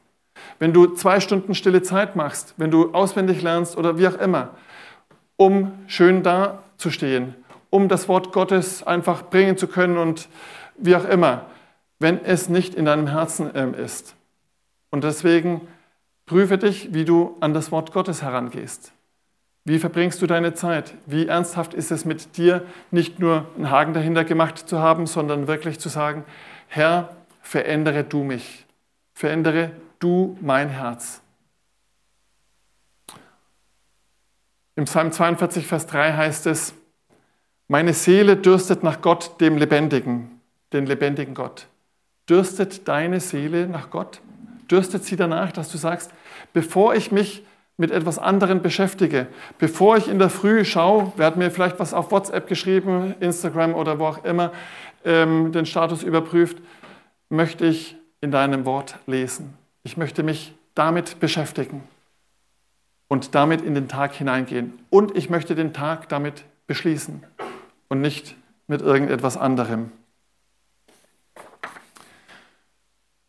Wenn 0.59 0.73
du 0.73 0.87
zwei 0.87 1.19
Stunden 1.19 1.53
stille 1.55 1.81
Zeit 1.81 2.15
machst, 2.15 2.53
wenn 2.57 2.71
du 2.71 2.93
auswendig 2.93 3.41
lernst 3.41 3.77
oder 3.77 3.97
wie 3.97 4.07
auch 4.07 4.15
immer, 4.15 4.49
um 5.37 5.73
schön 5.87 6.23
dazustehen, 6.23 7.35
um 7.69 7.89
das 7.89 8.07
Wort 8.07 8.31
Gottes 8.31 8.83
einfach 8.83 9.23
bringen 9.23 9.57
zu 9.57 9.67
können 9.67 9.97
und 9.97 10.29
wie 10.77 10.95
auch 10.95 11.05
immer, 11.05 11.45
wenn 11.99 12.23
es 12.23 12.49
nicht 12.49 12.75
in 12.75 12.85
deinem 12.85 13.07
Herzen 13.07 13.51
ähm, 13.53 13.73
ist. 13.73 14.15
Und 14.91 15.03
deswegen 15.03 15.67
prüfe 16.25 16.57
dich, 16.57 16.93
wie 16.93 17.05
du 17.05 17.35
an 17.39 17.53
das 17.53 17.71
Wort 17.71 17.91
Gottes 17.91 18.21
herangehst. 18.21 18.93
Wie 19.63 19.79
verbringst 19.79 20.21
du 20.21 20.27
deine 20.27 20.53
Zeit? 20.53 20.93
Wie 21.05 21.27
ernsthaft 21.27 21.73
ist 21.73 21.91
es 21.91 22.05
mit 22.05 22.37
dir, 22.37 22.63
nicht 22.91 23.19
nur 23.19 23.45
einen 23.55 23.71
Haken 23.71 23.93
dahinter 23.93 24.23
gemacht 24.23 24.59
zu 24.59 24.79
haben, 24.79 25.07
sondern 25.07 25.47
wirklich 25.47 25.79
zu 25.79 25.89
sagen, 25.89 26.23
Herr, 26.67 27.15
verändere 27.41 28.03
du 28.03 28.23
mich, 28.23 28.65
verändere 29.13 29.71
du 30.05 30.37
mein 30.39 30.69
Herz. 30.69 31.19
Im 34.75 34.85
Psalm 34.85 35.11
42, 35.11 35.65
Vers 35.65 35.87
3 35.87 36.13
heißt 36.13 36.45
es, 36.45 36.75
meine 37.67 37.93
Seele 37.93 38.37
dürstet 38.37 38.83
nach 38.83 39.01
Gott, 39.01 39.41
dem 39.41 39.57
Lebendigen, 39.57 40.41
den 40.73 40.85
lebendigen 40.85 41.33
Gott. 41.33 41.65
Dürstet 42.29 42.87
deine 42.87 43.19
Seele 43.19 43.67
nach 43.67 43.89
Gott? 43.89 44.21
Dürstet 44.69 45.03
sie 45.05 45.15
danach, 45.15 45.51
dass 45.51 45.71
du 45.71 45.79
sagst, 45.79 46.11
bevor 46.53 46.93
ich 46.93 47.11
mich 47.11 47.43
mit 47.77 47.89
etwas 47.89 48.19
anderem 48.19 48.61
beschäftige, 48.61 49.25
bevor 49.57 49.97
ich 49.97 50.07
in 50.07 50.19
der 50.19 50.29
Früh 50.29 50.65
schaue, 50.65 51.13
wer 51.15 51.25
hat 51.25 51.37
mir 51.37 51.49
vielleicht 51.49 51.79
was 51.79 51.95
auf 51.95 52.11
WhatsApp 52.11 52.47
geschrieben, 52.47 53.15
Instagram 53.21 53.73
oder 53.73 53.97
wo 53.97 54.05
auch 54.05 54.23
immer, 54.23 54.51
ähm, 55.03 55.51
den 55.51 55.65
Status 55.65 56.03
überprüft, 56.03 56.57
möchte 57.29 57.65
ich 57.65 57.95
in 58.21 58.29
deinem 58.29 58.65
Wort 58.65 58.99
lesen. 59.07 59.64
Ich 59.85 59.97
möchte 59.97 60.23
mich 60.23 60.55
damit 60.73 61.19
beschäftigen 61.19 61.83
und 63.07 63.35
damit 63.35 63.61
in 63.61 63.75
den 63.75 63.87
Tag 63.87 64.15
hineingehen. 64.15 64.73
Und 64.89 65.15
ich 65.15 65.29
möchte 65.29 65.53
den 65.53 65.73
Tag 65.73 66.09
damit 66.09 66.43
beschließen 66.65 67.23
und 67.87 68.01
nicht 68.01 68.35
mit 68.65 68.81
irgendetwas 68.81 69.37
anderem. 69.37 69.91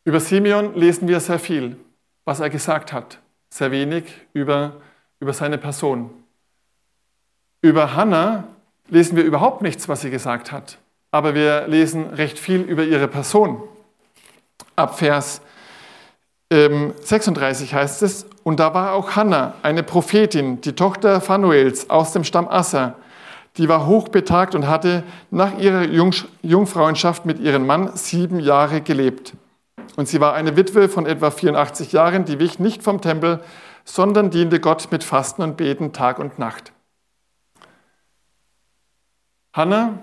Über 0.04 0.18
Simeon 0.18 0.74
lesen 0.74 1.08
wir 1.08 1.20
sehr 1.20 1.38
viel, 1.38 1.76
was 2.24 2.40
er 2.40 2.48
gesagt 2.48 2.90
hat, 2.90 3.18
sehr 3.50 3.70
wenig 3.70 4.04
über, 4.32 4.80
über 5.20 5.34
seine 5.34 5.58
Person. 5.58 6.08
Über 7.60 7.94
Hannah 7.94 8.44
lesen 8.88 9.14
wir 9.14 9.24
überhaupt 9.24 9.60
nichts, 9.60 9.90
was 9.90 10.00
sie 10.00 10.10
gesagt 10.10 10.52
hat, 10.52 10.78
aber 11.10 11.34
wir 11.34 11.68
lesen 11.68 12.06
recht 12.06 12.38
viel 12.38 12.62
über 12.62 12.84
ihre 12.84 13.08
Person. 13.08 13.62
Ab 14.74 14.98
Vers 14.98 15.42
36 16.50 17.72
ähm, 17.72 17.78
heißt 17.78 18.02
es, 18.02 18.26
und 18.44 18.60
da 18.60 18.72
war 18.72 18.92
auch 18.92 19.16
Hannah, 19.16 19.54
eine 19.62 19.82
Prophetin, 19.82 20.60
die 20.60 20.74
Tochter 20.74 21.20
Phanuels 21.20 21.90
aus 21.90 22.12
dem 22.12 22.22
Stamm 22.22 22.46
Asser, 22.46 22.94
die 23.56 23.68
war 23.68 23.86
hochbetagt 23.86 24.54
und 24.54 24.68
hatte 24.68 25.02
nach 25.30 25.58
ihrer 25.58 25.82
Jungfrauenschaft 26.42 27.26
mit 27.26 27.40
ihrem 27.40 27.66
Mann 27.66 27.96
sieben 27.96 28.38
Jahre 28.38 28.80
gelebt. 28.80 29.32
Und 29.96 30.08
sie 30.08 30.20
war 30.20 30.34
eine 30.34 30.56
Witwe 30.56 30.88
von 30.88 31.06
etwa 31.06 31.30
84 31.30 31.92
Jahren, 31.92 32.24
die 32.26 32.38
wich 32.38 32.58
nicht 32.58 32.82
vom 32.82 33.00
Tempel, 33.00 33.40
sondern 33.84 34.30
diente 34.30 34.60
Gott 34.60 34.88
mit 34.90 35.02
Fasten 35.02 35.42
und 35.42 35.56
Beten 35.56 35.92
Tag 35.92 36.18
und 36.18 36.38
Nacht. 36.38 36.72
Hannah 39.54 39.98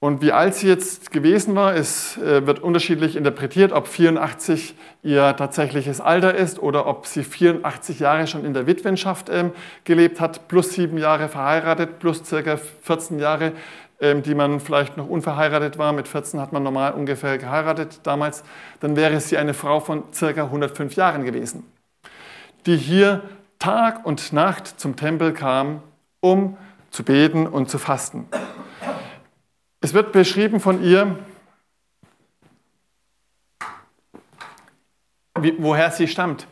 und 0.00 0.22
wie 0.22 0.30
alt 0.30 0.54
sie 0.54 0.68
jetzt 0.68 1.10
gewesen 1.10 1.56
war, 1.56 1.74
es 1.74 2.16
äh, 2.18 2.46
wird 2.46 2.60
unterschiedlich 2.60 3.16
interpretiert, 3.16 3.72
ob 3.72 3.88
84 3.88 4.76
ihr 5.02 5.34
tatsächliches 5.34 6.00
Alter 6.00 6.36
ist 6.36 6.60
oder 6.60 6.86
ob 6.86 7.06
sie 7.06 7.24
84 7.24 7.98
Jahre 7.98 8.28
schon 8.28 8.44
in 8.44 8.54
der 8.54 8.68
Witwenschaft 8.68 9.28
ähm, 9.28 9.50
gelebt 9.82 10.20
hat, 10.20 10.46
plus 10.46 10.74
sieben 10.74 10.98
Jahre 10.98 11.28
verheiratet, 11.28 11.98
plus 11.98 12.24
circa 12.24 12.56
14 12.56 13.18
Jahre, 13.18 13.52
ähm, 14.00 14.22
die 14.22 14.36
man 14.36 14.60
vielleicht 14.60 14.96
noch 14.96 15.08
unverheiratet 15.08 15.78
war. 15.78 15.92
Mit 15.92 16.06
14 16.06 16.38
hat 16.38 16.52
man 16.52 16.62
normal 16.62 16.92
ungefähr 16.92 17.36
geheiratet 17.36 17.98
damals. 18.04 18.44
Dann 18.78 18.94
wäre 18.94 19.18
sie 19.18 19.36
eine 19.36 19.52
Frau 19.52 19.80
von 19.80 20.04
circa 20.12 20.44
105 20.44 20.94
Jahren 20.94 21.24
gewesen, 21.24 21.64
die 22.66 22.76
hier 22.76 23.22
Tag 23.58 24.06
und 24.06 24.32
Nacht 24.32 24.78
zum 24.78 24.94
Tempel 24.94 25.32
kam, 25.32 25.82
um 26.20 26.56
zu 26.92 27.02
beten 27.02 27.48
und 27.48 27.68
zu 27.68 27.78
fasten. 27.78 28.28
Es 29.80 29.94
wird 29.94 30.12
beschrieben 30.12 30.60
von 30.60 30.82
ihr, 30.82 31.18
wie, 35.40 35.54
woher 35.58 35.90
sie 35.90 36.08
stammt. 36.08 36.46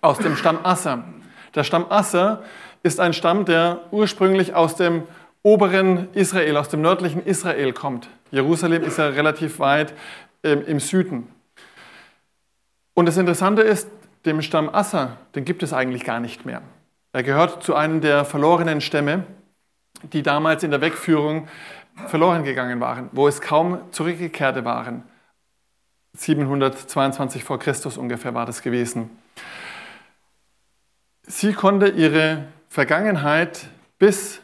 Aus 0.00 0.18
dem 0.18 0.36
Stamm 0.36 0.58
Asser. 0.64 1.04
Der 1.54 1.64
Stamm 1.64 1.86
Asser 1.88 2.42
ist 2.82 3.00
ein 3.00 3.12
Stamm, 3.12 3.44
der 3.44 3.80
ursprünglich 3.90 4.54
aus 4.54 4.76
dem 4.76 5.02
oberen 5.42 6.08
Israel, 6.14 6.56
aus 6.56 6.68
dem 6.68 6.82
nördlichen 6.82 7.24
Israel 7.24 7.72
kommt. 7.72 8.08
Jerusalem 8.30 8.82
ist 8.82 8.98
ja 8.98 9.06
relativ 9.08 9.58
weit 9.58 9.94
ähm, 10.42 10.64
im 10.66 10.80
Süden. 10.80 11.28
Und 12.94 13.06
das 13.06 13.16
Interessante 13.16 13.62
ist, 13.62 13.88
dem 14.26 14.42
Stamm 14.42 14.68
Asser, 14.72 15.16
den 15.34 15.44
gibt 15.44 15.62
es 15.62 15.72
eigentlich 15.72 16.04
gar 16.04 16.20
nicht 16.20 16.44
mehr. 16.44 16.62
Er 17.12 17.22
gehört 17.22 17.62
zu 17.62 17.74
einem 17.74 18.00
der 18.00 18.24
verlorenen 18.24 18.80
Stämme, 18.80 19.24
die 20.02 20.22
damals 20.22 20.62
in 20.62 20.70
der 20.70 20.80
Wegführung 20.80 21.48
verloren 22.06 22.44
gegangen 22.44 22.80
waren, 22.80 23.08
wo 23.12 23.28
es 23.28 23.40
kaum 23.40 23.80
zurückgekehrte 23.90 24.64
waren. 24.64 25.02
722 26.14 27.44
vor 27.44 27.58
Christus 27.58 27.96
ungefähr 27.96 28.34
war 28.34 28.46
das 28.46 28.62
gewesen. 28.62 29.10
sie 31.26 31.52
konnte 31.52 31.88
ihre 31.88 32.46
Vergangenheit 32.68 33.66
bis, 33.98 34.40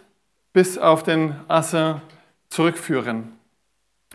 bis 0.52 0.78
auf 0.78 1.02
den 1.02 1.34
Asser 1.48 2.02
zurückführen. 2.48 3.32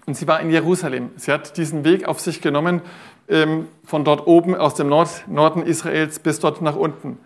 Und 0.06 0.16
sie 0.16 0.28
war 0.28 0.40
in 0.40 0.50
Jerusalem. 0.50 1.12
Sie 1.18 1.32
hat 1.32 1.58
diesen 1.58 1.84
Weg 1.84 2.08
auf 2.08 2.20
sich 2.20 2.42
genommen, 2.42 2.82
ähm, 3.28 3.68
von 3.84 4.04
dort 4.04 4.26
oben 4.28 4.56
aus 4.56 4.76
dem 4.76 4.90
Nord, 4.90 5.28
Norden 5.28 5.62
Israels 5.64 6.20
bis 6.20 6.40
dort 6.40 6.62
nach 6.62 6.76
unten. 6.76 7.20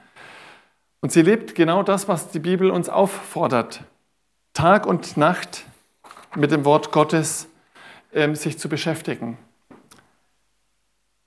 Und 1.01 1.11
sie 1.11 1.21
lebt 1.21 1.55
genau 1.55 1.83
das, 1.83 2.07
was 2.07 2.29
die 2.29 2.39
Bibel 2.39 2.69
uns 2.69 2.89
auffordert. 2.89 3.83
Tag 4.53 4.85
und 4.85 5.17
Nacht 5.17 5.65
mit 6.35 6.51
dem 6.51 6.65
Wort 6.65 6.91
Gottes 6.91 7.47
ähm, 8.13 8.35
sich 8.35 8.57
zu 8.57 8.69
beschäftigen. 8.69 9.37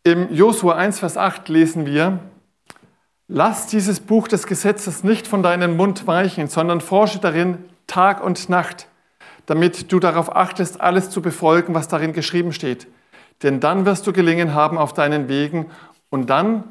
Im 0.05 0.33
Josua 0.33 0.77
1, 0.77 1.01
Vers 1.01 1.17
8 1.17 1.49
lesen 1.49 1.87
wir, 1.87 2.21
Lass 3.29 3.67
dieses 3.67 3.99
Buch 3.99 4.29
des 4.29 4.47
Gesetzes 4.47 5.03
nicht 5.03 5.27
von 5.27 5.43
deinem 5.43 5.77
Mund 5.77 6.07
weichen, 6.07 6.47
sondern 6.47 6.81
forsche 6.81 7.19
darin 7.19 7.65
Tag 7.89 8.23
und 8.23 8.49
Nacht, 8.49 8.87
damit 9.47 9.91
du 9.91 9.99
darauf 9.99 10.35
achtest, 10.35 10.81
alles 10.81 11.11
zu 11.11 11.23
befolgen, 11.23 11.75
was 11.75 11.89
darin 11.89 12.13
geschrieben 12.13 12.53
steht. 12.53 12.87
Denn 13.43 13.59
dann 13.59 13.85
wirst 13.85 14.07
du 14.07 14.13
gelingen 14.13 14.55
haben 14.55 14.79
auf 14.79 14.93
deinen 14.93 15.29
Wegen 15.29 15.71
und 16.09 16.31
dann 16.31 16.65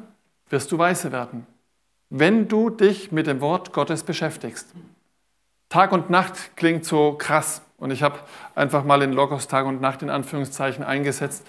wirst 0.48 0.72
du 0.72 0.78
weise 0.78 1.12
werden, 1.12 1.46
wenn 2.08 2.48
du 2.48 2.70
dich 2.70 3.12
mit 3.12 3.26
dem 3.26 3.42
Wort 3.42 3.74
Gottes 3.74 4.02
beschäftigst. 4.02 4.68
Tag 5.68 5.92
und 5.92 6.10
Nacht 6.10 6.56
klingt 6.56 6.84
so 6.84 7.14
krass 7.14 7.62
und 7.78 7.90
ich 7.90 8.02
habe 8.02 8.18
einfach 8.54 8.84
mal 8.84 9.02
in 9.02 9.12
Logos 9.12 9.48
Tag 9.48 9.66
und 9.66 9.80
Nacht 9.80 10.02
in 10.02 10.10
Anführungszeichen 10.10 10.84
eingesetzt 10.84 11.46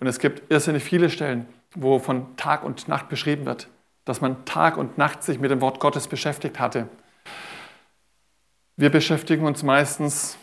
und 0.00 0.06
es 0.06 0.18
gibt 0.18 0.50
irrsinnig 0.50 0.82
viele 0.82 1.10
Stellen, 1.10 1.46
wo 1.74 1.98
von 1.98 2.36
Tag 2.36 2.64
und 2.64 2.88
Nacht 2.88 3.08
beschrieben 3.08 3.46
wird 3.46 3.68
dass 4.08 4.22
man 4.22 4.46
Tag 4.46 4.78
und 4.78 4.96
Nacht 4.96 5.22
sich 5.22 5.38
mit 5.38 5.50
dem 5.50 5.60
Wort 5.60 5.80
Gottes 5.80 6.08
beschäftigt 6.08 6.58
hatte. 6.58 6.88
Wir 8.76 8.90
beschäftigen 8.90 9.44
uns 9.44 9.62
meistens 9.62 10.38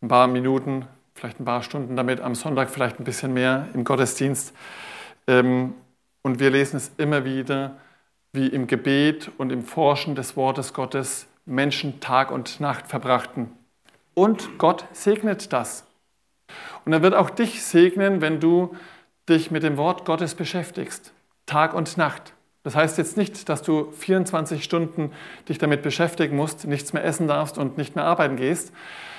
ein 0.00 0.06
paar 0.06 0.28
Minuten, 0.28 0.86
vielleicht 1.14 1.40
ein 1.40 1.44
paar 1.44 1.64
Stunden 1.64 1.96
damit, 1.96 2.20
am 2.20 2.36
Sonntag 2.36 2.70
vielleicht 2.70 3.00
ein 3.00 3.04
bisschen 3.04 3.34
mehr 3.34 3.66
im 3.74 3.82
Gottesdienst. 3.82 4.54
Ähm, 5.26 5.74
und 6.22 6.38
wir 6.38 6.50
lesen 6.50 6.76
es 6.76 6.92
immer 6.98 7.24
wieder, 7.24 7.78
wie 8.32 8.46
im 8.46 8.68
Gebet 8.68 9.28
und 9.38 9.50
im 9.50 9.64
Forschen 9.64 10.14
des 10.14 10.36
Wortes 10.36 10.72
Gottes 10.72 11.26
Menschen 11.46 12.00
Tag 12.00 12.30
und 12.30 12.60
Nacht 12.60 12.88
verbrachten. 12.88 13.52
Und 14.14 14.58
Gott 14.58 14.84
segnet 14.92 15.52
das. 15.52 15.84
Und 16.84 16.92
er 16.92 17.02
wird 17.02 17.14
auch 17.14 17.30
dich 17.30 17.62
segnen, 17.62 18.20
wenn 18.20 18.40
du 18.40 18.76
dich 19.28 19.50
mit 19.50 19.62
dem 19.62 19.76
Wort 19.76 20.04
Gottes 20.04 20.34
beschäftigst, 20.34 21.12
Tag 21.46 21.74
und 21.74 21.96
Nacht. 21.96 22.32
Das 22.62 22.74
heißt 22.74 22.98
jetzt 22.98 23.16
nicht, 23.16 23.48
dass 23.48 23.62
du 23.62 23.92
24 23.92 24.64
Stunden 24.64 25.12
dich 25.48 25.58
damit 25.58 25.82
beschäftigen 25.82 26.36
musst, 26.36 26.66
nichts 26.66 26.92
mehr 26.92 27.04
essen 27.04 27.28
darfst 27.28 27.58
und 27.58 27.78
nicht 27.78 27.94
mehr 27.94 28.04
arbeiten 28.04 28.36
gehst, 28.36 28.72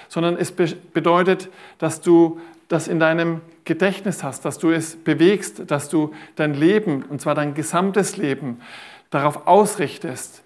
sondern 0.10 0.38
es 0.38 0.52
bedeutet, 0.52 1.50
dass 1.78 2.02
du 2.02 2.42
das 2.68 2.88
in 2.88 3.00
deinem 3.00 3.42
Gedächtnis 3.64 4.24
hast, 4.24 4.44
dass 4.44 4.58
du 4.58 4.72
es 4.72 4.96
bewegst, 4.98 5.70
dass 5.72 5.90
du 5.90 6.14
dein 6.36 6.54
Leben, 6.54 7.04
und 7.04 7.22
zwar 7.22 7.36
dein 7.36 7.54
gesamtes 7.54 8.18
Leben, 8.18 8.62
darauf 9.10 9.48
ausrichtest, 9.48 10.44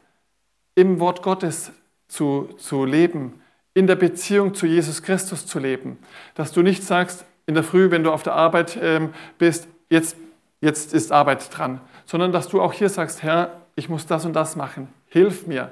im 0.82 1.00
Wort 1.00 1.22
Gottes 1.22 1.72
zu, 2.08 2.50
zu 2.58 2.86
leben, 2.86 3.40
in 3.76 3.86
der 3.86 3.96
Beziehung 3.96 4.56
zu 4.56 4.66
Jesus 4.66 5.04
Christus 5.04 5.46
zu 5.46 5.60
leben. 5.60 6.00
Dass 6.34 6.52
du 6.52 6.64
nicht 6.64 6.84
sagst, 6.84 7.24
in 7.46 7.54
der 7.54 7.64
Früh, 7.64 7.92
wenn 7.92 8.04
du 8.04 8.12
auf 8.12 8.24
der 8.24 8.34
Arbeit 8.34 8.80
ähm, 8.82 9.14
bist, 9.38 9.68
jetzt, 9.92 10.18
jetzt 10.60 10.96
ist 10.96 11.12
Arbeit 11.12 11.56
dran, 11.56 11.82
sondern 12.08 12.32
dass 12.32 12.48
du 12.48 12.60
auch 12.60 12.74
hier 12.74 12.90
sagst, 12.90 13.22
Herr, 13.22 13.62
ich 13.76 13.90
muss 13.90 14.08
das 14.08 14.26
und 14.26 14.34
das 14.34 14.56
machen. 14.56 14.88
Hilf 15.06 15.46
mir. 15.46 15.72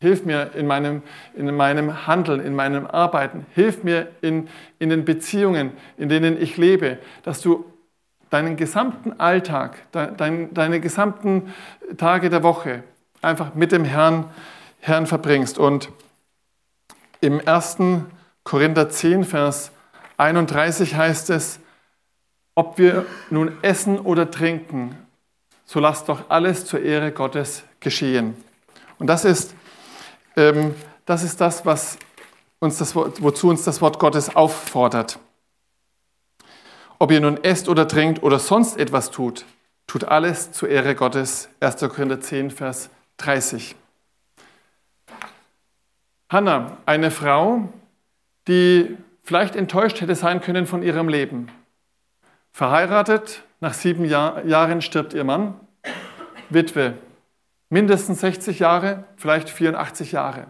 Hilf 0.00 0.26
mir 0.26 0.50
in 0.54 0.66
meinem, 0.66 1.02
in 1.34 1.56
meinem 1.56 2.06
Handeln, 2.06 2.40
in 2.40 2.54
meinem 2.54 2.86
Arbeiten. 2.86 3.46
Hilf 3.54 3.84
mir 3.84 4.08
in, 4.20 4.48
in 4.78 4.90
den 4.90 5.06
Beziehungen, 5.06 5.72
in 5.96 6.10
denen 6.10 6.40
ich 6.40 6.58
lebe, 6.58 6.98
dass 7.22 7.40
du 7.40 7.64
deinen 8.28 8.56
gesamten 8.56 9.18
Alltag, 9.18 9.78
dein, 9.92 10.52
deine 10.52 10.80
gesamten 10.80 11.54
Tage 11.96 12.28
der 12.28 12.42
Woche 12.42 12.82
einfach 13.22 13.54
mit 13.54 13.72
dem 13.72 13.84
Herrn, 13.84 14.30
Herrn 14.80 15.06
verbringst. 15.06 15.58
Und 15.58 15.90
im 17.20 17.40
1. 17.46 17.78
Korinther 18.44 18.88
10, 18.88 19.24
Vers 19.24 19.70
31 20.16 20.94
heißt 20.94 21.30
es, 21.30 21.60
ob 22.54 22.78
wir 22.78 23.04
nun 23.30 23.52
essen 23.62 23.98
oder 23.98 24.30
trinken, 24.30 24.96
so 25.66 25.80
lasst 25.80 26.08
doch 26.08 26.30
alles 26.30 26.64
zur 26.64 26.80
Ehre 26.80 27.12
Gottes 27.12 27.64
geschehen. 27.80 28.36
Und 28.98 29.08
das 29.08 29.24
ist, 29.24 29.54
ähm, 30.36 30.74
das, 31.04 31.22
ist 31.22 31.40
das, 31.40 31.66
was 31.66 31.98
uns 32.60 32.78
das, 32.78 32.94
wozu 32.94 33.48
uns 33.48 33.64
das 33.64 33.82
Wort 33.82 33.98
Gottes 33.98 34.34
auffordert. 34.34 35.18
Ob 36.98 37.10
ihr 37.10 37.20
nun 37.20 37.42
esst 37.44 37.68
oder 37.68 37.86
trinkt 37.86 38.22
oder 38.22 38.38
sonst 38.38 38.78
etwas 38.78 39.10
tut, 39.10 39.44
tut 39.86 40.04
alles 40.04 40.52
zur 40.52 40.70
Ehre 40.70 40.94
Gottes. 40.94 41.50
1. 41.60 41.80
Korinther 41.80 42.20
10, 42.20 42.50
Vers 42.50 42.88
30. 43.18 43.76
Hannah, 46.28 46.78
eine 46.86 47.10
Frau, 47.10 47.68
die 48.48 48.96
vielleicht 49.22 49.56
enttäuscht 49.56 50.00
hätte 50.00 50.14
sein 50.14 50.40
können 50.40 50.66
von 50.66 50.82
ihrem 50.82 51.08
Leben. 51.08 51.48
Verheiratet, 52.52 53.42
nach 53.60 53.74
sieben 53.74 54.04
Jahr, 54.04 54.44
Jahren 54.44 54.82
stirbt 54.82 55.14
ihr 55.14 55.24
Mann, 55.24 55.58
Witwe, 56.50 56.94
mindestens 57.68 58.20
60 58.20 58.58
Jahre, 58.60 59.04
vielleicht 59.16 59.50
84 59.50 60.12
Jahre. 60.12 60.46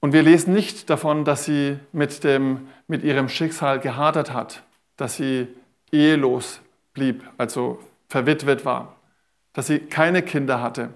Und 0.00 0.12
wir 0.12 0.22
lesen 0.22 0.52
nicht 0.52 0.90
davon, 0.90 1.24
dass 1.24 1.44
sie 1.44 1.78
mit, 1.92 2.24
dem, 2.24 2.68
mit 2.88 3.04
ihrem 3.04 3.28
Schicksal 3.28 3.80
gehadert 3.80 4.32
hat, 4.32 4.62
dass 4.96 5.16
sie 5.16 5.48
ehelos 5.92 6.60
blieb, 6.92 7.22
also 7.38 7.78
verwitwet 8.08 8.64
war, 8.64 8.96
dass 9.54 9.68
sie 9.68 9.78
keine 9.78 10.22
Kinder 10.22 10.60
hatte, 10.60 10.90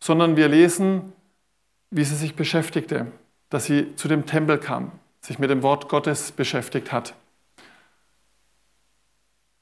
sondern 0.00 0.36
wir 0.36 0.48
lesen, 0.48 1.12
wie 1.90 2.04
sie 2.04 2.14
sich 2.14 2.34
beschäftigte, 2.34 3.06
dass 3.50 3.66
sie 3.66 3.94
zu 3.96 4.08
dem 4.08 4.24
Tempel 4.24 4.58
kam, 4.58 4.92
sich 5.20 5.38
mit 5.38 5.50
dem 5.50 5.62
Wort 5.62 5.88
Gottes 5.88 6.32
beschäftigt 6.32 6.92
hat. 6.92 7.14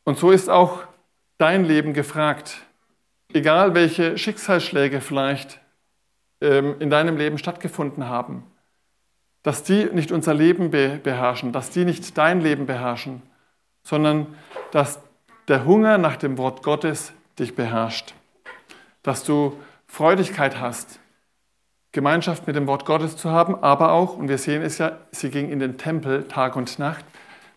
Und 0.05 0.19
so 0.19 0.31
ist 0.31 0.49
auch 0.49 0.85
dein 1.39 1.65
Leben 1.65 1.93
gefragt. 1.93 2.63
Egal 3.33 3.75
welche 3.75 4.17
Schicksalsschläge 4.17 5.01
vielleicht 5.01 5.61
ähm, 6.41 6.77
in 6.79 6.91
deinem 6.91 7.17
Leben 7.17 7.39
stattgefunden 7.39 8.07
haben, 8.07 8.45
dass 9.43 9.63
die 9.63 9.87
nicht 9.87 10.13
unser 10.13 10.35
Leben 10.35 10.71
beherrschen, 10.71 11.53
dass 11.53 11.71
die 11.71 11.85
nicht 11.85 12.17
dein 12.19 12.41
Leben 12.41 12.67
beherrschen, 12.67 13.23
sondern 13.83 14.35
dass 14.73 15.01
der 15.49 15.65
Hunger 15.65 15.99
nach 15.99 16.17
dem 16.17 16.39
Wort 16.39 16.63
Gottes 16.63 17.13
dich 17.39 17.55
beherrscht. 17.55 18.15
Dass 19.03 19.25
du 19.25 19.59
Freudigkeit 19.87 20.61
hast, 20.61 21.01
Gemeinschaft 21.93 22.47
mit 22.47 22.57
dem 22.57 22.67
Wort 22.67 22.85
Gottes 22.85 23.17
zu 23.17 23.31
haben, 23.31 23.55
aber 23.63 23.93
auch, 23.93 24.17
und 24.17 24.29
wir 24.29 24.39
sehen 24.39 24.63
es 24.63 24.79
ja, 24.79 24.99
sie 25.13 25.31
ging 25.31 25.51
in 25.51 25.59
den 25.59 25.79
Tempel 25.79 26.29
Tag 26.29 26.57
und 26.57 26.79
Nacht 26.79 27.05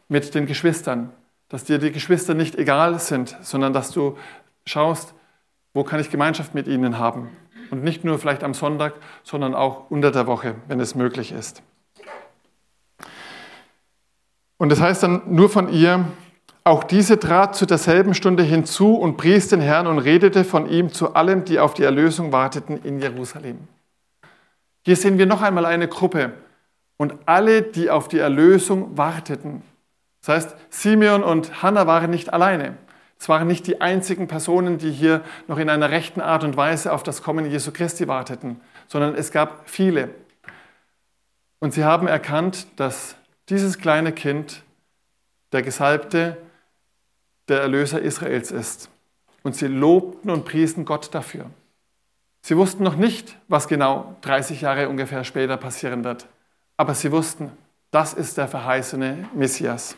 mit 0.07 0.33
den 0.33 0.45
Geschwistern 0.45 1.11
dass 1.49 1.63
dir 1.63 1.79
die 1.79 1.91
Geschwister 1.91 2.35
nicht 2.35 2.55
egal 2.55 2.99
sind, 2.99 3.35
sondern 3.41 3.73
dass 3.73 3.91
du 3.91 4.17
schaust, 4.65 5.15
wo 5.73 5.83
kann 5.83 5.99
ich 5.99 6.11
Gemeinschaft 6.11 6.53
mit 6.53 6.67
ihnen 6.67 6.99
haben. 6.99 7.29
Und 7.71 7.83
nicht 7.83 8.03
nur 8.03 8.17
vielleicht 8.17 8.43
am 8.43 8.53
Sonntag, 8.53 8.93
sondern 9.23 9.53
auch 9.53 9.89
unter 9.89 10.11
der 10.11 10.25
Woche, 10.27 10.55
wenn 10.67 10.79
es 10.79 10.95
möglich 10.95 11.31
ist. 11.31 11.61
Und 14.57 14.69
das 14.69 14.79
heißt 14.79 15.03
dann 15.03 15.21
nur 15.27 15.49
von 15.49 15.71
ihr, 15.71 16.05
auch 16.69 16.83
diese 16.83 17.19
trat 17.19 17.55
zu 17.55 17.65
derselben 17.65 18.13
Stunde 18.13 18.43
hinzu 18.43 18.95
und 18.95 19.17
pries 19.17 19.47
den 19.47 19.59
Herrn 19.59 19.87
und 19.87 19.97
redete 19.97 20.43
von 20.43 20.69
ihm 20.69 20.93
zu 20.93 21.15
allen, 21.15 21.43
die 21.43 21.59
auf 21.59 21.73
die 21.73 21.83
Erlösung 21.83 22.31
warteten 22.31 22.81
in 22.83 22.99
Jerusalem. 22.99 23.67
Hier 24.85 24.95
sehen 24.95 25.17
wir 25.17 25.25
noch 25.25 25.41
einmal 25.41 25.65
eine 25.65 25.87
Gruppe 25.87 26.33
und 26.97 27.15
alle, 27.25 27.63
die 27.63 27.89
auf 27.89 28.07
die 28.07 28.19
Erlösung 28.19 28.97
warteten. 28.97 29.63
Das 30.21 30.35
heißt, 30.35 30.55
Simeon 30.69 31.23
und 31.23 31.63
Hannah 31.63 31.87
waren 31.87 32.11
nicht 32.11 32.33
alleine. 32.33 32.77
Es 33.17 33.27
waren 33.27 33.47
nicht 33.47 33.65
die 33.65 33.81
einzigen 33.81 34.27
Personen, 34.27 34.77
die 34.77 34.91
hier 34.91 35.21
noch 35.47 35.57
in 35.57 35.69
einer 35.69 35.89
rechten 35.89 36.21
Art 36.21 36.43
und 36.43 36.55
Weise 36.55 36.93
auf 36.93 37.03
das 37.03 37.23
Kommen 37.23 37.49
Jesu 37.49 37.71
Christi 37.71 38.07
warteten, 38.07 38.61
sondern 38.87 39.15
es 39.15 39.31
gab 39.31 39.67
viele. 39.67 40.09
Und 41.59 41.73
sie 41.73 41.83
haben 41.83 42.07
erkannt, 42.07 42.67
dass 42.75 43.15
dieses 43.49 43.79
kleine 43.79 44.11
Kind 44.11 44.61
der 45.51 45.63
Gesalbte, 45.63 46.37
der 47.49 47.61
Erlöser 47.61 48.01
Israels 48.01 48.51
ist. 48.51 48.89
Und 49.43 49.55
sie 49.55 49.67
lobten 49.67 50.29
und 50.29 50.45
priesen 50.45 50.85
Gott 50.85 51.13
dafür. 51.13 51.45
Sie 52.41 52.57
wussten 52.57 52.83
noch 52.83 52.95
nicht, 52.95 53.37
was 53.47 53.67
genau 53.67 54.15
30 54.21 54.61
Jahre 54.61 54.89
ungefähr 54.89 55.23
später 55.23 55.57
passieren 55.57 56.03
wird. 56.03 56.27
Aber 56.77 56.93
sie 56.93 57.11
wussten, 57.11 57.51
das 57.91 58.13
ist 58.13 58.37
der 58.37 58.47
verheißene 58.47 59.29
Messias. 59.33 59.95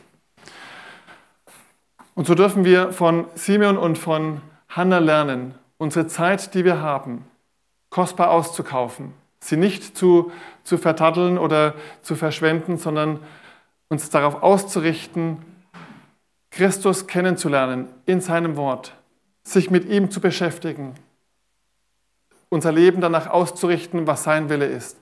Und 2.16 2.28
so 2.28 2.36
dürfen 2.36 2.66
wir 2.66 2.91
von 2.91 3.26
Simeon 3.36 3.78
und 3.78 3.97
von 3.97 4.41
Hannah 4.70 4.99
lernen, 4.99 5.56
unsere 5.78 6.08
Zeit, 6.08 6.54
die 6.54 6.66
wir 6.66 6.82
haben, 6.82 7.26
kostbar 7.89 8.32
auszukaufen, 8.32 9.14
sie 9.39 9.58
nicht 9.58 9.97
zu, 9.97 10.32
zu 10.64 10.78
vertatteln 10.78 11.38
oder 11.38 11.74
zu 12.02 12.16
verschwenden, 12.16 12.78
sondern 12.78 13.20
uns 13.89 14.10
darauf 14.10 14.43
auszurichten, 14.43 15.38
Christus 16.52 17.08
kennenzulernen 17.08 17.88
in 18.06 18.22
seinem 18.22 18.58
Wort, 18.58 18.93
sich 19.43 19.72
mit 19.72 19.86
ihm 19.86 20.12
zu 20.12 20.20
beschäftigen, 20.20 20.95
unser 22.49 22.74
Leben 22.74 22.99
danach 22.99 23.28
auszurichten, 23.28 24.06
was 24.06 24.24
sein 24.24 24.49
Wille 24.49 24.66
ist, 24.66 24.99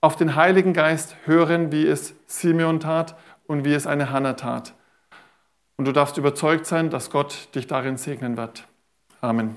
auf 0.00 0.16
den 0.16 0.34
Heiligen 0.34 0.72
Geist 0.72 1.14
hören, 1.24 1.70
wie 1.70 1.86
es 1.86 2.14
Simeon 2.26 2.80
tat 2.80 3.16
und 3.46 3.64
wie 3.64 3.72
es 3.72 3.86
eine 3.86 4.10
Hannah 4.10 4.34
tat. 4.34 4.74
Und 5.76 5.84
du 5.86 5.92
darfst 5.92 6.18
überzeugt 6.18 6.66
sein, 6.66 6.90
dass 6.90 7.10
Gott 7.10 7.54
dich 7.54 7.66
darin 7.66 7.96
segnen 7.96 8.36
wird. 8.36 8.66
Amen. 9.20 9.56